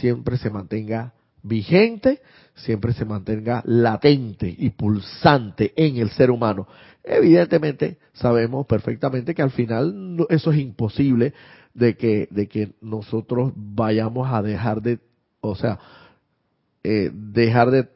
siempre 0.00 0.36
se 0.36 0.50
mantenga 0.50 1.12
vigente, 1.42 2.20
siempre 2.54 2.92
se 2.92 3.04
mantenga 3.04 3.62
latente 3.66 4.54
y 4.56 4.70
pulsante 4.70 5.72
en 5.76 5.96
el 5.96 6.10
ser 6.10 6.30
humano. 6.30 6.68
Evidentemente, 7.02 7.98
sabemos 8.12 8.66
perfectamente 8.66 9.34
que 9.34 9.42
al 9.42 9.50
final 9.50 10.24
eso 10.28 10.52
es 10.52 10.58
imposible 10.58 11.34
de 11.74 11.96
que, 11.96 12.28
de 12.30 12.48
que 12.48 12.72
nosotros 12.80 13.52
vayamos 13.56 14.32
a 14.32 14.42
dejar 14.42 14.82
de, 14.82 14.98
o 15.40 15.54
sea, 15.54 15.78
eh, 16.84 17.10
dejar 17.12 17.70
de, 17.70 17.88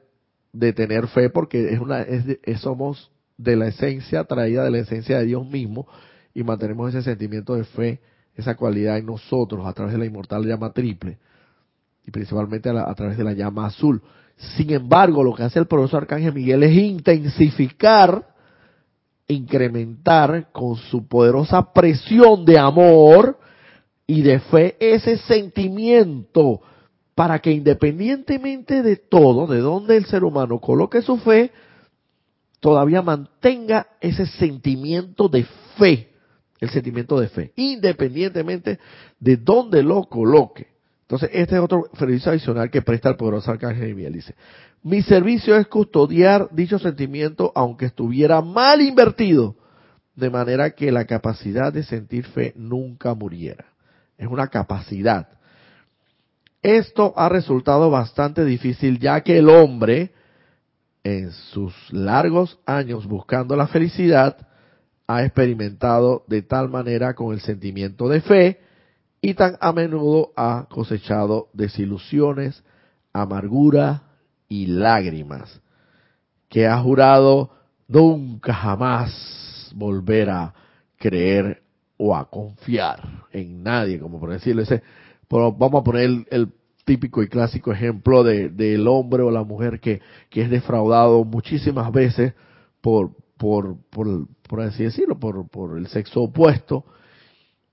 de 0.52 0.72
tener 0.72 1.08
fe 1.08 1.28
porque 1.30 1.72
es 1.72 1.80
una, 1.80 2.02
es 2.02 2.24
es- 2.42 2.60
somos 2.60 3.10
de 3.36 3.56
la 3.56 3.68
esencia, 3.68 4.24
traída 4.24 4.64
de 4.64 4.70
la 4.70 4.78
esencia 4.78 5.18
de 5.18 5.26
Dios 5.26 5.46
mismo 5.46 5.86
y 6.34 6.42
mantenemos 6.42 6.88
ese 6.94 7.02
sentimiento 7.02 7.54
de 7.54 7.64
fe, 7.64 8.00
esa 8.34 8.54
cualidad 8.56 8.96
en 8.98 9.06
nosotros 9.06 9.66
a 9.66 9.72
través 9.72 9.92
de 9.92 9.98
la 9.98 10.06
inmortal 10.06 10.44
llama 10.46 10.72
triple 10.72 11.18
y 12.06 12.10
principalmente 12.10 12.70
a, 12.70 12.88
a 12.88 12.94
través 12.94 13.18
de 13.18 13.24
la 13.24 13.32
llama 13.32 13.66
azul. 13.66 14.00
Sin 14.56 14.70
embargo, 14.70 15.22
lo 15.24 15.34
que 15.34 15.42
hace 15.42 15.58
el 15.58 15.66
profesor 15.66 16.02
Arcángel 16.02 16.32
Miguel 16.34 16.62
es 16.62 16.72
intensificar, 16.72 18.26
incrementar 19.28 20.50
con 20.52 20.76
su 20.76 21.06
poderosa 21.06 21.72
presión 21.72 22.44
de 22.44 22.58
amor 22.58 23.38
y 24.06 24.22
de 24.22 24.40
fe 24.40 24.76
ese 24.80 25.18
sentimiento 25.18 26.60
para 27.14 27.38
que 27.38 27.50
independientemente 27.50 28.82
de 28.82 28.96
todo, 28.96 29.46
de 29.46 29.60
donde 29.60 29.96
el 29.96 30.06
ser 30.06 30.24
humano 30.24 30.60
coloque 30.60 31.02
su 31.02 31.16
fe, 31.18 31.50
todavía 32.60 33.02
mantenga 33.02 33.86
ese 34.00 34.26
sentimiento 34.26 35.28
de 35.28 35.44
fe 35.78 36.10
el 36.60 36.70
sentimiento 36.70 37.20
de 37.20 37.28
fe, 37.28 37.52
independientemente 37.56 38.78
de 39.20 39.36
dónde 39.36 39.82
lo 39.82 40.04
coloque. 40.04 40.68
Entonces, 41.02 41.30
este 41.32 41.54
es 41.56 41.60
otro 41.60 41.88
servicio 41.98 42.32
adicional 42.32 42.70
que 42.70 42.82
presta 42.82 43.10
el 43.10 43.16
poderoso 43.16 43.50
Arcángel 43.50 43.94
Miguel. 43.94 44.14
Dice, 44.14 44.34
mi 44.82 45.02
servicio 45.02 45.56
es 45.56 45.66
custodiar 45.68 46.48
dicho 46.52 46.78
sentimiento 46.78 47.52
aunque 47.54 47.86
estuviera 47.86 48.40
mal 48.40 48.80
invertido, 48.80 49.56
de 50.14 50.30
manera 50.30 50.70
que 50.70 50.90
la 50.90 51.04
capacidad 51.04 51.72
de 51.72 51.82
sentir 51.82 52.24
fe 52.24 52.54
nunca 52.56 53.14
muriera. 53.14 53.66
Es 54.18 54.26
una 54.26 54.48
capacidad. 54.48 55.28
Esto 56.62 57.12
ha 57.16 57.28
resultado 57.28 57.90
bastante 57.90 58.44
difícil 58.44 58.98
ya 58.98 59.20
que 59.20 59.38
el 59.38 59.48
hombre, 59.48 60.12
en 61.04 61.30
sus 61.30 61.74
largos 61.92 62.58
años 62.66 63.06
buscando 63.06 63.54
la 63.54 63.68
felicidad, 63.68 64.36
ha 65.06 65.22
experimentado 65.22 66.24
de 66.26 66.42
tal 66.42 66.68
manera 66.68 67.14
con 67.14 67.32
el 67.32 67.40
sentimiento 67.40 68.08
de 68.08 68.20
fe 68.20 68.60
y 69.20 69.34
tan 69.34 69.56
a 69.60 69.72
menudo 69.72 70.32
ha 70.36 70.66
cosechado 70.68 71.48
desilusiones, 71.52 72.64
amargura 73.12 74.02
y 74.48 74.66
lágrimas, 74.66 75.60
que 76.48 76.66
ha 76.66 76.78
jurado 76.80 77.50
nunca 77.88 78.54
jamás 78.54 79.72
volver 79.74 80.30
a 80.30 80.54
creer 80.98 81.62
o 81.98 82.14
a 82.14 82.28
confiar 82.28 83.26
en 83.32 83.62
nadie, 83.62 83.98
como 83.98 84.20
por 84.20 84.30
decirlo 84.30 84.62
ese, 84.62 84.82
vamos 85.28 85.80
a 85.80 85.84
poner 85.84 86.26
el, 86.30 86.52
típico 86.84 87.20
y 87.20 87.28
clásico 87.28 87.72
ejemplo 87.72 88.22
de, 88.22 88.48
del 88.48 88.86
hombre 88.86 89.24
o 89.24 89.32
la 89.32 89.42
mujer 89.42 89.80
que, 89.80 90.00
que 90.30 90.42
es 90.42 90.50
defraudado 90.50 91.24
muchísimas 91.24 91.90
veces 91.90 92.32
por, 92.80 93.10
por, 93.36 93.76
por, 93.90 94.28
por 94.48 94.60
así 94.60 94.84
decirlo, 94.84 95.18
por, 95.18 95.48
por 95.48 95.78
el 95.78 95.88
sexo 95.88 96.22
opuesto. 96.22 96.84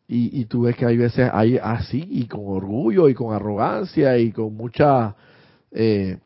Y, 0.07 0.41
y 0.41 0.45
tú 0.45 0.63
ves 0.63 0.75
que 0.75 0.87
hay 0.87 0.97
veces 0.97 1.29
hay 1.31 1.59
así, 1.61 2.03
y 2.09 2.25
con 2.25 2.41
orgullo, 2.43 3.07
y 3.07 3.13
con 3.13 3.35
arrogancia, 3.35 4.17
y 4.17 4.31
con 4.31 4.55
mucha 4.55 5.15
eh, 5.71 6.17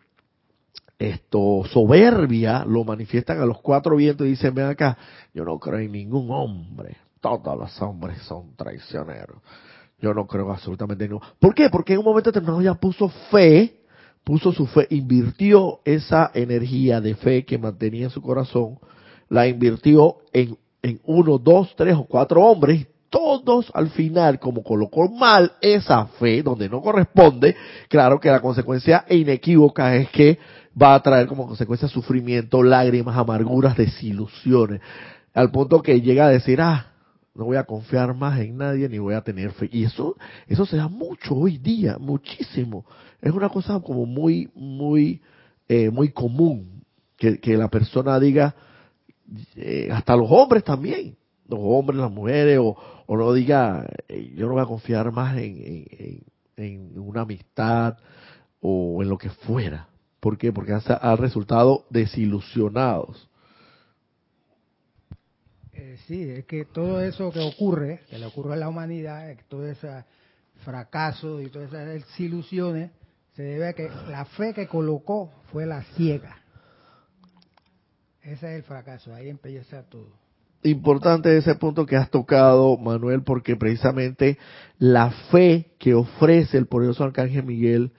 esto 0.99 1.63
soberbia, 1.71 2.65
lo 2.65 2.83
manifiestan 2.83 3.39
a 3.39 3.45
los 3.45 3.61
cuatro 3.61 3.95
vientos 3.95 4.25
y 4.25 4.31
dicen, 4.31 4.53
ven 4.55 4.65
acá, 4.65 4.97
yo 5.33 5.45
no 5.45 5.59
creo 5.59 5.79
en 5.79 5.91
ningún 5.91 6.31
hombre, 6.31 6.97
todos 7.21 7.57
los 7.57 7.81
hombres 7.81 8.21
son 8.23 8.55
traicioneros. 8.55 9.37
Yo 9.99 10.13
no 10.13 10.27
creo 10.27 10.51
absolutamente 10.51 11.05
en 11.05 11.11
ninguno. 11.11 11.31
¿Por 11.39 11.55
qué? 11.55 11.69
Porque 11.69 11.93
en 11.93 11.99
un 11.99 12.05
momento 12.05 12.29
determinado 12.29 12.61
ya 12.61 12.75
puso 12.75 13.09
fe, 13.31 13.81
puso 14.23 14.51
su 14.51 14.67
fe, 14.67 14.87
invirtió 14.91 15.79
esa 15.85 16.31
energía 16.33 17.01
de 17.01 17.15
fe 17.15 17.45
que 17.45 17.57
mantenía 17.57 18.05
en 18.05 18.09
su 18.11 18.21
corazón 18.21 18.77
la 19.29 19.47
invirtió 19.47 20.17
en, 20.33 20.57
en 20.81 20.99
uno, 21.05 21.37
dos, 21.37 21.73
tres 21.75 21.95
o 21.95 22.05
cuatro 22.05 22.41
hombres, 22.41 22.87
todos 23.09 23.71
al 23.73 23.89
final, 23.89 24.39
como 24.39 24.63
colocó 24.63 25.09
mal 25.09 25.53
esa 25.61 26.05
fe 26.19 26.43
donde 26.43 26.69
no 26.69 26.81
corresponde, 26.81 27.55
claro 27.87 28.19
que 28.19 28.29
la 28.29 28.41
consecuencia 28.41 29.05
inequívoca 29.09 29.95
es 29.95 30.09
que 30.09 30.37
va 30.79 30.93
a 30.93 31.01
traer 31.01 31.27
como 31.27 31.47
consecuencia 31.47 31.87
sufrimiento, 31.87 32.61
lágrimas, 32.63 33.17
amarguras, 33.17 33.77
desilusiones, 33.77 34.81
al 35.33 35.51
punto 35.51 35.81
que 35.81 36.01
llega 36.01 36.25
a 36.25 36.29
decir, 36.29 36.59
ah, 36.61 36.87
no 37.37 37.45
voy 37.45 37.57
a 37.57 37.63
confiar 37.63 38.15
más 38.15 38.39
en 38.39 38.57
nadie 38.57 38.89
ni 38.89 38.97
voy 38.97 39.13
a 39.13 39.21
tener 39.21 39.51
fe. 39.51 39.69
Y 39.71 39.83
eso, 39.83 40.15
eso 40.47 40.65
se 40.65 40.77
da 40.77 40.87
mucho 40.87 41.35
hoy 41.35 41.57
día, 41.57 41.97
muchísimo. 41.99 42.85
Es 43.21 43.31
una 43.31 43.49
cosa 43.49 43.79
como 43.79 44.05
muy, 44.05 44.49
muy, 44.55 45.21
eh, 45.67 45.89
muy 45.89 46.09
común 46.09 46.83
que, 47.15 47.39
que 47.39 47.55
la 47.55 47.67
persona 47.67 48.19
diga, 48.19 48.55
eh, 49.55 49.89
hasta 49.91 50.15
los 50.15 50.27
hombres 50.31 50.63
también, 50.63 51.15
los 51.47 51.59
hombres, 51.61 51.99
las 51.99 52.11
mujeres, 52.11 52.59
o, 52.59 52.75
o 53.05 53.17
no 53.17 53.33
diga, 53.33 53.87
eh, 54.07 54.33
yo 54.35 54.47
no 54.47 54.53
voy 54.53 54.61
a 54.61 54.65
confiar 54.65 55.11
más 55.11 55.37
en, 55.37 56.25
en, 56.57 56.99
una 56.99 57.21
amistad 57.21 57.97
o 58.61 59.01
en 59.01 59.09
lo 59.09 59.17
que 59.17 59.29
fuera. 59.29 59.87
¿Por 60.19 60.37
qué? 60.37 60.51
Porque 60.51 60.73
han, 60.73 61.17
resultado 61.17 61.85
desilusionados. 61.89 63.29
Sí, 66.07 66.23
es 66.23 66.45
que 66.45 66.63
todo 66.63 67.01
eso 67.01 67.31
que 67.31 67.41
ocurre, 67.41 67.99
que 68.09 68.17
le 68.17 68.25
ocurre 68.25 68.53
a 68.53 68.57
la 68.57 68.69
humanidad, 68.69 69.35
todo 69.49 69.67
ese 69.67 70.05
fracaso 70.63 71.41
y 71.41 71.49
todas 71.49 71.67
esas 71.67 71.85
desilusiones, 71.85 72.91
se 73.35 73.43
debe 73.43 73.67
a 73.67 73.73
que 73.73 73.89
la 74.09 74.23
fe 74.23 74.53
que 74.53 74.67
colocó 74.67 75.33
fue 75.51 75.65
la 75.65 75.83
ciega. 75.95 76.37
Ese 78.21 78.51
es 78.51 78.55
el 78.55 78.63
fracaso, 78.63 79.13
ahí 79.13 79.27
empieza 79.27 79.83
todo. 79.83 80.07
Importante 80.63 81.37
ese 81.37 81.55
punto 81.55 81.85
que 81.85 81.97
has 81.97 82.09
tocado, 82.09 82.77
Manuel, 82.77 83.23
porque 83.23 83.57
precisamente 83.57 84.37
la 84.79 85.11
fe 85.29 85.73
que 85.77 85.93
ofrece 85.93 86.57
el 86.57 86.67
poderoso 86.67 87.03
Arcángel 87.03 87.43
Miguel 87.43 87.91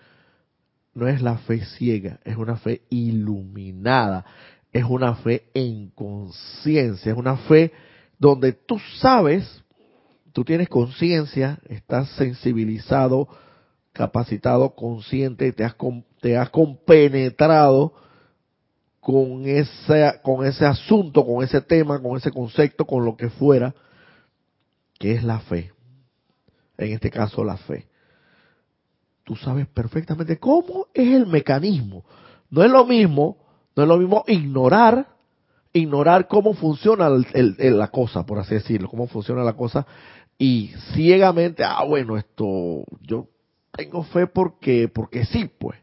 no 0.95 1.09
es 1.09 1.21
la 1.21 1.37
fe 1.37 1.61
ciega, 1.77 2.21
es 2.25 2.37
una 2.39 2.57
fe 2.57 2.83
iluminada, 2.89 4.25
es 4.73 4.85
una 4.85 5.15
fe 5.17 5.45
en 5.53 5.91
conciencia, 5.91 7.13
es 7.13 7.19
una 7.19 7.37
fe 7.37 7.71
donde 8.19 8.53
tú 8.53 8.79
sabes, 9.01 9.63
tú 10.33 10.45
tienes 10.45 10.69
conciencia, 10.69 11.59
estás 11.69 12.09
sensibilizado, 12.11 13.29
capacitado, 13.93 14.75
consciente, 14.75 15.53
te 15.53 15.65
has, 15.65 15.75
te 16.21 16.37
has 16.37 16.51
compenetrado 16.51 17.93
con 19.01 19.47
ese, 19.47 20.21
con 20.23 20.45
ese 20.45 20.67
asunto, 20.67 21.25
con 21.25 21.43
ese 21.43 21.61
tema, 21.61 22.01
con 22.01 22.17
ese 22.17 22.31
concepto, 22.31 22.85
con 22.85 23.05
lo 23.05 23.17
que 23.17 23.31
fuera, 23.31 23.75
que 24.99 25.13
es 25.13 25.25
la 25.25 25.41
fe. 25.41 25.73
En 26.77 26.93
este 26.93 27.11
caso, 27.11 27.45
la 27.45 27.57
fe. 27.57 27.87
Tú 29.25 29.37
sabes 29.37 29.67
perfectamente 29.69 30.39
cómo 30.39 30.87
es 30.95 31.15
el 31.15 31.27
mecanismo. 31.27 32.05
No 32.51 32.65
es 32.65 32.71
lo 32.71 32.87
mismo, 32.87 33.39
no 33.77 33.83
es 33.83 33.89
lo 33.89 33.99
mismo 33.99 34.25
ignorar, 34.27 35.07
ignorar 35.79 36.29
cómo 36.29 36.55
funciona 36.55 37.09
la 37.09 37.89
cosa, 37.89 38.25
por 38.25 38.39
así 38.39 38.55
decirlo, 38.55 38.89
cómo 38.89 39.07
funciona 39.07 39.43
la 39.43 39.55
cosa, 39.55 39.87
y 40.39 40.73
ciegamente, 40.95 41.65
ah, 41.65 41.85
bueno, 41.85 42.17
esto, 42.17 42.85
yo 43.03 43.29
tengo 43.73 44.03
fe 44.05 44.27
porque, 44.27 44.89
porque 44.89 45.25
sí, 45.25 45.51
pues, 45.59 45.79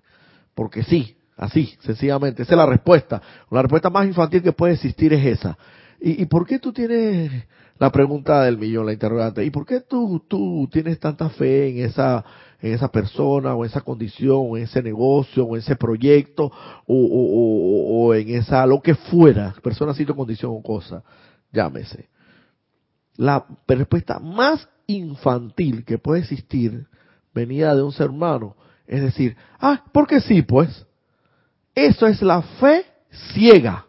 porque 0.53 0.83
sí, 0.83 1.15
Así, 1.37 1.75
sencillamente. 1.81 2.43
Esa 2.43 2.53
es 2.53 2.57
la 2.57 2.65
respuesta. 2.65 3.21
La 3.51 3.61
respuesta 3.61 3.89
más 3.89 4.05
infantil 4.05 4.41
que 4.41 4.53
puede 4.53 4.73
existir 4.73 5.13
es 5.13 5.25
esa. 5.25 5.57
¿Y, 5.99 6.25
por 6.25 6.45
qué 6.45 6.59
tú 6.59 6.71
tienes 6.71 7.31
la 7.77 7.91
pregunta 7.91 8.43
del 8.43 8.57
millón, 8.57 8.85
la 8.85 8.93
interrogante? 8.93 9.43
¿Y 9.43 9.49
por 9.49 9.65
qué 9.65 9.81
tú, 9.81 10.23
tú 10.27 10.69
tienes 10.71 10.99
tanta 10.99 11.29
fe 11.29 11.69
en 11.69 11.85
esa, 11.85 12.23
en 12.61 12.73
esa 12.73 12.89
persona, 12.89 13.55
o 13.55 13.63
en 13.63 13.69
esa 13.69 13.81
condición, 13.81 14.37
o 14.49 14.57
en 14.57 14.63
ese 14.63 14.81
negocio, 14.81 15.45
o 15.45 15.55
en 15.55 15.61
ese 15.61 15.75
proyecto, 15.75 16.51
o, 16.87 18.13
en 18.13 18.35
esa, 18.35 18.65
lo 18.65 18.81
que 18.81 18.95
fuera, 18.95 19.53
persona, 19.61 19.93
sitio, 19.93 20.15
condición 20.15 20.51
o 20.53 20.61
cosa, 20.61 21.03
llámese? 21.51 22.09
La 23.17 23.45
respuesta 23.67 24.19
más 24.19 24.67
infantil 24.87 25.85
que 25.85 25.97
puede 25.97 26.21
existir 26.21 26.87
venida 27.33 27.75
de 27.75 27.83
un 27.83 27.91
ser 27.91 28.09
humano 28.09 28.55
es 28.87 29.01
decir, 29.01 29.35
ah, 29.59 29.83
porque 29.91 30.21
sí, 30.21 30.41
pues. 30.41 30.85
Eso 31.73 32.07
es 32.07 32.21
la 32.21 32.41
fe 32.41 32.85
ciega. 33.33 33.85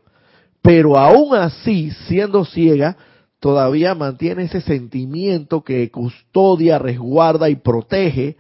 Pero 0.63 0.97
aún 0.97 1.35
así, 1.35 1.91
siendo 2.09 2.45
ciega, 2.45 2.97
todavía 3.39 3.95
mantiene 3.95 4.45
ese 4.45 4.61
sentimiento 4.61 5.63
que 5.63 5.91
custodia, 5.91 6.79
resguarda 6.79 7.49
y 7.49 7.57
protege 7.57 8.37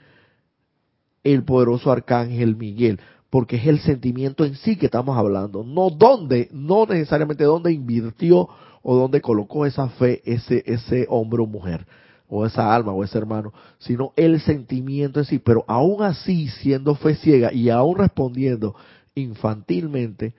el 1.32 1.44
poderoso 1.44 1.90
arcángel 1.90 2.56
Miguel, 2.56 3.00
porque 3.30 3.56
es 3.56 3.66
el 3.66 3.80
sentimiento 3.80 4.44
en 4.44 4.54
sí 4.54 4.76
que 4.76 4.86
estamos 4.86 5.16
hablando, 5.16 5.64
no 5.64 5.90
dónde, 5.90 6.48
no 6.52 6.86
necesariamente 6.86 7.44
dónde 7.44 7.72
invirtió 7.72 8.48
o 8.82 8.96
dónde 8.96 9.20
colocó 9.20 9.66
esa 9.66 9.88
fe 9.88 10.22
ese 10.24 10.62
ese 10.66 11.06
hombre 11.08 11.42
o 11.42 11.46
mujer 11.46 11.86
o 12.28 12.46
esa 12.46 12.74
alma 12.74 12.92
o 12.92 13.04
ese 13.04 13.18
hermano, 13.18 13.52
sino 13.78 14.12
el 14.16 14.40
sentimiento 14.40 15.20
en 15.20 15.26
sí, 15.26 15.38
pero 15.38 15.64
aún 15.66 16.02
así 16.02 16.48
siendo 16.48 16.94
fe 16.94 17.14
ciega 17.16 17.52
y 17.52 17.70
aún 17.70 17.98
respondiendo 17.98 18.74
infantilmente 19.14 20.34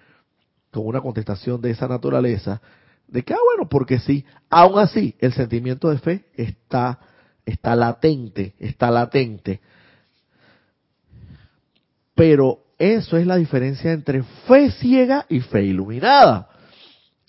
con 0.71 0.85
una 0.85 1.01
contestación 1.01 1.61
de 1.61 1.71
esa 1.71 1.87
naturaleza, 1.87 2.61
de 3.07 3.23
que, 3.23 3.33
ah, 3.33 3.39
bueno, 3.55 3.69
porque 3.69 3.99
sí, 3.99 4.25
aún 4.49 4.79
así 4.79 5.15
el 5.19 5.33
sentimiento 5.33 5.89
de 5.89 5.97
fe 5.97 6.25
está, 6.35 6.99
está 7.45 7.75
latente, 7.75 8.53
está 8.59 8.91
latente. 8.91 9.61
Pero 12.17 12.59
eso 12.77 13.15
es 13.15 13.25
la 13.25 13.37
diferencia 13.37 13.93
entre 13.93 14.23
fe 14.45 14.71
ciega 14.71 15.25
y 15.29 15.39
fe 15.39 15.63
iluminada. 15.63 16.49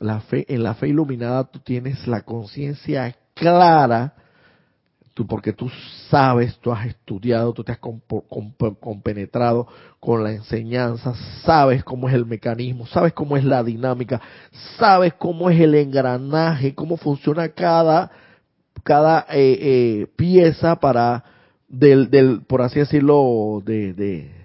La 0.01 0.21
fe, 0.21 0.45
en 0.49 0.65
la 0.65 0.75
fe 0.75 0.89
iluminada 0.89 1.45
tú 1.45 1.61
tienes 1.61 2.09
la 2.09 2.23
conciencia 2.23 3.15
clara 3.35 4.15
porque 5.25 5.53
tú 5.53 5.71
sabes, 6.11 6.59
tú 6.59 6.73
has 6.73 6.87
estudiado, 6.87 7.53
tú 7.53 7.65
te 7.65 7.73
has 7.73 7.79
compenetrado 8.81 9.67
con 10.01 10.23
la 10.23 10.33
enseñanza, 10.33 11.15
sabes 11.45 11.85
cómo 11.85 12.09
es 12.09 12.15
el 12.15 12.27
mecanismo, 12.27 12.87
sabes 12.87 13.13
cómo 13.13 13.37
es 13.37 13.45
la 13.45 13.63
dinámica, 13.63 14.21
sabes 14.79 15.15
cómo 15.15 15.51
es 15.51 15.61
el 15.61 15.75
engranaje, 15.75 16.75
cómo 16.75 16.97
funciona 16.97 17.49
cada 17.49 18.11
cada 18.85 19.27
eh, 19.31 19.59
eh, 19.61 20.07
pieza 20.17 20.77
para 20.77 21.25
del, 21.69 22.11
del, 22.11 22.43
por 22.43 22.63
así 22.63 22.79
decirlo, 22.79 23.61
de, 23.65 23.93
de, 23.93 24.38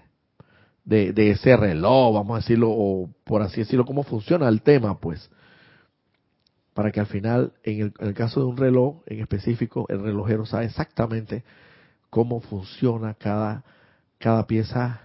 de, 0.84 1.32
ese 1.32 1.56
reloj, 1.56 2.14
vamos 2.14 2.36
a 2.36 2.40
decirlo, 2.40 2.70
o 2.70 3.10
por 3.24 3.42
así 3.42 3.62
decirlo, 3.62 3.86
cómo 3.86 4.04
funciona 4.04 4.48
el 4.50 4.62
tema, 4.62 5.00
pues. 5.00 5.30
Para 6.74 6.92
que 6.92 7.00
al 7.00 7.06
final, 7.06 7.54
en 7.64 7.82
el, 7.82 7.94
en 8.00 8.08
el 8.08 8.14
caso 8.14 8.40
de 8.40 8.48
un 8.48 8.58
reloj 8.58 9.02
en 9.06 9.20
específico, 9.20 9.86
el 9.90 10.02
relojero 10.02 10.46
sabe 10.46 10.66
exactamente 10.66 11.44
cómo 12.10 12.42
funciona 12.42 13.14
cada, 13.14 13.64
cada 14.18 14.46
pieza 14.46 15.02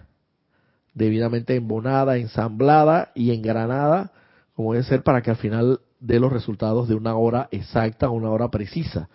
debidamente 0.93 1.55
embonada, 1.55 2.17
ensamblada 2.17 3.11
y 3.15 3.31
engranada, 3.31 4.11
como 4.55 4.73
debe 4.73 4.85
ser 4.85 5.03
para 5.03 5.21
que 5.21 5.29
al 5.29 5.37
final 5.37 5.79
dé 5.99 6.19
los 6.19 6.31
resultados 6.31 6.87
de 6.87 6.95
una 6.95 7.15
hora 7.15 7.47
exacta, 7.51 8.09
una 8.09 8.29
hora 8.29 8.49
precisa. 8.49 9.09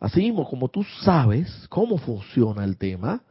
Así 0.00 0.20
mismo, 0.20 0.48
como 0.48 0.68
tú 0.68 0.84
sabes 1.04 1.66
cómo 1.68 1.96
funciona 1.96 2.64
el 2.64 2.76
tema, 2.76 3.22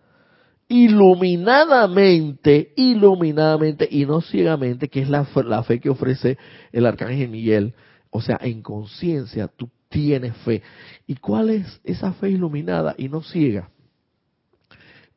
iluminadamente, 0.72 2.72
iluminadamente 2.78 3.88
y 3.92 4.06
no 4.06 4.22
ciegamente, 4.22 4.88
que 4.88 5.02
es 5.02 5.10
la, 5.10 5.26
fe 5.26 5.82
que 5.82 5.90
ofrece 5.90 6.38
el 6.72 6.86
arcángel 6.86 7.28
Miguel, 7.28 7.74
o 8.10 8.22
sea, 8.22 8.40
en 8.42 8.62
conciencia 8.62 9.50
tú 9.50 9.70
tienes 9.90 10.36
fe. 10.38 10.62
¿Y 11.06 11.16
cuál 11.16 11.50
es 11.50 11.82
esa 11.84 12.14
fe 12.14 12.30
iluminada 12.30 12.96
y 12.98 13.10
no 13.10 13.22
ciega? 13.22 13.70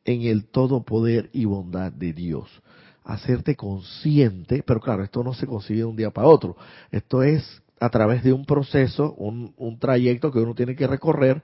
En 0.03 0.23
el 0.23 0.45
todo 0.45 0.83
poder 0.83 1.29
y 1.31 1.45
bondad 1.45 1.93
de 1.93 2.11
Dios. 2.11 2.49
Hacerte 3.05 3.55
consciente, 3.55 4.61
pero 4.61 4.81
claro, 4.81 5.05
esto 5.05 5.23
no 5.23 5.33
se 5.33 5.47
consigue 5.47 5.79
de 5.79 5.85
un 5.85 5.95
día 5.95 6.11
para 6.11 6.27
otro. 6.27 6.57
Esto 6.91 7.23
es 7.23 7.63
a 7.79 7.89
través 7.89 8.23
de 8.23 8.33
un 8.33 8.45
proceso, 8.45 9.13
un 9.13 9.79
trayecto 9.79 10.33
que 10.33 10.39
uno 10.39 10.53
tiene 10.53 10.75
que 10.75 10.87
recorrer 10.87 11.43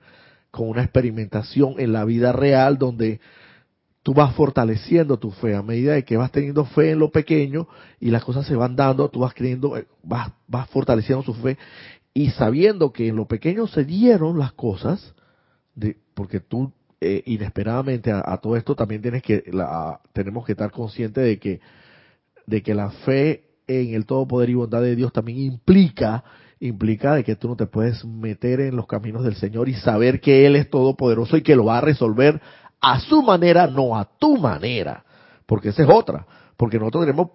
con 0.49 0.67
una 0.67 0.83
experimentación 0.83 1.75
en 1.77 1.93
la 1.93 2.03
vida 2.03 2.33
real 2.33 2.77
donde 2.77 3.21
tú 4.03 4.13
vas 4.13 4.33
fortaleciendo 4.35 5.17
tu 5.17 5.31
fe. 5.31 5.55
A 5.55 5.61
medida 5.61 5.93
de 5.93 6.03
que 6.03 6.17
vas 6.17 6.31
teniendo 6.31 6.65
fe 6.65 6.91
en 6.91 6.99
lo 6.99 7.11
pequeño 7.11 7.67
y 7.99 8.09
las 8.09 8.23
cosas 8.23 8.45
se 8.47 8.55
van 8.55 8.75
dando, 8.75 9.09
tú 9.09 9.19
vas 9.19 9.33
creyendo, 9.33 9.77
eh, 9.77 9.85
vas, 10.03 10.31
vas 10.47 10.69
fortaleciendo 10.69 11.23
tu 11.23 11.33
fe 11.33 11.57
y 12.13 12.29
sabiendo 12.31 12.91
que 12.91 13.07
en 13.07 13.15
lo 13.15 13.25
pequeño 13.27 13.67
se 13.67 13.85
dieron 13.85 14.37
las 14.37 14.53
cosas, 14.53 15.13
de, 15.75 15.97
porque 16.13 16.39
tú 16.39 16.73
eh, 16.99 17.23
inesperadamente 17.25 18.11
a, 18.11 18.21
a, 18.25 18.37
todo 18.37 18.57
esto 18.57 18.75
también 18.75 19.01
tienes 19.01 19.23
que, 19.23 19.43
la, 19.51 20.01
tenemos 20.13 20.45
que 20.45 20.51
estar 20.53 20.71
conscientes 20.71 21.23
de 21.23 21.39
que, 21.39 21.61
de 22.45 22.61
que 22.61 22.73
la 22.73 22.91
fe 22.91 23.45
en 23.67 23.93
el 23.93 24.05
todo 24.05 24.27
poder 24.27 24.49
y 24.49 24.55
bondad 24.55 24.81
de 24.81 24.95
Dios 24.95 25.13
también 25.13 25.39
implica 25.39 26.23
implica 26.59 27.15
de 27.15 27.23
que 27.23 27.35
tú 27.35 27.47
no 27.47 27.55
te 27.55 27.65
puedes 27.65 28.05
meter 28.05 28.59
en 28.61 28.75
los 28.75 28.85
caminos 28.85 29.23
del 29.23 29.35
Señor 29.35 29.67
y 29.67 29.73
saber 29.73 30.21
que 30.21 30.45
Él 30.45 30.55
es 30.55 30.69
todopoderoso 30.69 31.35
y 31.35 31.41
que 31.41 31.55
lo 31.55 31.65
va 31.65 31.79
a 31.79 31.81
resolver 31.81 32.39
a 32.81 32.99
su 32.99 33.21
manera, 33.21 33.67
no 33.67 33.95
a 33.95 34.05
tu 34.05 34.37
manera, 34.37 35.03
porque 35.45 35.69
esa 35.69 35.83
es 35.83 35.89
otra, 35.89 36.25
porque 36.57 36.79
nosotros 36.79 37.05
queremos, 37.05 37.27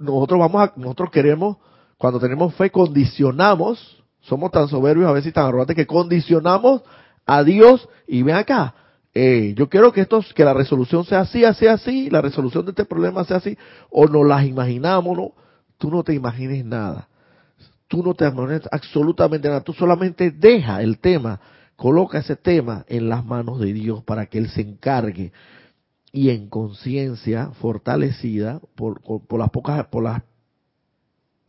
nosotros 0.00 0.38
vamos 0.38 0.62
a, 0.62 0.72
nosotros 0.76 1.10
queremos, 1.10 1.56
cuando 1.98 2.20
tenemos 2.20 2.54
fe, 2.54 2.70
condicionamos, 2.70 4.02
somos 4.20 4.50
tan 4.50 4.68
soberbios 4.68 5.08
a 5.08 5.12
veces 5.12 5.32
tan 5.32 5.46
arrogantes 5.46 5.76
que 5.76 5.86
condicionamos 5.86 6.82
a 7.26 7.42
Dios 7.42 7.88
y 8.06 8.22
ven 8.22 8.36
acá, 8.36 8.74
eh, 9.14 9.52
yo 9.56 9.68
quiero 9.68 9.92
que 9.92 10.00
esto, 10.00 10.24
que 10.34 10.44
la 10.44 10.54
resolución 10.54 11.04
sea 11.04 11.20
así, 11.20 11.44
así, 11.44 11.66
así, 11.66 12.08
la 12.08 12.22
resolución 12.22 12.64
de 12.64 12.70
este 12.70 12.84
problema 12.84 13.24
sea 13.24 13.38
así, 13.38 13.58
o 13.90 14.06
nos 14.06 14.26
las 14.26 14.44
imaginamos, 14.46 15.16
no, 15.16 15.32
tú 15.76 15.90
no 15.90 16.02
te 16.02 16.14
imagines 16.14 16.64
nada. 16.64 17.08
Tú 17.88 18.02
no 18.02 18.14
te 18.14 18.26
imagines 18.26 18.62
absolutamente 18.70 19.48
nada. 19.48 19.60
Tú 19.60 19.74
solamente 19.74 20.30
deja 20.30 20.80
el 20.80 20.98
tema, 20.98 21.38
coloca 21.82 22.18
ese 22.18 22.36
tema 22.36 22.84
en 22.86 23.08
las 23.08 23.24
manos 23.24 23.58
de 23.58 23.72
Dios 23.72 24.04
para 24.04 24.26
que 24.26 24.38
Él 24.38 24.48
se 24.50 24.60
encargue 24.60 25.32
y 26.12 26.30
en 26.30 26.48
conciencia 26.48 27.50
fortalecida 27.60 28.60
por, 28.76 29.00
por, 29.00 29.40
las 29.40 29.50
pocas, 29.50 29.84
por 29.86 30.04
las 30.04 30.22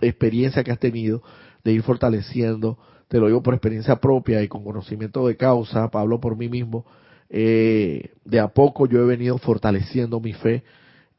experiencias 0.01 0.65
que 0.65 0.71
has 0.71 0.79
tenido 0.79 1.21
de 1.63 1.73
ir 1.73 1.83
fortaleciendo, 1.83 2.79
te 3.09 3.19
lo 3.19 3.27
digo 3.27 3.43
por 3.43 3.53
experiencia 3.53 3.97
propia 3.97 4.41
y 4.41 4.47
con 4.47 4.63
conocimiento 4.63 5.27
de 5.27 5.37
causa, 5.37 5.91
Pablo 5.91 6.19
por 6.19 6.35
mí 6.35 6.49
mismo, 6.49 6.83
eh, 7.29 8.09
de 8.25 8.39
a 8.39 8.47
poco 8.47 8.87
yo 8.87 9.03
he 9.03 9.05
venido 9.05 9.37
fortaleciendo 9.37 10.19
mi 10.19 10.33
fe 10.33 10.63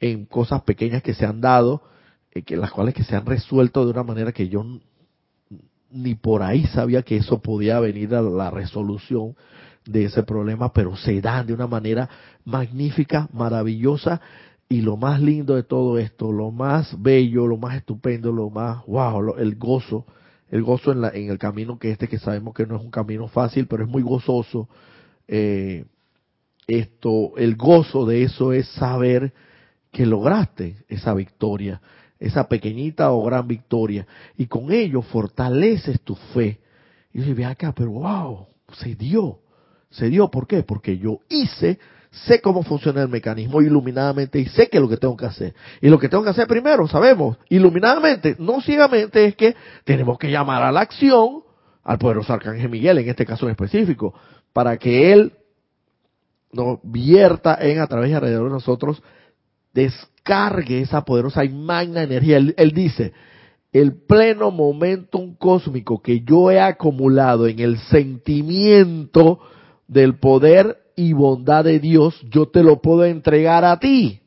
en 0.00 0.24
cosas 0.24 0.62
pequeñas 0.62 1.04
que 1.04 1.14
se 1.14 1.24
han 1.24 1.40
dado, 1.40 1.82
eh, 2.32 2.42
que 2.42 2.56
las 2.56 2.72
cuales 2.72 2.94
que 2.94 3.04
se 3.04 3.14
han 3.14 3.26
resuelto 3.26 3.84
de 3.84 3.92
una 3.92 4.02
manera 4.02 4.32
que 4.32 4.48
yo 4.48 4.64
ni 5.94 6.14
por 6.14 6.42
ahí 6.42 6.66
sabía 6.66 7.02
que 7.02 7.16
eso 7.16 7.40
podía 7.40 7.80
venir 7.80 8.14
a 8.14 8.22
la 8.22 8.50
resolución 8.50 9.34
de 9.86 10.04
ese 10.06 10.22
problema, 10.22 10.72
pero 10.72 10.96
se 10.96 11.20
dan 11.20 11.46
de 11.46 11.52
una 11.52 11.66
manera 11.66 12.08
magnífica, 12.44 13.28
maravillosa 13.32 14.20
y 14.68 14.80
lo 14.80 14.96
más 14.96 15.20
lindo 15.20 15.54
de 15.54 15.62
todo 15.62 15.98
esto, 15.98 16.32
lo 16.32 16.50
más 16.50 17.00
bello, 17.00 17.46
lo 17.46 17.58
más 17.58 17.76
estupendo, 17.76 18.32
lo 18.32 18.50
más 18.50 18.84
wow, 18.86 19.36
el 19.36 19.54
gozo, 19.56 20.06
el 20.50 20.62
gozo 20.62 20.92
en, 20.92 21.02
la, 21.02 21.10
en 21.10 21.30
el 21.30 21.38
camino 21.38 21.78
que 21.78 21.90
este 21.90 22.08
que 22.08 22.18
sabemos 22.18 22.54
que 22.54 22.66
no 22.66 22.76
es 22.76 22.82
un 22.82 22.90
camino 22.90 23.28
fácil, 23.28 23.66
pero 23.66 23.84
es 23.84 23.90
muy 23.90 24.02
gozoso. 24.02 24.68
Eh, 25.28 25.84
esto, 26.66 27.36
el 27.36 27.56
gozo 27.56 28.06
de 28.06 28.22
eso 28.22 28.52
es 28.52 28.66
saber 28.68 29.32
que 29.92 30.06
lograste 30.06 30.78
esa 30.88 31.14
victoria, 31.14 31.80
esa 32.18 32.48
pequeñita 32.48 33.10
o 33.12 33.24
gran 33.24 33.46
victoria, 33.46 34.06
y 34.36 34.46
con 34.46 34.72
ello 34.72 35.02
fortaleces 35.02 36.00
tu 36.00 36.14
fe. 36.14 36.60
Y 37.12 37.22
yo 37.22 37.34
ve 37.34 37.44
acá, 37.44 37.72
pero 37.76 37.90
wow, 37.90 38.46
se 38.72 38.94
dio, 38.94 39.40
se 39.90 40.08
dio, 40.08 40.30
¿por 40.30 40.46
qué? 40.46 40.62
Porque 40.62 40.98
yo 40.98 41.20
hice, 41.28 41.78
sé 42.10 42.40
cómo 42.40 42.62
funciona 42.62 43.02
el 43.02 43.08
mecanismo 43.08 43.60
iluminadamente 43.60 44.38
y 44.38 44.46
sé 44.46 44.68
qué 44.68 44.78
es 44.78 44.82
lo 44.82 44.88
que 44.88 44.96
tengo 44.96 45.16
que 45.16 45.26
hacer. 45.26 45.54
Y 45.80 45.88
lo 45.88 45.98
que 45.98 46.08
tengo 46.08 46.24
que 46.24 46.30
hacer 46.30 46.46
primero, 46.46 46.86
sabemos, 46.88 47.36
iluminadamente, 47.48 48.36
no 48.38 48.60
ciegamente, 48.60 49.26
es 49.26 49.36
que 49.36 49.54
tenemos 49.84 50.18
que 50.18 50.30
llamar 50.30 50.62
a 50.62 50.72
la 50.72 50.80
acción 50.80 51.42
al 51.82 51.98
poderoso 51.98 52.32
Arcángel 52.32 52.70
Miguel, 52.70 52.98
en 52.98 53.08
este 53.08 53.26
caso 53.26 53.46
en 53.46 53.52
específico, 53.52 54.14
para 54.52 54.78
que 54.78 55.12
él 55.12 55.32
nos 56.52 56.78
vierta 56.82 57.58
en 57.60 57.80
a 57.80 57.86
través 57.86 58.10
y 58.10 58.14
alrededor 58.14 58.44
de 58.44 58.54
nosotros 58.54 59.02
descargue 60.24 60.80
esa 60.80 61.04
poderosa 61.04 61.44
y 61.44 61.50
magna 61.50 62.02
energía. 62.02 62.38
Él, 62.38 62.72
dice, 62.72 63.12
el 63.72 63.92
pleno 64.06 64.50
momentum 64.50 65.34
cósmico 65.36 66.00
que 66.00 66.20
yo 66.20 66.50
he 66.50 66.60
acumulado 66.60 67.46
en 67.46 67.60
el 67.60 67.78
sentimiento 67.78 69.40
del 69.86 70.18
poder 70.18 70.78
y 70.96 71.12
bondad 71.12 71.64
de 71.64 71.78
Dios, 71.78 72.18
yo 72.30 72.48
te 72.48 72.62
lo 72.62 72.80
puedo 72.80 73.04
entregar 73.04 73.64
a 73.64 73.78
ti. 73.78 74.20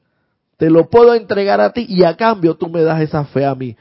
Te 0.57 0.69
lo 0.69 0.89
puedo 0.89 1.13
entregar 1.13 1.61
a 1.61 1.71
ti 1.71 1.85
y 1.87 2.03
a 2.03 2.15
cambio 2.15 2.55
tú 2.55 2.69
me 2.69 2.81
das 2.81 3.01
esa 3.01 3.25
fe 3.25 3.45
a 3.45 3.55
mí. 3.55 3.75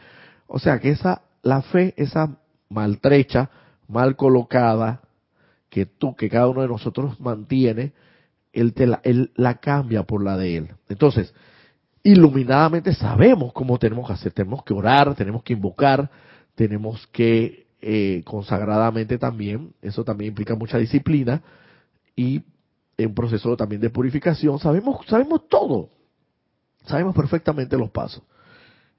O 0.47 0.59
sea 0.59 0.79
que 0.79 0.91
esa, 0.91 1.23
la 1.43 1.63
fe, 1.63 1.95
esa 1.97 2.39
maltrecha, 2.69 3.51
mal 3.89 4.17
colocada, 4.17 5.01
que 5.69 5.85
tú, 5.87 6.15
que 6.15 6.29
cada 6.29 6.49
uno 6.49 6.63
de 6.63 6.69
nosotros 6.69 7.19
mantiene, 7.21 7.93
él, 8.53 8.73
te 8.73 8.87
la, 8.87 9.01
él 9.05 9.33
la 9.35 9.55
cambia 9.55 10.05
por 10.05 10.23
la 10.23 10.37
de 10.37 10.57
él. 10.57 10.69
Entonces, 10.89 11.35
iluminadamente 12.07 12.95
sabemos 12.95 13.53
cómo 13.53 13.79
tenemos 13.79 14.07
que 14.07 14.13
hacer. 14.13 14.33
Tenemos 14.33 14.63
que 14.63 14.73
orar, 14.73 15.15
tenemos 15.17 15.43
que 15.43 15.55
invocar, 15.55 16.09
tenemos 16.55 17.05
que 17.09 17.67
eh, 17.83 18.23
consagradamente 18.25 19.19
también, 19.19 19.73
eso 19.83 20.05
también 20.05 20.31
implica 20.31 20.55
mucha 20.55 20.79
disciplina 20.79 21.43
y 22.15 22.43
un 22.99 23.15
proceso 23.15 23.57
también 23.57 23.81
de 23.81 23.91
purificación. 23.91 24.59
Sabemos, 24.61 25.05
sabemos 25.09 25.49
todo, 25.49 25.89
sabemos 26.87 27.15
perfectamente 27.15 27.77
los 27.77 27.91
pasos. 27.91 28.23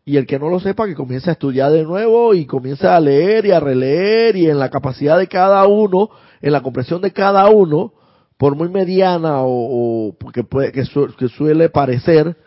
Y 0.03 0.18
el 0.18 0.26
que 0.26 0.39
no 0.39 0.49
lo 0.49 0.60
sepa, 0.60 0.86
que 0.86 0.95
comience 0.95 1.30
a 1.30 1.34
estudiar 1.34 1.72
de 1.72 1.84
nuevo 1.84 2.34
y 2.34 2.45
comience 2.45 2.88
a 2.88 2.99
leer 2.99 3.45
y 3.45 3.51
a 3.51 3.60
releer 3.60 4.36
y 4.36 4.49
en 4.49 4.60
la 4.60 4.70
capacidad 4.70 5.18
de 5.18 5.28
cada 5.28 5.66
uno, 5.66 6.10
en 6.41 6.51
la 6.51 6.62
comprensión 6.62 7.01
de 7.01 7.12
cada 7.12 7.49
uno, 7.49 7.93
por 8.38 8.55
muy 8.55 8.70
mediana 8.70 9.39
o, 9.41 10.16
que, 10.34 10.43
puede, 10.43 10.72
que 10.72 10.86
suele 11.30 11.70
parecer, 11.70 12.38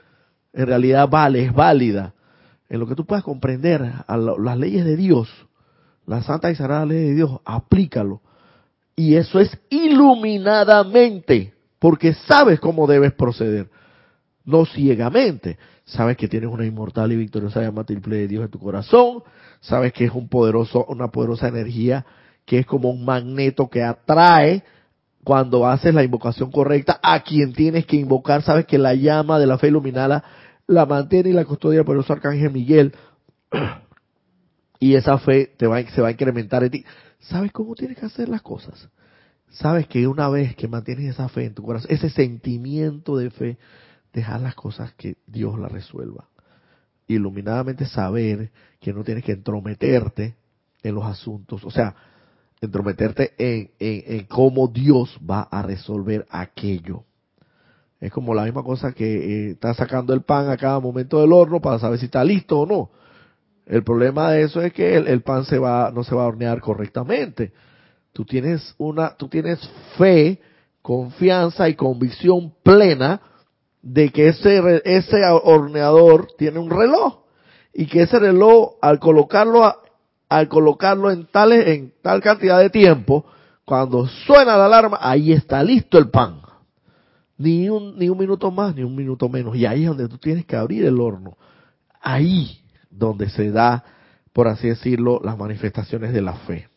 en 0.53 0.67
realidad 0.67 1.09
vale, 1.09 1.45
es 1.45 1.53
válida, 1.53 2.15
en 2.69 2.81
lo 2.81 2.87
que 2.87 2.95
tú 2.95 3.05
puedas 3.05 3.25
comprender 3.25 3.83
a 4.07 4.17
las 4.17 4.57
leyes 4.57 4.85
de 4.85 4.97
Dios, 4.97 5.29
la 6.07 6.23
santa 6.23 6.51
y 6.51 6.55
sagrada 6.55 6.87
ley 6.87 7.09
de 7.09 7.15
Dios, 7.15 7.41
aplícalo. 7.45 8.21
Y 8.97 9.17
eso 9.17 9.41
es 9.41 9.57
iluminadamente, 9.71 11.55
porque 11.79 12.15
sabes 12.15 12.61
cómo 12.61 12.87
debes 12.87 13.13
proceder, 13.13 13.71
no 14.45 14.67
ciegamente. 14.67 15.59
Sabes 15.85 16.17
que 16.17 16.29
tienes 16.29 16.51
una 16.51 16.67
inmortal 16.67 17.11
y 17.11 17.17
victoriosa 17.17 17.63
llama 17.63 17.85
triple 17.85 18.19
de 18.19 18.29
Dios 18.29 18.45
en 18.45 18.51
tu 18.51 18.61
corazón, 18.61 19.23
sabes 19.61 19.93
que 19.93 20.05
es 20.05 20.13
un 20.13 20.29
poderoso, 20.29 20.85
una 20.87 21.09
poderosa 21.09 21.49
energía 21.49 22.07
que 22.45 22.61
es 22.61 22.67
como 22.67 22.91
un 22.91 23.05
magneto 23.05 23.69
que 23.69 23.83
atrae 23.83 24.63
cuando 25.25 25.67
haces 25.67 25.95
la 25.95 26.03
invocación 26.03 26.51
correcta 26.51 26.99
a 27.03 27.21
quien 27.21 27.53
tienes 27.53 27.87
que 27.87 27.97
invocar, 27.97 28.43
sabes 28.43 28.67
que 28.67 28.79
la 28.79 28.95
llama 28.95 29.39
de 29.39 29.47
la 29.47 29.59
fe 29.59 29.69
iluminada 29.69 30.25
la 30.71 30.87
mantiene 30.87 31.31
y 31.31 31.33
la 31.33 31.45
custodia 31.45 31.85
por 31.85 31.97
el 31.97 32.05
arcángel 32.07 32.51
Miguel. 32.51 32.95
Y 34.83 34.95
esa 34.95 35.19
fe 35.19 35.53
te 35.59 35.67
va, 35.67 35.83
se 35.83 36.01
va 36.01 36.09
a 36.09 36.13
incrementar 36.13 36.65
en 36.65 36.71
ti. 36.71 36.85
¿Sabes 37.19 37.53
cómo 37.53 37.75
tienes 37.75 37.99
que 37.99 38.07
hacer 38.07 38.31
las 38.31 38.41
cosas? 38.41 38.89
sabes 39.51 39.87
que 39.89 40.07
una 40.07 40.29
vez 40.29 40.55
que 40.57 40.69
mantienes 40.69 41.11
esa 41.11 41.29
fe 41.29 41.45
en 41.47 41.55
tu 41.55 41.63
corazón, 41.63 41.91
ese 41.91 42.11
sentimiento 42.11 43.17
de 43.17 43.31
fe, 43.31 43.59
dejar 44.13 44.41
las 44.41 44.55
cosas 44.55 44.93
que 44.95 45.17
Dios 45.27 45.59
las 45.59 45.71
resuelva. 45.71 46.29
Iluminadamente 47.09 47.87
saber 47.87 48.51
que 48.81 48.93
no 48.93 49.05
tienes 49.05 49.25
que 49.25 49.33
entrometerte 49.33 50.37
en 50.83 50.95
los 50.95 51.05
asuntos, 51.05 51.65
o 51.65 51.71
sea, 51.71 51.95
entrometerte 52.61 53.33
en, 53.39 53.71
en, 53.79 54.25
cómo 54.27 54.69
Dios 54.69 55.19
va 55.29 55.43
a 55.43 55.63
resolver 55.63 56.27
aquello. 56.31 57.05
Es 58.01 58.11
como 58.11 58.35
la 58.35 58.45
misma 58.45 58.63
cosa 58.63 58.93
que 58.93 59.05
eh, 59.05 59.51
está 59.51 59.75
sacando 59.75 60.15
el 60.15 60.23
pan 60.23 60.49
a 60.49 60.57
cada 60.57 60.81
momento 60.81 61.21
del 61.21 61.33
horno 61.33 61.61
para 61.61 61.79
saber 61.79 61.99
si 61.99 62.07
está 62.07 62.25
listo 62.25 62.61
o 62.61 62.67
no. 62.67 62.91
El 63.67 63.85
problema 63.85 64.33
de 64.33 64.43
eso 64.43 64.63
es 64.63 64.73
que 64.73 64.97
el, 64.97 65.23
pan 65.23 65.45
se 65.45 65.59
va, 65.59 65.93
no 65.95 66.03
se 66.03 66.15
va 66.15 66.25
a 66.25 66.27
hornear 66.27 66.61
correctamente. 66.61 67.53
Tú 68.13 68.25
tienes 68.25 68.75
una, 68.79 69.15
tú 69.17 69.29
tienes 69.29 69.61
fe, 69.97 70.41
confianza 70.83 71.69
y 71.69 71.75
convicción 71.75 72.53
plena 72.63 73.21
de 73.83 74.11
que 74.11 74.29
ese, 74.29 74.83
ese 74.85 75.23
horneador 75.45 76.29
tiene 76.37 76.59
un 76.59 76.71
reloj 76.71 77.21
y 77.73 77.87
que 77.87 78.03
ese 78.03 78.19
reloj 78.19 78.75
al 78.81 78.99
colocarlo 78.99 79.73
al 80.29 80.49
colocarlo 80.49 81.11
en 81.11 81.27
tales 81.27 81.67
en 81.67 81.93
tal 82.03 82.21
cantidad 82.21 82.59
de 82.59 82.71
tiempo 82.71 83.25
cuando 83.65 84.07
suena 84.07 84.57
la 84.57 84.67
alarma 84.67 84.99
ahí 85.01 85.33
está 85.33 85.63
listo 85.63 85.99
el 85.99 86.11
pan 86.11 86.41
ni 87.41 87.71
un 87.71 87.99
ni 87.99 88.11
un 88.11 88.19
minuto 88.19 88.51
más 88.51 88.75
ni 88.75 88.83
un 88.83 88.95
minuto 88.95 89.27
menos. 89.31 89.57
Y 89.57 89.65
ahí 89.65 89.83
es 89.83 89.89
donde 89.89 90.09
tú 90.09 90.19
tienes 90.19 90.45
que 90.45 90.57
abrir 90.57 90.85
el 90.85 91.01
horno. 91.01 91.39
Ahí 92.03 92.61
donde 92.91 93.31
se 93.31 93.51
da 93.51 93.83
por 94.35 94.47
así 94.47 94.69
decirlo 94.69 95.23
las 95.25 95.39
manifestaciones 95.39 96.13
de 96.13 96.21
la 96.21 96.35
fe. 96.35 96.69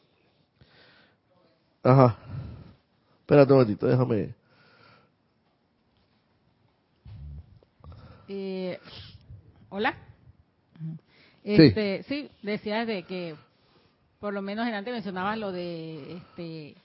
Ajá. 1.84 2.16
Espérate 3.20 3.52
un 3.52 3.60
momentito 3.60 3.88
déjame. 3.88 4.34
Eh, 8.30 8.80
Hola. 9.68 9.98
Este, 11.44 12.04
sí. 12.04 12.30
decías 12.42 12.88
de 12.88 13.04
que 13.04 13.36
por 14.22 14.34
lo 14.34 14.42
menos 14.42 14.66
antes 14.66 14.94
mencionabas 14.94 15.38
lo 15.38 15.52
de 15.52 16.16
este 16.16 16.76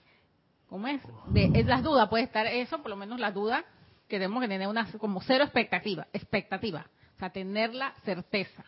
¿cómo 0.69 0.87
es? 0.87 1.01
De 1.27 1.51
es 1.53 1.65
las 1.65 1.83
dudas, 1.83 2.07
puede 2.09 2.23
estar 2.23 2.45
eso, 2.47 2.79
por 2.79 2.89
lo 2.89 2.95
menos 2.95 3.19
la 3.19 3.31
duda 3.31 3.65
que 4.07 4.17
tenemos 4.17 4.41
que 4.41 4.47
tener 4.47 4.67
una 4.67 4.89
como 4.93 5.21
cero 5.21 5.43
expectativa, 5.43 6.07
expectativa, 6.13 6.85
o 7.15 7.19
sea, 7.19 7.29
tener 7.29 7.73
la 7.73 7.93
certeza 8.05 8.63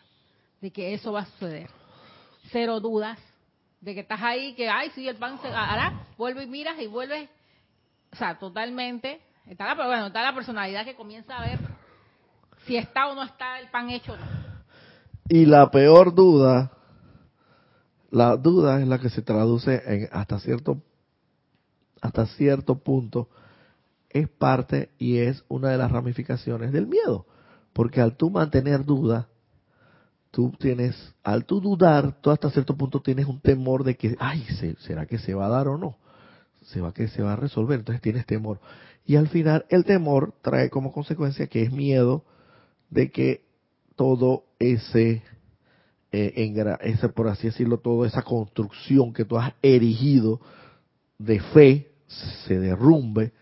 de 0.60 0.70
que 0.70 0.94
eso 0.94 1.12
va 1.12 1.20
a 1.20 1.26
suceder. 1.26 1.68
Cero 2.50 2.80
dudas 2.80 3.18
de 3.80 3.94
que 3.94 4.00
estás 4.00 4.22
ahí, 4.22 4.54
que 4.54 4.68
ay, 4.68 4.90
sí, 4.94 5.08
el 5.08 5.16
pan 5.16 5.40
se 5.40 5.48
hará, 5.48 6.06
vuelve 6.16 6.44
y 6.44 6.46
miras 6.46 6.78
y 6.80 6.86
vuelves, 6.86 7.28
o 8.12 8.16
sea, 8.16 8.38
totalmente, 8.38 9.20
está 9.46 9.66
la, 9.66 9.74
bueno, 9.74 10.06
está 10.06 10.22
la 10.22 10.34
personalidad 10.34 10.84
que 10.84 10.94
comienza 10.94 11.36
a 11.36 11.46
ver 11.46 11.58
si 12.66 12.76
está 12.76 13.08
o 13.08 13.14
no 13.14 13.24
está 13.24 13.58
el 13.58 13.68
pan 13.68 13.90
hecho. 13.90 14.16
Y 15.28 15.46
la 15.46 15.70
peor 15.70 16.14
duda, 16.14 16.72
la 18.10 18.36
duda 18.36 18.80
es 18.80 18.86
la 18.86 18.98
que 18.98 19.08
se 19.08 19.22
traduce 19.22 19.82
en 19.86 20.08
hasta 20.12 20.38
cierto 20.38 20.82
hasta 22.02 22.26
cierto 22.26 22.80
punto 22.80 23.30
es 24.10 24.28
parte 24.28 24.90
y 24.98 25.18
es 25.18 25.42
una 25.48 25.70
de 25.70 25.78
las 25.78 25.90
ramificaciones 25.90 26.72
del 26.72 26.86
miedo, 26.86 27.26
porque 27.72 28.02
al 28.02 28.16
tú 28.16 28.28
mantener 28.28 28.84
duda, 28.84 29.28
tú 30.30 30.52
tienes, 30.58 30.96
al 31.22 31.46
tú 31.46 31.60
dudar, 31.60 32.20
tú 32.20 32.30
hasta 32.30 32.50
cierto 32.50 32.76
punto 32.76 33.00
tienes 33.00 33.26
un 33.26 33.40
temor 33.40 33.84
de 33.84 33.96
que, 33.96 34.16
ay, 34.18 34.44
¿será 34.80 35.06
que 35.06 35.18
se 35.18 35.32
va 35.32 35.46
a 35.46 35.50
dar 35.50 35.68
o 35.68 35.78
no? 35.78 35.96
¿Se 36.62 36.80
va 36.80 36.92
que 36.92 37.08
se 37.08 37.22
va 37.22 37.32
a 37.32 37.36
resolver? 37.36 37.78
Entonces 37.78 38.02
tienes 38.02 38.26
temor. 38.26 38.60
Y 39.06 39.16
al 39.16 39.28
final 39.28 39.64
el 39.68 39.84
temor 39.84 40.34
trae 40.42 40.70
como 40.70 40.92
consecuencia 40.92 41.46
que 41.46 41.62
es 41.62 41.72
miedo 41.72 42.24
de 42.90 43.10
que 43.10 43.44
todo 43.96 44.44
ese, 44.58 45.22
eh, 46.10 46.78
ese, 46.82 47.08
por 47.08 47.28
así 47.28 47.48
decirlo, 47.48 47.78
toda 47.78 48.06
esa 48.06 48.22
construcción 48.22 49.12
que 49.12 49.24
tú 49.24 49.38
has 49.38 49.52
erigido 49.62 50.40
de 51.18 51.40
fe 51.40 51.91
se 52.46 52.58
derrumbe, 52.58 53.32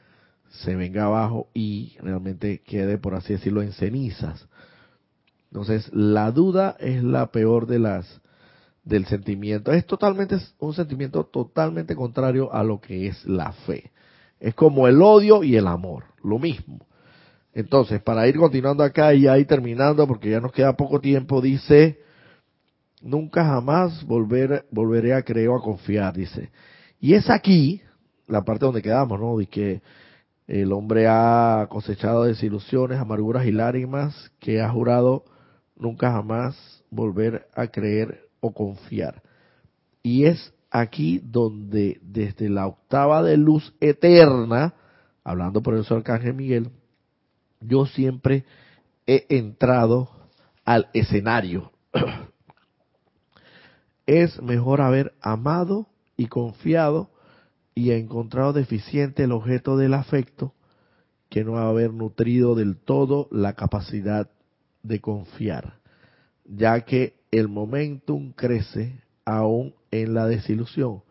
se 0.48 0.74
venga 0.74 1.04
abajo 1.04 1.48
y 1.54 1.96
realmente 2.00 2.60
quede, 2.60 2.98
por 2.98 3.14
así 3.14 3.34
decirlo, 3.34 3.62
en 3.62 3.72
cenizas. 3.72 4.46
Entonces, 5.50 5.90
la 5.92 6.30
duda 6.30 6.76
es 6.78 7.02
la 7.02 7.30
peor 7.30 7.66
de 7.66 7.78
las 7.78 8.20
del 8.84 9.06
sentimiento. 9.06 9.72
Es 9.72 9.86
totalmente 9.86 10.36
un 10.58 10.74
sentimiento 10.74 11.24
totalmente 11.24 11.94
contrario 11.94 12.52
a 12.52 12.62
lo 12.62 12.80
que 12.80 13.08
es 13.08 13.24
la 13.26 13.52
fe. 13.52 13.90
Es 14.38 14.54
como 14.54 14.88
el 14.88 15.02
odio 15.02 15.42
y 15.44 15.56
el 15.56 15.66
amor, 15.66 16.04
lo 16.22 16.38
mismo. 16.38 16.86
Entonces, 17.52 18.00
para 18.00 18.26
ir 18.28 18.36
continuando 18.36 18.82
acá 18.82 19.12
y 19.12 19.26
ahí 19.26 19.44
terminando, 19.44 20.06
porque 20.06 20.30
ya 20.30 20.40
nos 20.40 20.52
queda 20.52 20.76
poco 20.76 21.00
tiempo, 21.00 21.40
dice, 21.40 21.98
nunca 23.02 23.44
jamás 23.44 24.04
volver, 24.04 24.66
volveré 24.70 25.14
a 25.14 25.22
creer 25.22 25.48
o 25.48 25.56
a 25.56 25.62
confiar, 25.62 26.14
dice. 26.14 26.50
Y 27.00 27.14
es 27.14 27.28
aquí, 27.28 27.82
la 28.30 28.42
parte 28.42 28.64
donde 28.64 28.82
quedamos, 28.82 29.20
¿no? 29.20 29.36
De 29.36 29.46
que 29.46 29.82
el 30.46 30.72
hombre 30.72 31.06
ha 31.08 31.66
cosechado 31.68 32.24
desilusiones, 32.24 32.98
amarguras 32.98 33.46
y 33.46 33.52
lágrimas, 33.52 34.32
que 34.38 34.60
ha 34.60 34.70
jurado 34.70 35.24
nunca 35.76 36.12
jamás 36.12 36.82
volver 36.90 37.46
a 37.54 37.66
creer 37.66 38.28
o 38.40 38.52
confiar. 38.52 39.22
Y 40.02 40.24
es 40.24 40.52
aquí 40.70 41.20
donde 41.22 41.98
desde 42.02 42.48
la 42.48 42.66
octava 42.66 43.22
de 43.22 43.36
luz 43.36 43.74
eterna, 43.80 44.74
hablando 45.24 45.62
por 45.62 45.74
eso 45.74 45.94
Arcángel 45.94 46.34
Miguel, 46.34 46.70
yo 47.60 47.86
siempre 47.86 48.44
he 49.06 49.26
entrado 49.28 50.08
al 50.64 50.88
escenario. 50.94 51.72
es 54.06 54.42
mejor 54.42 54.80
haber 54.80 55.12
amado 55.20 55.86
y 56.16 56.26
confiado 56.26 57.10
y 57.74 57.92
encontrado 57.92 58.52
deficiente 58.52 59.24
el 59.24 59.32
objeto 59.32 59.76
del 59.76 59.94
afecto 59.94 60.54
que 61.28 61.44
no 61.44 61.58
haber 61.58 61.92
nutrido 61.92 62.54
del 62.54 62.76
todo 62.76 63.28
la 63.30 63.54
capacidad 63.54 64.28
de 64.82 65.00
confiar, 65.00 65.78
ya 66.44 66.80
que 66.80 67.14
el 67.30 67.48
momentum 67.48 68.32
crece 68.32 69.00
aún 69.24 69.74
en 69.90 70.14
la 70.14 70.26
desilusión 70.26 71.02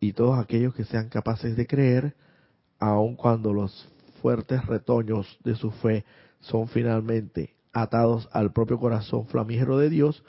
y 0.00 0.12
todos 0.12 0.38
aquellos 0.38 0.74
que 0.74 0.84
sean 0.84 1.08
capaces 1.08 1.56
de 1.56 1.66
creer, 1.66 2.14
aun 2.78 3.14
cuando 3.14 3.52
los 3.52 3.88
fuertes 4.20 4.66
retoños 4.66 5.38
de 5.44 5.54
su 5.54 5.70
fe 5.70 6.04
son 6.40 6.68
finalmente 6.68 7.54
atados 7.72 8.28
al 8.32 8.52
propio 8.52 8.78
corazón 8.78 9.26
flamígero 9.26 9.78
de 9.78 9.88
Dios, 9.88 10.24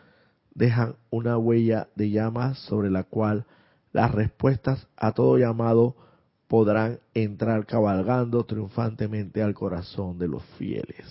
dejan 0.53 0.95
una 1.09 1.38
huella 1.38 1.89
de 1.95 2.11
llamas 2.11 2.59
sobre 2.59 2.89
la 2.89 3.03
cual 3.03 3.45
las 3.96 4.12
respuestas 4.12 4.89
a 4.98 5.14
todo 5.14 5.38
llamado 5.38 5.96
podrán 6.50 7.00
entrar 7.14 7.66
cabalgando 7.66 8.43
triunfantemente 8.43 9.41
al 9.41 9.54
corazón 9.54 10.20
de 10.20 10.28
los 10.28 10.43
fieles. 10.58 11.06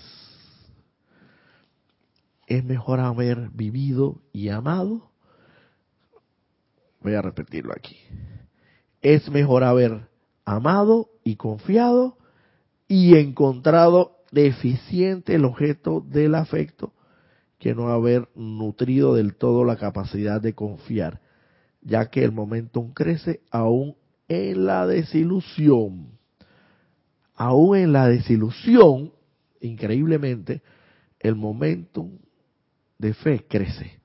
Es 2.45 2.63
mejor 2.63 2.99
haber 2.99 3.49
vivido 3.49 4.21
y 4.31 4.49
amado. 4.49 5.09
Voy 7.01 7.15
a 7.15 7.23
repetirlo 7.23 7.73
aquí. 7.75 7.97
Es 9.01 9.31
mejor 9.31 9.63
haber 9.63 10.07
amado 10.45 11.09
y 11.23 11.37
confiado 11.37 12.19
y 12.87 13.15
encontrado 13.17 14.17
deficiente 14.31 15.33
el 15.33 15.45
objeto 15.45 16.05
del 16.07 16.35
afecto 16.35 16.93
que 17.57 17.73
no 17.73 17.87
haber 17.87 18.29
nutrido 18.35 19.15
del 19.15 19.33
todo 19.33 19.63
la 19.63 19.77
capacidad 19.77 20.39
de 20.39 20.53
confiar, 20.53 21.24
ya 21.85 22.07
que 22.07 22.25
el 22.25 22.33
momentum 22.33 22.91
crece 22.91 23.39
aún 23.49 23.95
en 24.27 24.65
la 24.65 24.85
desilusión. 24.85 26.09
Aún 27.35 27.77
en 27.77 27.93
la 27.93 28.09
desilusión, 28.09 29.13
increíblemente, 29.61 30.61
el 31.21 31.35
momentum 31.35 32.17
de 32.97 33.13
fe 33.13 33.45
crece. 33.47 33.99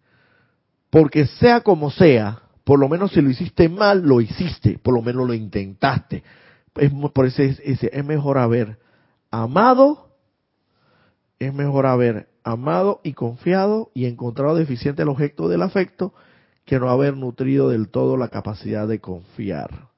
Porque 0.90 1.26
sea 1.26 1.62
como 1.62 1.90
sea, 1.90 2.42
por 2.62 2.78
lo 2.78 2.88
menos 2.88 3.10
si 3.10 3.20
lo 3.20 3.30
hiciste 3.30 3.68
mal, 3.68 4.02
lo 4.02 4.20
hiciste, 4.20 4.78
por 4.78 4.94
lo 4.94 5.02
menos 5.02 5.26
lo 5.26 5.34
intentaste 5.34 6.22
es, 6.76 6.92
por 7.12 7.26
eso 7.26 7.42
es, 7.42 7.60
es, 7.60 8.04
mejor 8.04 8.38
haber 8.38 8.78
amado, 9.30 10.16
es 11.38 11.52
mejor 11.52 11.86
haber 11.86 12.28
amado 12.44 13.00
y 13.02 13.12
confiado 13.12 13.90
y 13.94 14.06
encontrado 14.06 14.54
deficiente 14.54 15.02
el 15.02 15.08
objeto 15.08 15.48
del 15.48 15.62
afecto 15.62 16.14
que 16.70 16.78
no 16.78 16.88
haber 16.88 17.16
nutrido 17.16 17.70
del 17.70 17.88
todo 17.88 18.16
la 18.16 18.28
capacidad 18.28 18.86
de 18.86 19.00
confiar, 19.00 19.88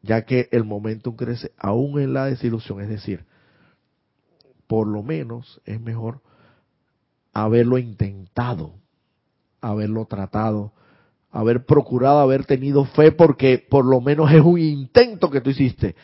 ya 0.00 0.22
que 0.22 0.48
el 0.52 0.62
momentum 0.62 1.16
crece 1.16 1.50
aún 1.58 1.98
en 2.00 2.14
la 2.14 2.26
desilusión, 2.26 2.80
es 2.80 2.88
decir, 2.88 3.24
por 4.68 4.86
lo 4.86 5.02
menos 5.02 5.60
es 5.64 5.80
mejor 5.80 6.20
haberlo 7.32 7.78
intentado, 7.78 8.74
haberlo 9.60 10.04
tratado, 10.04 10.70
haber 11.32 11.66
procurado 11.66 12.20
haber 12.20 12.44
tenido 12.44 12.84
fe 12.84 13.10
porque 13.10 13.58
por 13.58 13.84
lo 13.84 14.00
menos 14.00 14.30
es 14.30 14.40
un 14.40 14.60
intento 14.60 15.32
que 15.32 15.40
tú 15.40 15.50
hiciste. 15.50 15.96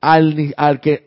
Al, 0.00 0.34
que, 0.80 1.04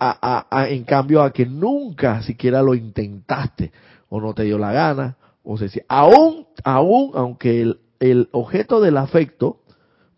en 0.70 0.84
cambio, 0.84 1.24
a 1.24 1.34
que 1.34 1.48
nunca 1.48 2.22
siquiera 2.22 2.62
lo 2.62 2.76
intentaste 2.76 3.72
o 4.08 4.22
no 4.22 4.36
te 4.36 4.44
dio 4.44 4.60
la 4.60 4.72
gana, 4.72 5.18
o 5.44 5.58
sea, 5.58 5.68
aún, 5.88 6.46
aún, 6.64 7.12
aunque 7.16 7.62
el, 7.64 7.80
el 8.12 8.30
objeto 8.32 8.82
del 8.82 8.98
afecto, 8.98 9.62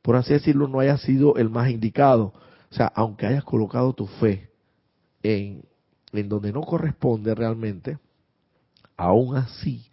por 0.01 0.15
así 0.15 0.33
decirlo, 0.33 0.67
no 0.67 0.79
haya 0.79 0.97
sido 0.97 1.35
el 1.37 1.49
más 1.49 1.69
indicado, 1.69 2.33
o 2.69 2.75
sea, 2.75 2.87
aunque 2.87 3.25
hayas 3.25 3.43
colocado 3.43 3.93
tu 3.93 4.07
fe 4.07 4.49
en, 5.23 5.63
en 6.11 6.29
donde 6.29 6.51
no 6.51 6.61
corresponde 6.61 7.33
realmente, 7.33 7.97
aún 8.95 9.35
así, 9.35 9.85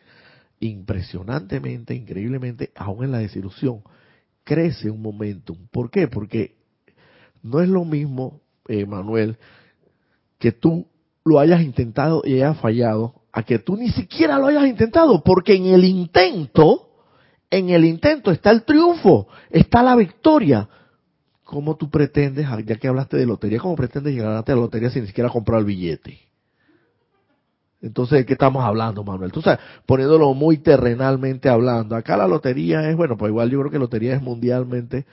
impresionantemente, 0.61 1.95
increíblemente, 1.95 2.73
aún 2.75 3.05
en 3.05 3.13
la 3.13 3.19
desilusión, 3.19 3.83
crece 4.45 4.91
un 4.91 5.03
momentum. 5.03 5.57
¿Por 5.71 5.91
qué? 5.91 6.09
Porque 6.09 6.57
no 7.43 7.61
es 7.61 7.69
lo 7.69 7.85
mismo, 7.85 8.41
eh, 8.69 8.87
Manuel, 8.87 9.37
que 10.39 10.53
tú 10.53 10.87
lo 11.25 11.39
hayas 11.39 11.63
intentado 11.63 12.23
y 12.25 12.35
hayas 12.35 12.59
fallado, 12.59 13.23
a 13.33 13.43
que 13.43 13.59
tú 13.59 13.77
ni 13.77 13.91
siquiera 13.91 14.39
lo 14.39 14.47
hayas 14.47 14.67
intentado, 14.67 15.23
porque 15.23 15.55
en 15.55 15.67
el 15.67 15.85
intento, 15.85 16.84
en 17.57 17.71
el 17.71 17.85
intento 17.85 18.31
está 18.33 18.51
el 18.51 18.65
triunfo, 18.65 19.29
está 19.51 19.83
la 19.83 19.95
victoria. 19.95 20.69
¿Cómo 21.45 21.77
tú 21.77 21.89
pretendes, 21.91 22.47
ya 22.65 22.77
que 22.77 22.89
hablaste 22.89 23.17
de 23.17 23.27
lotería, 23.27 23.61
cómo 23.61 23.77
pretendes 23.77 24.15
llegar 24.15 24.33
a 24.33 24.45
la 24.47 24.55
lotería 24.57 24.91
sin 24.91 25.03
ni 25.03 25.09
siquiera 25.09 25.31
comprar 25.31 25.61
el 25.61 25.67
billete? 25.67 26.19
Entonces, 27.81 28.21
¿de 28.21 28.27
qué 28.27 28.33
estamos 28.33 28.65
hablando, 28.65 29.05
Manuel? 29.05 29.31
Tú 29.31 29.43
sabes, 29.43 29.61
poniéndolo 29.85 30.33
muy 30.33 30.57
terrenalmente 30.59 31.49
hablando. 31.49 31.95
Acá 31.95 32.17
la 32.17 32.27
lotería 32.27 32.89
es, 32.89 32.97
bueno, 32.97 33.17
pues 33.17 33.31
igual 33.31 33.51
yo 33.51 33.61
creo 33.61 33.71
que 33.71 33.79
lotería 33.79 34.15
es 34.15 34.23
mundialmente 34.23 35.05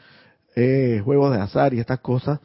eh, 0.56 1.02
juegos 1.04 1.36
de 1.36 1.42
azar 1.42 1.74
y 1.74 1.80
estas 1.80 2.00
cosas. 2.00 2.40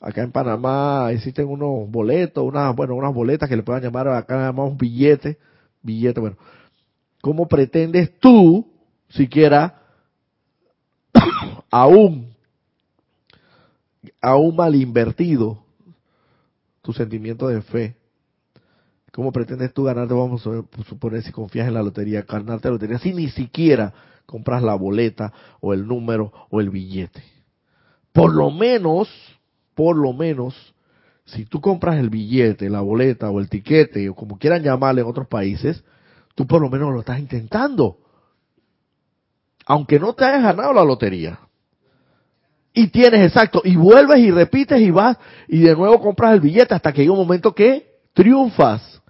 Acá 0.00 0.22
en 0.22 0.32
Panamá 0.32 1.10
existen 1.12 1.48
unos 1.48 1.90
boletos, 1.90 2.44
unas, 2.44 2.76
bueno, 2.76 2.94
unas 2.94 3.12
boletas 3.12 3.48
que 3.48 3.56
le 3.56 3.62
puedan 3.62 3.82
llamar, 3.82 4.08
acá 4.08 4.36
llamamos 4.36 4.76
billete, 4.76 5.38
billete, 5.82 6.20
bueno. 6.20 6.36
¿Cómo 7.20 7.48
pretendes 7.48 8.18
tú, 8.18 8.69
siquiera, 9.10 9.82
aún, 11.70 12.34
aún 14.20 14.56
mal 14.56 14.74
invertido, 14.74 15.62
tu 16.82 16.92
sentimiento 16.92 17.46
de 17.48 17.62
fe, 17.62 17.96
¿Cómo 19.12 19.32
pretendes 19.32 19.74
tú 19.74 19.84
ganarte, 19.84 20.14
vamos 20.14 20.46
a 20.46 20.62
suponer, 20.84 21.22
si 21.22 21.32
confías 21.32 21.66
en 21.66 21.74
la 21.74 21.82
lotería, 21.82 22.22
ganarte 22.22 22.68
la 22.68 22.74
lotería, 22.74 22.98
si 22.98 23.12
ni 23.12 23.28
siquiera 23.28 23.92
compras 24.24 24.62
la 24.62 24.74
boleta 24.74 25.32
o 25.60 25.74
el 25.74 25.86
número 25.86 26.32
o 26.48 26.60
el 26.60 26.70
billete? 26.70 27.22
Por 28.12 28.32
lo 28.34 28.50
menos, 28.50 29.08
por 29.74 29.96
lo 29.96 30.12
menos, 30.12 30.54
si 31.24 31.44
tú 31.44 31.60
compras 31.60 31.98
el 31.98 32.08
billete, 32.08 32.70
la 32.70 32.80
boleta 32.80 33.30
o 33.30 33.40
el 33.40 33.48
tiquete, 33.48 34.08
o 34.08 34.14
como 34.14 34.38
quieran 34.38 34.62
llamarle 34.62 35.00
en 35.00 35.08
otros 35.08 35.26
países, 35.26 35.82
tú 36.36 36.46
por 36.46 36.60
lo 36.60 36.70
menos 36.70 36.92
lo 36.92 37.00
estás 37.00 37.18
intentando. 37.18 37.98
Aunque 39.70 40.00
no 40.00 40.14
te 40.14 40.24
hayas 40.24 40.42
ganado 40.42 40.72
la 40.72 40.84
lotería. 40.84 41.38
Y 42.74 42.88
tienes 42.88 43.24
exacto, 43.24 43.62
y 43.62 43.76
vuelves 43.76 44.18
y 44.18 44.32
repites 44.32 44.80
y 44.80 44.90
vas 44.90 45.16
y 45.46 45.60
de 45.60 45.76
nuevo 45.76 46.00
compras 46.00 46.34
el 46.34 46.40
billete 46.40 46.74
hasta 46.74 46.92
que 46.92 47.02
hay 47.02 47.08
un 47.08 47.18
momento 47.18 47.54
que 47.54 48.00
triunfas. 48.12 49.00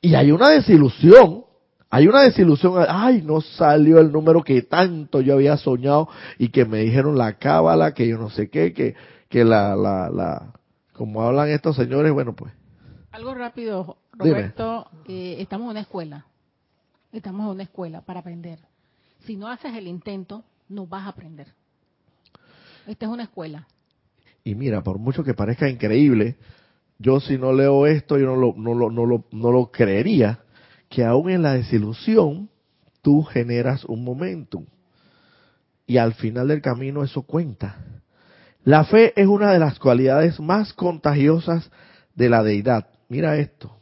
Y 0.00 0.14
hay 0.14 0.30
una 0.30 0.50
desilusión, 0.50 1.44
hay 1.90 2.06
una 2.06 2.20
desilusión, 2.20 2.84
ay, 2.88 3.22
no 3.22 3.40
salió 3.40 3.98
el 3.98 4.12
número 4.12 4.44
que 4.44 4.62
tanto 4.62 5.22
yo 5.22 5.34
había 5.34 5.56
soñado 5.56 6.08
y 6.38 6.50
que 6.50 6.64
me 6.64 6.78
dijeron 6.78 7.18
la 7.18 7.32
cábala, 7.32 7.92
que 7.92 8.06
yo 8.06 8.16
no 8.16 8.30
sé 8.30 8.48
qué, 8.48 8.72
que, 8.72 8.94
que 9.28 9.44
la, 9.44 9.74
la, 9.74 10.08
la, 10.08 10.52
como 10.92 11.22
hablan 11.22 11.48
estos 11.48 11.74
señores, 11.74 12.12
bueno, 12.12 12.36
pues. 12.36 12.52
Algo 13.10 13.34
rápido, 13.34 13.96
Roberto, 14.12 14.86
eh, 15.08 15.38
estamos 15.40 15.64
en 15.64 15.70
una 15.70 15.80
escuela, 15.80 16.26
estamos 17.10 17.40
en 17.46 17.50
una 17.54 17.64
escuela 17.64 18.02
para 18.02 18.20
aprender. 18.20 18.69
Si 19.24 19.36
no 19.36 19.48
haces 19.48 19.74
el 19.74 19.86
intento, 19.86 20.44
no 20.68 20.86
vas 20.86 21.04
a 21.04 21.08
aprender. 21.08 21.48
Esta 22.86 23.06
es 23.06 23.12
una 23.12 23.24
escuela. 23.24 23.66
Y 24.44 24.54
mira, 24.54 24.82
por 24.82 24.98
mucho 24.98 25.22
que 25.22 25.34
parezca 25.34 25.68
increíble, 25.68 26.36
yo 26.98 27.20
si 27.20 27.38
no 27.38 27.52
leo 27.52 27.86
esto, 27.86 28.18
yo 28.18 28.26
no 28.26 28.36
lo, 28.36 28.54
no 28.56 28.74
lo, 28.74 28.90
no 28.90 29.06
lo, 29.06 29.24
no 29.32 29.52
lo 29.52 29.70
creería, 29.70 30.40
que 30.88 31.04
aún 31.04 31.30
en 31.30 31.42
la 31.42 31.54
desilusión 31.54 32.48
tú 33.02 33.22
generas 33.22 33.84
un 33.84 34.04
momentum. 34.04 34.66
Y 35.86 35.98
al 35.98 36.14
final 36.14 36.48
del 36.48 36.62
camino 36.62 37.02
eso 37.02 37.22
cuenta. 37.22 37.76
La 38.64 38.84
fe 38.84 39.12
es 39.20 39.26
una 39.26 39.52
de 39.52 39.58
las 39.58 39.78
cualidades 39.78 40.38
más 40.40 40.72
contagiosas 40.72 41.70
de 42.14 42.28
la 42.28 42.42
deidad. 42.42 42.88
Mira 43.08 43.36
esto. 43.38 43.76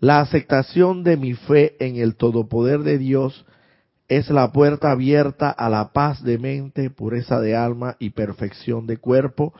La 0.00 0.20
aceptación 0.20 1.02
de 1.02 1.16
mi 1.16 1.34
fe 1.34 1.76
en 1.78 1.96
el 1.96 2.16
todopoder 2.16 2.80
de 2.80 2.98
Dios 2.98 3.46
es 4.08 4.30
la 4.30 4.52
puerta 4.52 4.90
abierta 4.90 5.50
a 5.50 5.68
la 5.68 5.92
paz 5.92 6.22
de 6.22 6.38
mente, 6.38 6.88
pureza 6.90 7.40
de 7.40 7.54
alma 7.54 7.96
y 7.98 8.10
perfección 8.10 8.86
de 8.86 8.96
cuerpo 8.96 9.52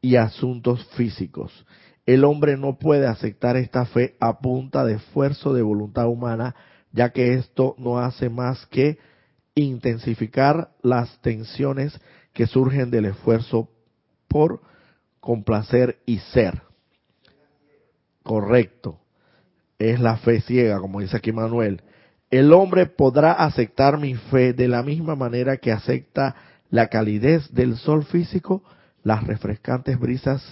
y 0.00 0.16
asuntos 0.16 0.86
físicos. 0.96 1.66
El 2.06 2.24
hombre 2.24 2.56
no 2.56 2.78
puede 2.78 3.06
aceptar 3.06 3.56
esta 3.56 3.84
fe 3.84 4.16
a 4.18 4.40
punta 4.40 4.84
de 4.84 4.94
esfuerzo 4.94 5.52
de 5.52 5.62
voluntad 5.62 6.08
humana, 6.08 6.54
ya 6.92 7.10
que 7.10 7.34
esto 7.34 7.74
no 7.78 7.98
hace 7.98 8.30
más 8.30 8.66
que 8.66 8.98
intensificar 9.54 10.70
las 10.82 11.20
tensiones 11.20 12.00
que 12.32 12.46
surgen 12.46 12.90
del 12.90 13.04
esfuerzo 13.04 13.68
por 14.28 14.62
complacer 15.20 15.98
y 16.06 16.18
ser. 16.18 16.62
Correcto. 18.22 18.98
Es 19.78 20.00
la 20.00 20.16
fe 20.16 20.40
ciega, 20.40 20.80
como 20.80 21.00
dice 21.00 21.16
aquí 21.16 21.32
Manuel. 21.32 21.82
El 22.30 22.52
hombre 22.52 22.86
podrá 22.86 23.32
aceptar 23.32 23.98
mi 23.98 24.14
fe 24.14 24.52
de 24.52 24.68
la 24.68 24.82
misma 24.82 25.16
manera 25.16 25.56
que 25.56 25.72
acepta 25.72 26.36
la 26.70 26.86
calidez 26.86 27.52
del 27.52 27.76
sol 27.76 28.04
físico, 28.04 28.62
las 29.02 29.26
refrescantes 29.26 29.98
brisas 29.98 30.42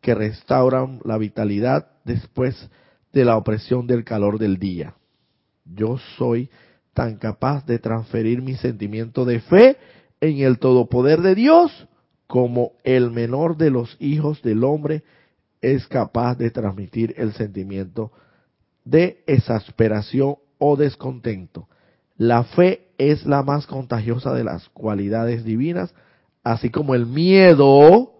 que 0.00 0.14
restauran 0.14 1.00
la 1.04 1.18
vitalidad 1.18 1.88
después 2.04 2.70
de 3.12 3.24
la 3.24 3.36
opresión 3.36 3.86
del 3.86 4.04
calor 4.04 4.38
del 4.38 4.58
día. 4.58 4.94
Yo 5.64 5.98
soy 6.16 6.50
tan 6.94 7.16
capaz 7.16 7.66
de 7.66 7.78
transferir 7.78 8.42
mi 8.42 8.54
sentimiento 8.54 9.24
de 9.24 9.40
fe 9.40 9.76
en 10.20 10.38
el 10.38 10.58
todopoder 10.58 11.20
de 11.20 11.34
Dios 11.34 11.88
como 12.26 12.72
el 12.84 13.10
menor 13.10 13.56
de 13.56 13.70
los 13.70 13.96
hijos 14.00 14.40
del 14.42 14.64
hombre 14.64 15.02
es 15.60 15.86
capaz 15.86 16.36
de 16.36 16.50
transmitir 16.50 17.14
el 17.16 17.32
sentimiento 17.32 18.12
de 18.84 19.22
exasperación 19.26 20.36
o 20.64 20.76
descontento. 20.76 21.68
La 22.16 22.44
fe 22.44 22.86
es 22.96 23.26
la 23.26 23.42
más 23.42 23.66
contagiosa 23.66 24.32
de 24.32 24.44
las 24.44 24.68
cualidades 24.68 25.42
divinas, 25.42 25.92
así 26.44 26.70
como 26.70 26.94
el 26.94 27.04
miedo 27.04 28.12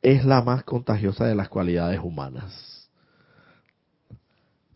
es 0.00 0.24
la 0.24 0.40
más 0.42 0.62
contagiosa 0.62 1.26
de 1.26 1.34
las 1.34 1.48
cualidades 1.48 1.98
humanas. 2.00 2.88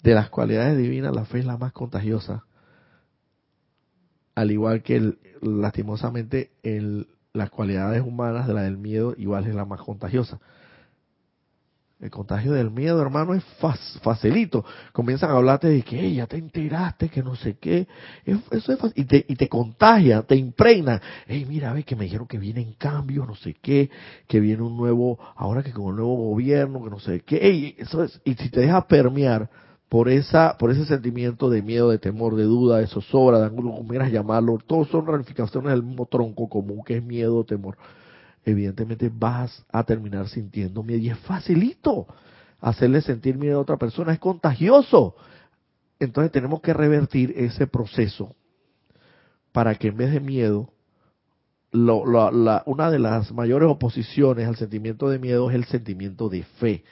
De 0.03 0.13
las 0.13 0.29
cualidades 0.29 0.77
divinas, 0.77 1.15
la 1.15 1.25
fe 1.25 1.39
es 1.39 1.47
la 1.47 1.57
más 1.57 1.73
contagiosa. 1.73 2.45
Al 4.35 4.51
igual 4.51 4.83
que 4.83 5.15
lastimosamente 5.41 6.51
las 7.33 7.51
cualidades 7.51 8.03
humanas 8.03 8.49
de 8.49 8.55
la 8.55 8.63
del 8.63 8.77
miedo, 8.77 9.15
igual 9.17 9.47
es 9.47 9.55
la 9.55 9.65
más 9.65 9.83
contagiosa. 9.83 10.41
El 12.01 12.13
contagio 12.13 12.53
del 12.53 12.71
miedo, 12.71 13.03
hermano, 13.03 13.35
es 13.35 13.43
facilito. 14.03 14.65
Comienzan 14.93 15.31
a 15.31 15.37
hablarte 15.37 15.67
de 15.67 15.83
que 15.83 16.15
ya 16.15 16.29
te 16.29 16.37
enteraste, 16.37 17.09
que 17.09 17.25
no 17.25 17.35
sé 17.35 17.57
qué. 17.59 17.89
Eso 18.25 18.73
es 18.73 18.79
y, 18.95 19.05
te, 19.05 19.27
y 19.27 19.35
te 19.35 19.49
contagia, 19.49 20.23
te 20.23 20.37
impregna. 20.37 21.03
Hey, 21.27 21.45
mira, 21.49 21.73
ve 21.73 21.83
que 21.83 21.97
me 21.97 22.05
dijeron 22.05 22.29
que 22.29 22.39
vienen 22.39 22.75
cambios, 22.79 23.27
no 23.27 23.35
sé 23.35 23.55
qué, 23.61 23.91
que 24.29 24.39
viene 24.39 24.63
un 24.63 24.77
nuevo, 24.77 25.19
ahora 25.35 25.65
que 25.65 25.73
con 25.73 25.87
un 25.87 25.97
nuevo 25.97 26.15
gobierno, 26.15 26.85
que 26.85 26.91
no 26.91 27.01
sé 27.01 27.21
qué. 27.21 27.41
Hey, 27.43 27.75
eso 27.79 28.05
es, 28.05 28.21
y 28.25 28.35
si 28.35 28.49
te 28.49 28.61
dejas 28.61 28.85
permear 28.85 29.51
por 29.89 30.09
esa, 30.09 30.57
por 30.57 30.71
ese 30.71 30.85
sentimiento 30.85 31.51
de 31.51 31.63
miedo, 31.63 31.91
de 31.91 31.99
temor, 31.99 32.37
de 32.37 32.45
duda, 32.45 32.79
de 32.79 32.87
zozobra, 32.87 33.41
de 33.41 33.47
ángulo, 33.47 33.73
como 33.73 33.89
quieras 33.89 34.13
llamarlo, 34.13 34.59
todos 34.65 34.87
son 34.89 35.05
ramificaciones 35.05 35.73
del 35.73 35.83
mismo 35.83 36.07
tronco 36.07 36.49
común 36.49 36.85
que 36.85 36.99
es 36.99 37.03
miedo, 37.03 37.43
temor 37.43 37.77
evidentemente 38.51 39.11
vas 39.13 39.65
a 39.71 39.85
terminar 39.85 40.29
sintiendo 40.29 40.83
miedo. 40.83 41.01
Y 41.01 41.11
es 41.11 41.19
facilito 41.19 42.07
hacerle 42.61 43.03
sentir 43.03 43.37
miedo 43.37 43.59
a 43.59 43.63
otra 43.63 43.77
persona, 43.77 44.13
es 44.13 44.19
contagioso. 44.19 45.15
Entonces 46.01 46.33
tenemos 46.33 46.61
que 46.61 46.73
revertir 46.73 47.35
ese 47.37 47.67
proceso 47.67 48.35
para 49.53 49.75
que 49.75 49.89
en 49.89 49.97
vez 49.97 50.13
de 50.13 50.21
miedo, 50.21 50.73
una 51.73 52.91
de 52.91 52.99
las 52.99 53.33
mayores 53.33 53.69
oposiciones 53.69 54.49
al 54.49 54.57
sentimiento 54.57 55.11
de 55.11 55.19
miedo 55.19 55.51
es 55.51 55.57
el 55.57 55.65
sentimiento 55.65 56.29
de 56.29 56.45
fe, 56.45 56.85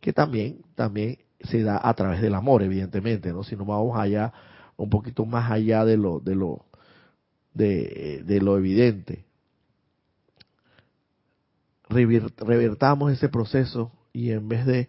que 0.00 0.12
también, 0.12 0.62
también 0.74 1.18
se 1.40 1.62
da 1.62 1.80
a 1.82 1.94
través 1.94 2.20
del 2.20 2.34
amor, 2.34 2.62
evidentemente, 2.62 3.32
¿no? 3.32 3.44
Si 3.44 3.56
no 3.56 3.64
vamos 3.64 3.98
allá, 3.98 4.32
un 4.76 4.90
poquito 4.90 5.24
más 5.24 5.50
allá 5.50 5.84
de 5.84 5.96
lo, 5.96 6.20
de 6.20 6.34
lo, 6.34 6.66
de 7.54 8.40
lo 8.42 8.58
evidente. 8.58 9.27
Revertamos 11.88 13.12
ese 13.12 13.28
proceso 13.28 13.92
y 14.12 14.30
en 14.30 14.48
vez 14.48 14.66
de 14.66 14.88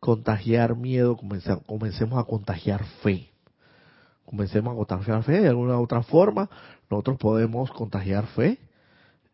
contagiar 0.00 0.76
miedo, 0.76 1.16
comencemos 1.66 2.18
a 2.18 2.24
contagiar 2.24 2.84
fe. 3.02 3.30
Comencemos 4.24 4.72
a 4.72 4.76
contagiar 4.76 5.22
fe 5.22 5.40
de 5.40 5.48
alguna 5.48 5.78
otra 5.78 6.02
forma. 6.02 6.48
Nosotros 6.88 7.18
podemos 7.18 7.70
contagiar 7.70 8.26
fe 8.28 8.58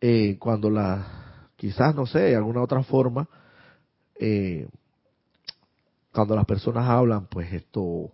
eh, 0.01 0.37
cuando 0.39 0.69
la, 0.69 1.49
quizás 1.55 1.95
no 1.95 2.05
sé, 2.05 2.19
de 2.19 2.35
alguna 2.35 2.61
otra 2.61 2.83
forma, 2.83 3.27
eh, 4.19 4.67
cuando 6.11 6.35
las 6.35 6.45
personas 6.45 6.87
hablan, 6.87 7.27
pues 7.27 7.51
esto 7.53 8.11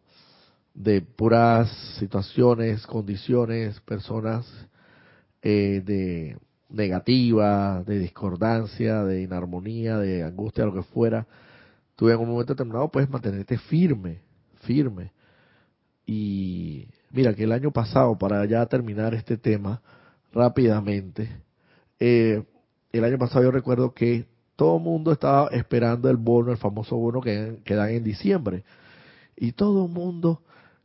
de 0.74 1.02
puras 1.02 1.70
situaciones, 2.00 2.86
condiciones, 2.88 3.80
personas 3.82 4.46
eh, 5.42 5.82
de 5.86 6.38
negativa, 6.74 7.84
de 7.86 8.00
discordancia, 8.00 9.04
de 9.04 9.22
inarmonía, 9.22 9.98
de 10.00 10.24
angustia, 10.24 10.66
lo 10.66 10.74
que 10.74 10.82
fuera, 10.82 11.28
tú 11.96 12.10
en 12.10 12.20
un 12.20 12.30
momento 12.30 12.54
determinado 12.54 12.90
puedes 12.90 13.10
mantenerte 13.10 13.58
firme, 13.58 14.20
firme. 14.64 15.12
Y 16.06 16.88
mira 17.12 17.34
que 17.34 17.44
el 17.44 17.52
año 17.52 17.72
pasado, 17.72 18.18
para 18.18 18.44
ya 18.46 18.66
terminar 18.66 19.14
este 19.14 19.38
tema 19.38 19.82
rápidamente, 20.34 21.30
eh, 22.00 22.44
el 22.92 23.04
año 23.04 23.18
pasado 23.18 23.44
yo 23.44 23.52
recuerdo 23.52 23.94
que 23.94 24.26
todo 24.56 24.78
el 24.78 24.84
mundo 24.84 25.12
estaba 25.12 25.50
esperando 25.50 26.10
el 26.10 26.18
bono, 26.18 26.52
el 26.52 26.58
famoso 26.58 26.98
bono 26.98 27.22
que, 27.22 27.60
que 27.64 27.76
dan 27.76 27.92
en 27.92 28.04
diciembre. 28.04 28.64
Y 29.36 29.54
todo 29.54 29.86
el 29.86 29.92
mundo 29.92 30.42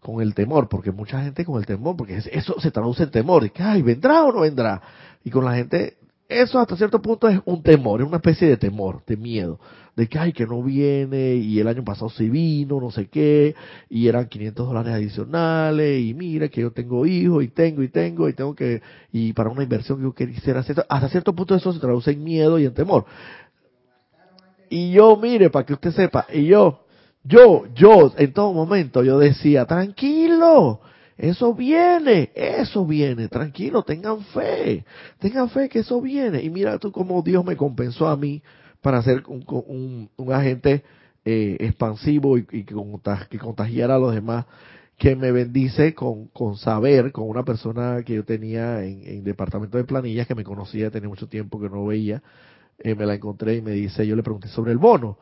con 0.08 0.22
el 0.22 0.32
temor, 0.32 0.70
porque 0.70 0.90
mucha 0.90 1.22
gente 1.22 1.44
con 1.44 1.60
el 1.60 1.66
temor, 1.66 1.94
porque 1.94 2.16
eso 2.16 2.58
se 2.60 2.70
traduce 2.70 3.02
en 3.02 3.10
temor, 3.10 3.42
de 3.42 3.50
que, 3.50 3.62
ay, 3.62 3.82
¿vendrá 3.82 4.24
o 4.24 4.32
no 4.32 4.40
vendrá? 4.40 4.80
Y 5.22 5.28
con 5.28 5.44
la 5.44 5.54
gente, 5.54 5.98
eso 6.30 6.58
hasta 6.58 6.78
cierto 6.78 7.02
punto 7.02 7.28
es 7.28 7.38
un 7.44 7.62
temor, 7.62 8.00
es 8.00 8.08
una 8.08 8.16
especie 8.16 8.48
de 8.48 8.56
temor, 8.56 9.02
de 9.06 9.18
miedo, 9.18 9.60
de 9.96 10.08
que, 10.08 10.18
ay, 10.18 10.32
que 10.32 10.46
no 10.46 10.62
viene, 10.62 11.34
y 11.34 11.60
el 11.60 11.68
año 11.68 11.84
pasado 11.84 12.08
se 12.08 12.26
vino, 12.26 12.80
no 12.80 12.90
sé 12.90 13.08
qué, 13.08 13.54
y 13.90 14.08
eran 14.08 14.28
500 14.28 14.66
dólares 14.66 14.94
adicionales, 14.94 16.00
y 16.00 16.14
mira 16.14 16.48
que 16.48 16.62
yo 16.62 16.70
tengo 16.70 17.04
hijos, 17.04 17.44
y 17.44 17.48
tengo, 17.48 17.82
y 17.82 17.88
tengo, 17.88 18.30
y 18.30 18.32
tengo 18.32 18.54
que, 18.54 18.80
y 19.12 19.34
para 19.34 19.50
una 19.50 19.62
inversión 19.62 19.98
que 20.14 20.24
yo 20.24 20.32
quisiera 20.32 20.60
hacer, 20.60 20.86
hasta 20.88 21.10
cierto 21.10 21.34
punto 21.34 21.54
eso 21.54 21.70
se 21.70 21.80
traduce 21.80 22.12
en 22.12 22.24
miedo 22.24 22.58
y 22.58 22.64
en 22.64 22.72
temor. 22.72 23.04
Y 24.70 24.90
yo, 24.90 25.18
mire, 25.18 25.50
para 25.50 25.66
que 25.66 25.74
usted 25.74 25.90
sepa, 25.90 26.26
y 26.32 26.46
yo, 26.46 26.80
yo, 27.28 27.66
yo, 27.74 28.14
en 28.16 28.32
todo 28.32 28.54
momento, 28.54 29.04
yo 29.04 29.18
decía, 29.18 29.66
tranquilo, 29.66 30.80
eso 31.18 31.52
viene, 31.52 32.30
eso 32.34 32.86
viene, 32.86 33.28
tranquilo, 33.28 33.82
tengan 33.82 34.22
fe, 34.22 34.84
tengan 35.18 35.50
fe 35.50 35.68
que 35.68 35.80
eso 35.80 36.00
viene. 36.00 36.42
Y 36.42 36.48
mira 36.48 36.78
tú 36.78 36.90
cómo 36.90 37.20
Dios 37.22 37.44
me 37.44 37.56
compensó 37.56 38.08
a 38.08 38.16
mí 38.16 38.42
para 38.80 39.02
ser 39.02 39.24
un, 39.26 40.08
un, 40.16 40.32
agente 40.32 40.84
eh, 41.24 41.56
expansivo 41.60 42.38
y, 42.38 42.44
que, 42.44 42.74
contagiara 43.38 43.96
a 43.96 43.98
los 43.98 44.14
demás, 44.14 44.46
que 44.96 45.14
me 45.14 45.30
bendice 45.30 45.94
con, 45.94 46.28
con 46.28 46.56
saber, 46.56 47.12
con 47.12 47.28
una 47.28 47.44
persona 47.44 48.02
que 48.06 48.14
yo 48.14 48.24
tenía 48.24 48.84
en, 48.84 49.02
en 49.04 49.24
departamento 49.24 49.76
de 49.76 49.84
planillas, 49.84 50.26
que 50.26 50.34
me 50.34 50.44
conocía, 50.44 50.90
tenía 50.90 51.08
mucho 51.08 51.28
tiempo 51.28 51.60
que 51.60 51.68
no 51.68 51.84
veía, 51.84 52.22
eh, 52.78 52.94
me 52.94 53.04
la 53.04 53.14
encontré 53.14 53.56
y 53.56 53.60
me 53.60 53.72
dice, 53.72 54.06
yo 54.06 54.16
le 54.16 54.22
pregunté 54.22 54.48
sobre 54.48 54.72
el 54.72 54.78
bono 54.78 55.18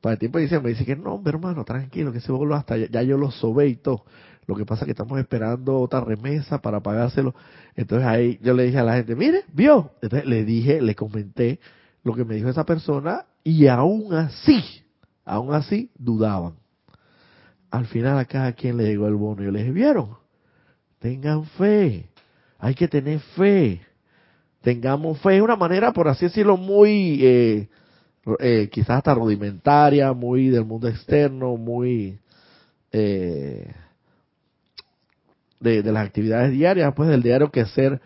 para 0.00 0.14
el 0.14 0.18
tiempo 0.18 0.38
de 0.38 0.44
diciembre, 0.44 0.72
dice 0.72 0.84
que 0.84 0.96
no, 0.96 1.14
hombre, 1.14 1.32
hermano, 1.32 1.64
tranquilo, 1.64 2.12
que 2.12 2.18
ese 2.18 2.32
bono 2.32 2.54
hasta 2.54 2.76
ya, 2.76 3.02
yo 3.02 3.16
lo 3.16 3.30
sobé 3.30 3.68
y 3.68 3.76
todo. 3.76 4.04
Lo 4.46 4.54
que 4.54 4.64
pasa 4.64 4.82
es 4.82 4.86
que 4.86 4.92
estamos 4.92 5.18
esperando 5.18 5.80
otra 5.80 6.00
remesa 6.00 6.60
para 6.60 6.80
pagárselo. 6.80 7.34
Entonces 7.74 8.06
ahí 8.06 8.38
yo 8.42 8.54
le 8.54 8.64
dije 8.64 8.78
a 8.78 8.84
la 8.84 8.94
gente, 8.94 9.16
mire, 9.16 9.44
vio. 9.52 9.90
Entonces 10.00 10.28
le 10.28 10.44
dije, 10.44 10.80
le 10.80 10.94
comenté 10.94 11.58
lo 12.04 12.14
que 12.14 12.24
me 12.24 12.36
dijo 12.36 12.48
esa 12.48 12.64
persona 12.64 13.26
y 13.42 13.66
aún 13.66 14.14
así, 14.14 14.62
aún 15.24 15.52
así 15.52 15.90
dudaban. 15.98 16.54
Al 17.70 17.86
final 17.86 18.18
a 18.18 18.24
cada 18.24 18.52
quien 18.52 18.76
le 18.76 18.84
llegó 18.84 19.08
el 19.08 19.16
bono. 19.16 19.42
Yo 19.42 19.50
les 19.50 19.62
dije, 19.62 19.72
¿vieron? 19.72 20.10
Tengan 21.00 21.44
fe. 21.44 22.08
Hay 22.58 22.74
que 22.74 22.86
tener 22.86 23.18
fe. 23.18 23.80
Tengamos 24.62 25.18
fe. 25.20 25.36
Es 25.36 25.42
una 25.42 25.56
manera, 25.56 25.92
por 25.92 26.06
así 26.06 26.26
decirlo, 26.26 26.56
muy... 26.56 27.18
Eh, 27.22 27.68
eh, 28.40 28.68
quizás 28.72 28.98
hasta 28.98 29.14
rudimentaria, 29.14 30.12
muy 30.12 30.48
del 30.48 30.64
mundo 30.64 30.88
externo, 30.88 31.56
muy 31.56 32.18
eh, 32.90 33.72
de, 35.60 35.82
las 35.84 36.04
actividades 36.04 36.50
diarias, 36.50 36.92
pues 36.94 37.08
del 37.08 37.22
diario 37.22 37.52
que 37.52 37.64
ser, 37.66 38.00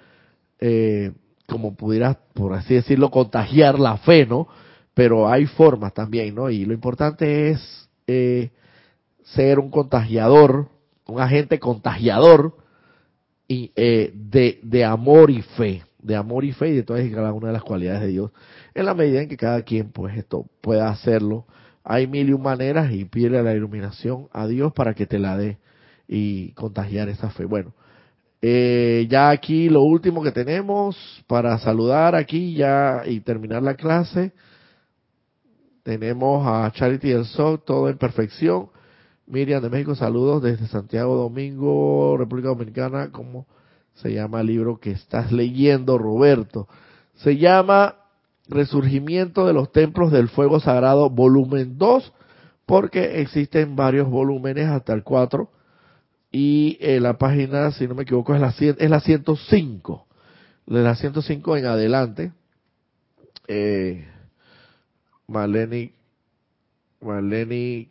eh, 0.58 1.12
como 1.46 1.74
pudieras, 1.74 2.18
por 2.34 2.52
así 2.52 2.74
decirlo, 2.74 3.10
contagiar 3.10 3.78
la 3.78 3.96
fe, 3.96 4.26
¿no? 4.26 4.46
Pero 4.92 5.26
hay 5.26 5.46
formas 5.46 5.94
también, 5.94 6.34
¿no? 6.34 6.50
Y 6.50 6.66
lo 6.66 6.74
importante 6.74 7.50
es 7.50 7.88
ser 9.24 9.58
un 9.58 9.70
contagiador, 9.70 10.68
un 11.06 11.20
agente 11.20 11.58
contagiador 11.60 12.56
y, 13.48 13.70
de, 13.76 14.58
de 14.62 14.84
amor 14.84 15.30
y 15.30 15.42
fe, 15.42 15.84
de 16.02 16.16
amor 16.16 16.44
y 16.44 16.52
fe 16.52 16.70
y 16.70 16.76
de 16.76 16.82
todas 16.82 17.06
y 17.06 17.10
cada 17.10 17.32
una 17.32 17.46
de 17.46 17.52
las 17.54 17.62
cualidades 17.62 18.02
de 18.02 18.08
Dios 18.08 18.30
en 18.80 18.86
la 18.86 18.94
medida 18.94 19.22
en 19.22 19.28
que 19.28 19.36
cada 19.36 19.62
quien 19.62 19.90
pues 19.90 20.16
esto 20.16 20.46
pueda 20.60 20.88
hacerlo. 20.88 21.46
Hay 21.84 22.06
mil 22.06 22.28
y 22.28 22.32
un 22.32 22.42
maneras 22.42 22.92
y 22.92 23.04
pide 23.04 23.42
la 23.42 23.54
iluminación 23.54 24.28
a 24.32 24.46
Dios 24.46 24.72
para 24.72 24.94
que 24.94 25.06
te 25.06 25.18
la 25.18 25.36
dé 25.36 25.58
y 26.08 26.52
contagiar 26.52 27.08
esa 27.08 27.30
fe. 27.30 27.44
Bueno, 27.44 27.72
eh, 28.42 29.06
ya 29.08 29.30
aquí 29.30 29.68
lo 29.68 29.82
último 29.82 30.22
que 30.22 30.32
tenemos 30.32 30.96
para 31.26 31.58
saludar 31.58 32.14
aquí 32.14 32.54
ya 32.54 33.02
y 33.06 33.20
terminar 33.20 33.62
la 33.62 33.74
clase. 33.74 34.32
Tenemos 35.82 36.46
a 36.46 36.70
Charity 36.72 37.10
del 37.10 37.24
Sol, 37.26 37.62
todo 37.64 37.88
en 37.88 37.96
perfección. 37.96 38.68
Miriam 39.26 39.62
de 39.62 39.70
México, 39.70 39.94
saludos 39.94 40.42
desde 40.42 40.66
Santiago 40.66 41.16
Domingo, 41.16 42.16
República 42.18 42.48
Dominicana. 42.48 43.10
¿Cómo 43.12 43.46
se 43.94 44.12
llama 44.12 44.40
el 44.40 44.48
libro 44.48 44.78
que 44.78 44.90
estás 44.90 45.32
leyendo, 45.32 45.98
Roberto? 45.98 46.68
Se 47.14 47.36
llama 47.36 47.99
Resurgimiento 48.50 49.46
de 49.46 49.52
los 49.52 49.70
Templos 49.70 50.10
del 50.10 50.28
Fuego 50.28 50.58
Sagrado, 50.58 51.08
volumen 51.08 51.78
2, 51.78 52.12
porque 52.66 53.20
existen 53.20 53.76
varios 53.76 54.08
volúmenes 54.08 54.66
hasta 54.68 54.92
el 54.92 55.04
4. 55.04 55.48
Y 56.32 56.76
eh, 56.80 57.00
la 57.00 57.16
página, 57.16 57.70
si 57.72 57.86
no 57.88 57.94
me 57.94 58.02
equivoco, 58.02 58.34
es 58.34 58.40
la, 58.40 58.48
es 58.58 58.90
la 58.90 59.00
105. 59.00 60.06
De 60.66 60.82
la 60.82 60.94
105 60.94 61.56
en 61.56 61.66
adelante. 61.66 62.32
Eh, 63.48 64.06
Maleni, 65.26 65.92
Maleni 67.00 67.90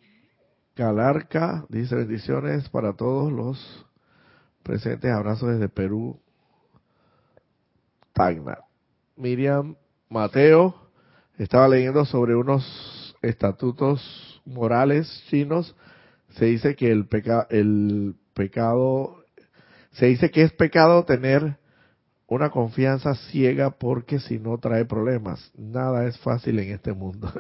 Calarca 0.74 1.66
dice 1.70 1.96
bendiciones 1.96 2.70
para 2.70 2.94
todos 2.94 3.32
los 3.32 3.86
presentes. 4.64 5.12
Abrazos 5.12 5.50
desde 5.50 5.70
Perú. 5.70 6.20
Tagna. 8.14 8.60
Miriam 9.18 9.76
Mateo 10.10 10.74
estaba 11.38 11.68
leyendo 11.68 12.04
sobre 12.04 12.36
unos 12.36 13.16
estatutos 13.22 14.42
morales 14.44 15.24
chinos. 15.30 15.76
Se 16.30 16.46
dice 16.46 16.76
que 16.76 16.92
el, 16.92 17.06
peca, 17.06 17.46
el 17.52 18.16
pecado, 18.34 19.24
se 19.92 20.08
dice 20.08 20.32
que 20.32 20.42
es 20.42 20.52
pecado 20.52 21.06
tener 21.06 21.58
una 22.26 22.50
confianza 22.50 23.14
ciega 23.14 23.70
porque 23.70 24.20
si 24.20 24.40
no 24.40 24.58
trae 24.58 24.86
problemas. 24.86 25.52
Nada 25.56 26.08
es 26.08 26.18
fácil 26.20 26.58
en 26.58 26.72
este 26.72 26.94
mundo. 26.94 27.32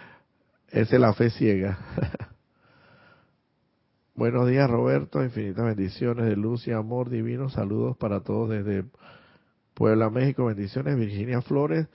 Esa 0.70 0.94
es 0.94 1.00
la 1.00 1.12
fe 1.12 1.28
ciega. 1.28 1.78
Buenos 4.14 4.48
días 4.48 4.70
Roberto, 4.70 5.22
infinitas 5.22 5.66
bendiciones 5.66 6.24
de 6.24 6.36
luz 6.36 6.66
y 6.66 6.72
amor 6.72 7.10
divino. 7.10 7.50
Saludos 7.50 7.98
para 7.98 8.20
todos 8.20 8.48
desde 8.48 8.86
Puebla, 9.76 10.08
México, 10.08 10.46
bendiciones. 10.46 10.96
Virginia 10.96 11.42
Flores, 11.42 11.86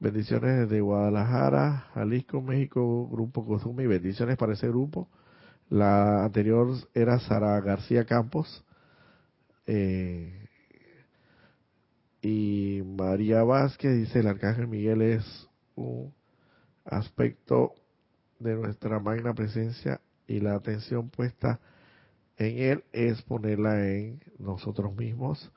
bendiciones 0.00 0.60
desde 0.60 0.80
Guadalajara, 0.80 1.90
Jalisco, 1.92 2.40
México, 2.40 3.06
Grupo 3.10 3.44
Cozumi, 3.44 3.86
bendiciones 3.86 4.38
para 4.38 4.54
ese 4.54 4.68
grupo. 4.68 5.10
La 5.68 6.24
anterior 6.24 6.68
era 6.94 7.18
Sara 7.18 7.60
García 7.60 8.06
Campos. 8.06 8.64
Eh, 9.66 10.48
y 12.22 12.82
María 12.86 13.42
Vázquez 13.42 13.94
dice, 13.98 14.20
el 14.20 14.28
Arcángel 14.28 14.66
Miguel 14.66 15.02
es 15.02 15.50
un 15.74 16.14
aspecto 16.86 17.74
de 18.38 18.54
nuestra 18.54 18.98
magna 18.98 19.34
presencia 19.34 20.00
y 20.26 20.40
la 20.40 20.54
atención 20.54 21.10
puesta 21.10 21.60
en 22.38 22.56
él 22.56 22.84
es 22.92 23.20
ponerla 23.20 23.86
en 23.90 24.22
nosotros 24.38 24.96
mismos 24.96 25.52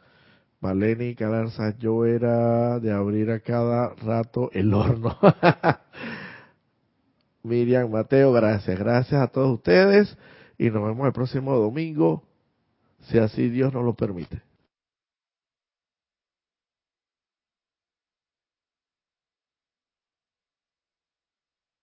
Maleni 0.62 1.16
Calarza, 1.16 1.76
yo 1.78 2.06
era 2.06 2.80
de 2.80 2.92
abrir 2.92 3.32
a 3.32 3.40
cada 3.40 3.94
rato 3.96 4.50
el 4.54 4.74
horno. 4.74 5.18
Miriam, 7.44 7.90
Mateo, 7.90 8.34
gracias. 8.34 8.78
Gracias 8.78 9.22
a 9.22 9.28
todos 9.28 9.54
ustedes 9.54 10.18
y 10.58 10.70
nos 10.70 10.84
vemos 10.84 11.08
el 11.08 11.14
próximo 11.14 11.56
domingo, 11.56 12.24
si 13.04 13.18
así 13.18 13.50
Dios 13.50 13.74
nos 13.74 13.86
lo 13.86 13.94
permite. 13.94 14.49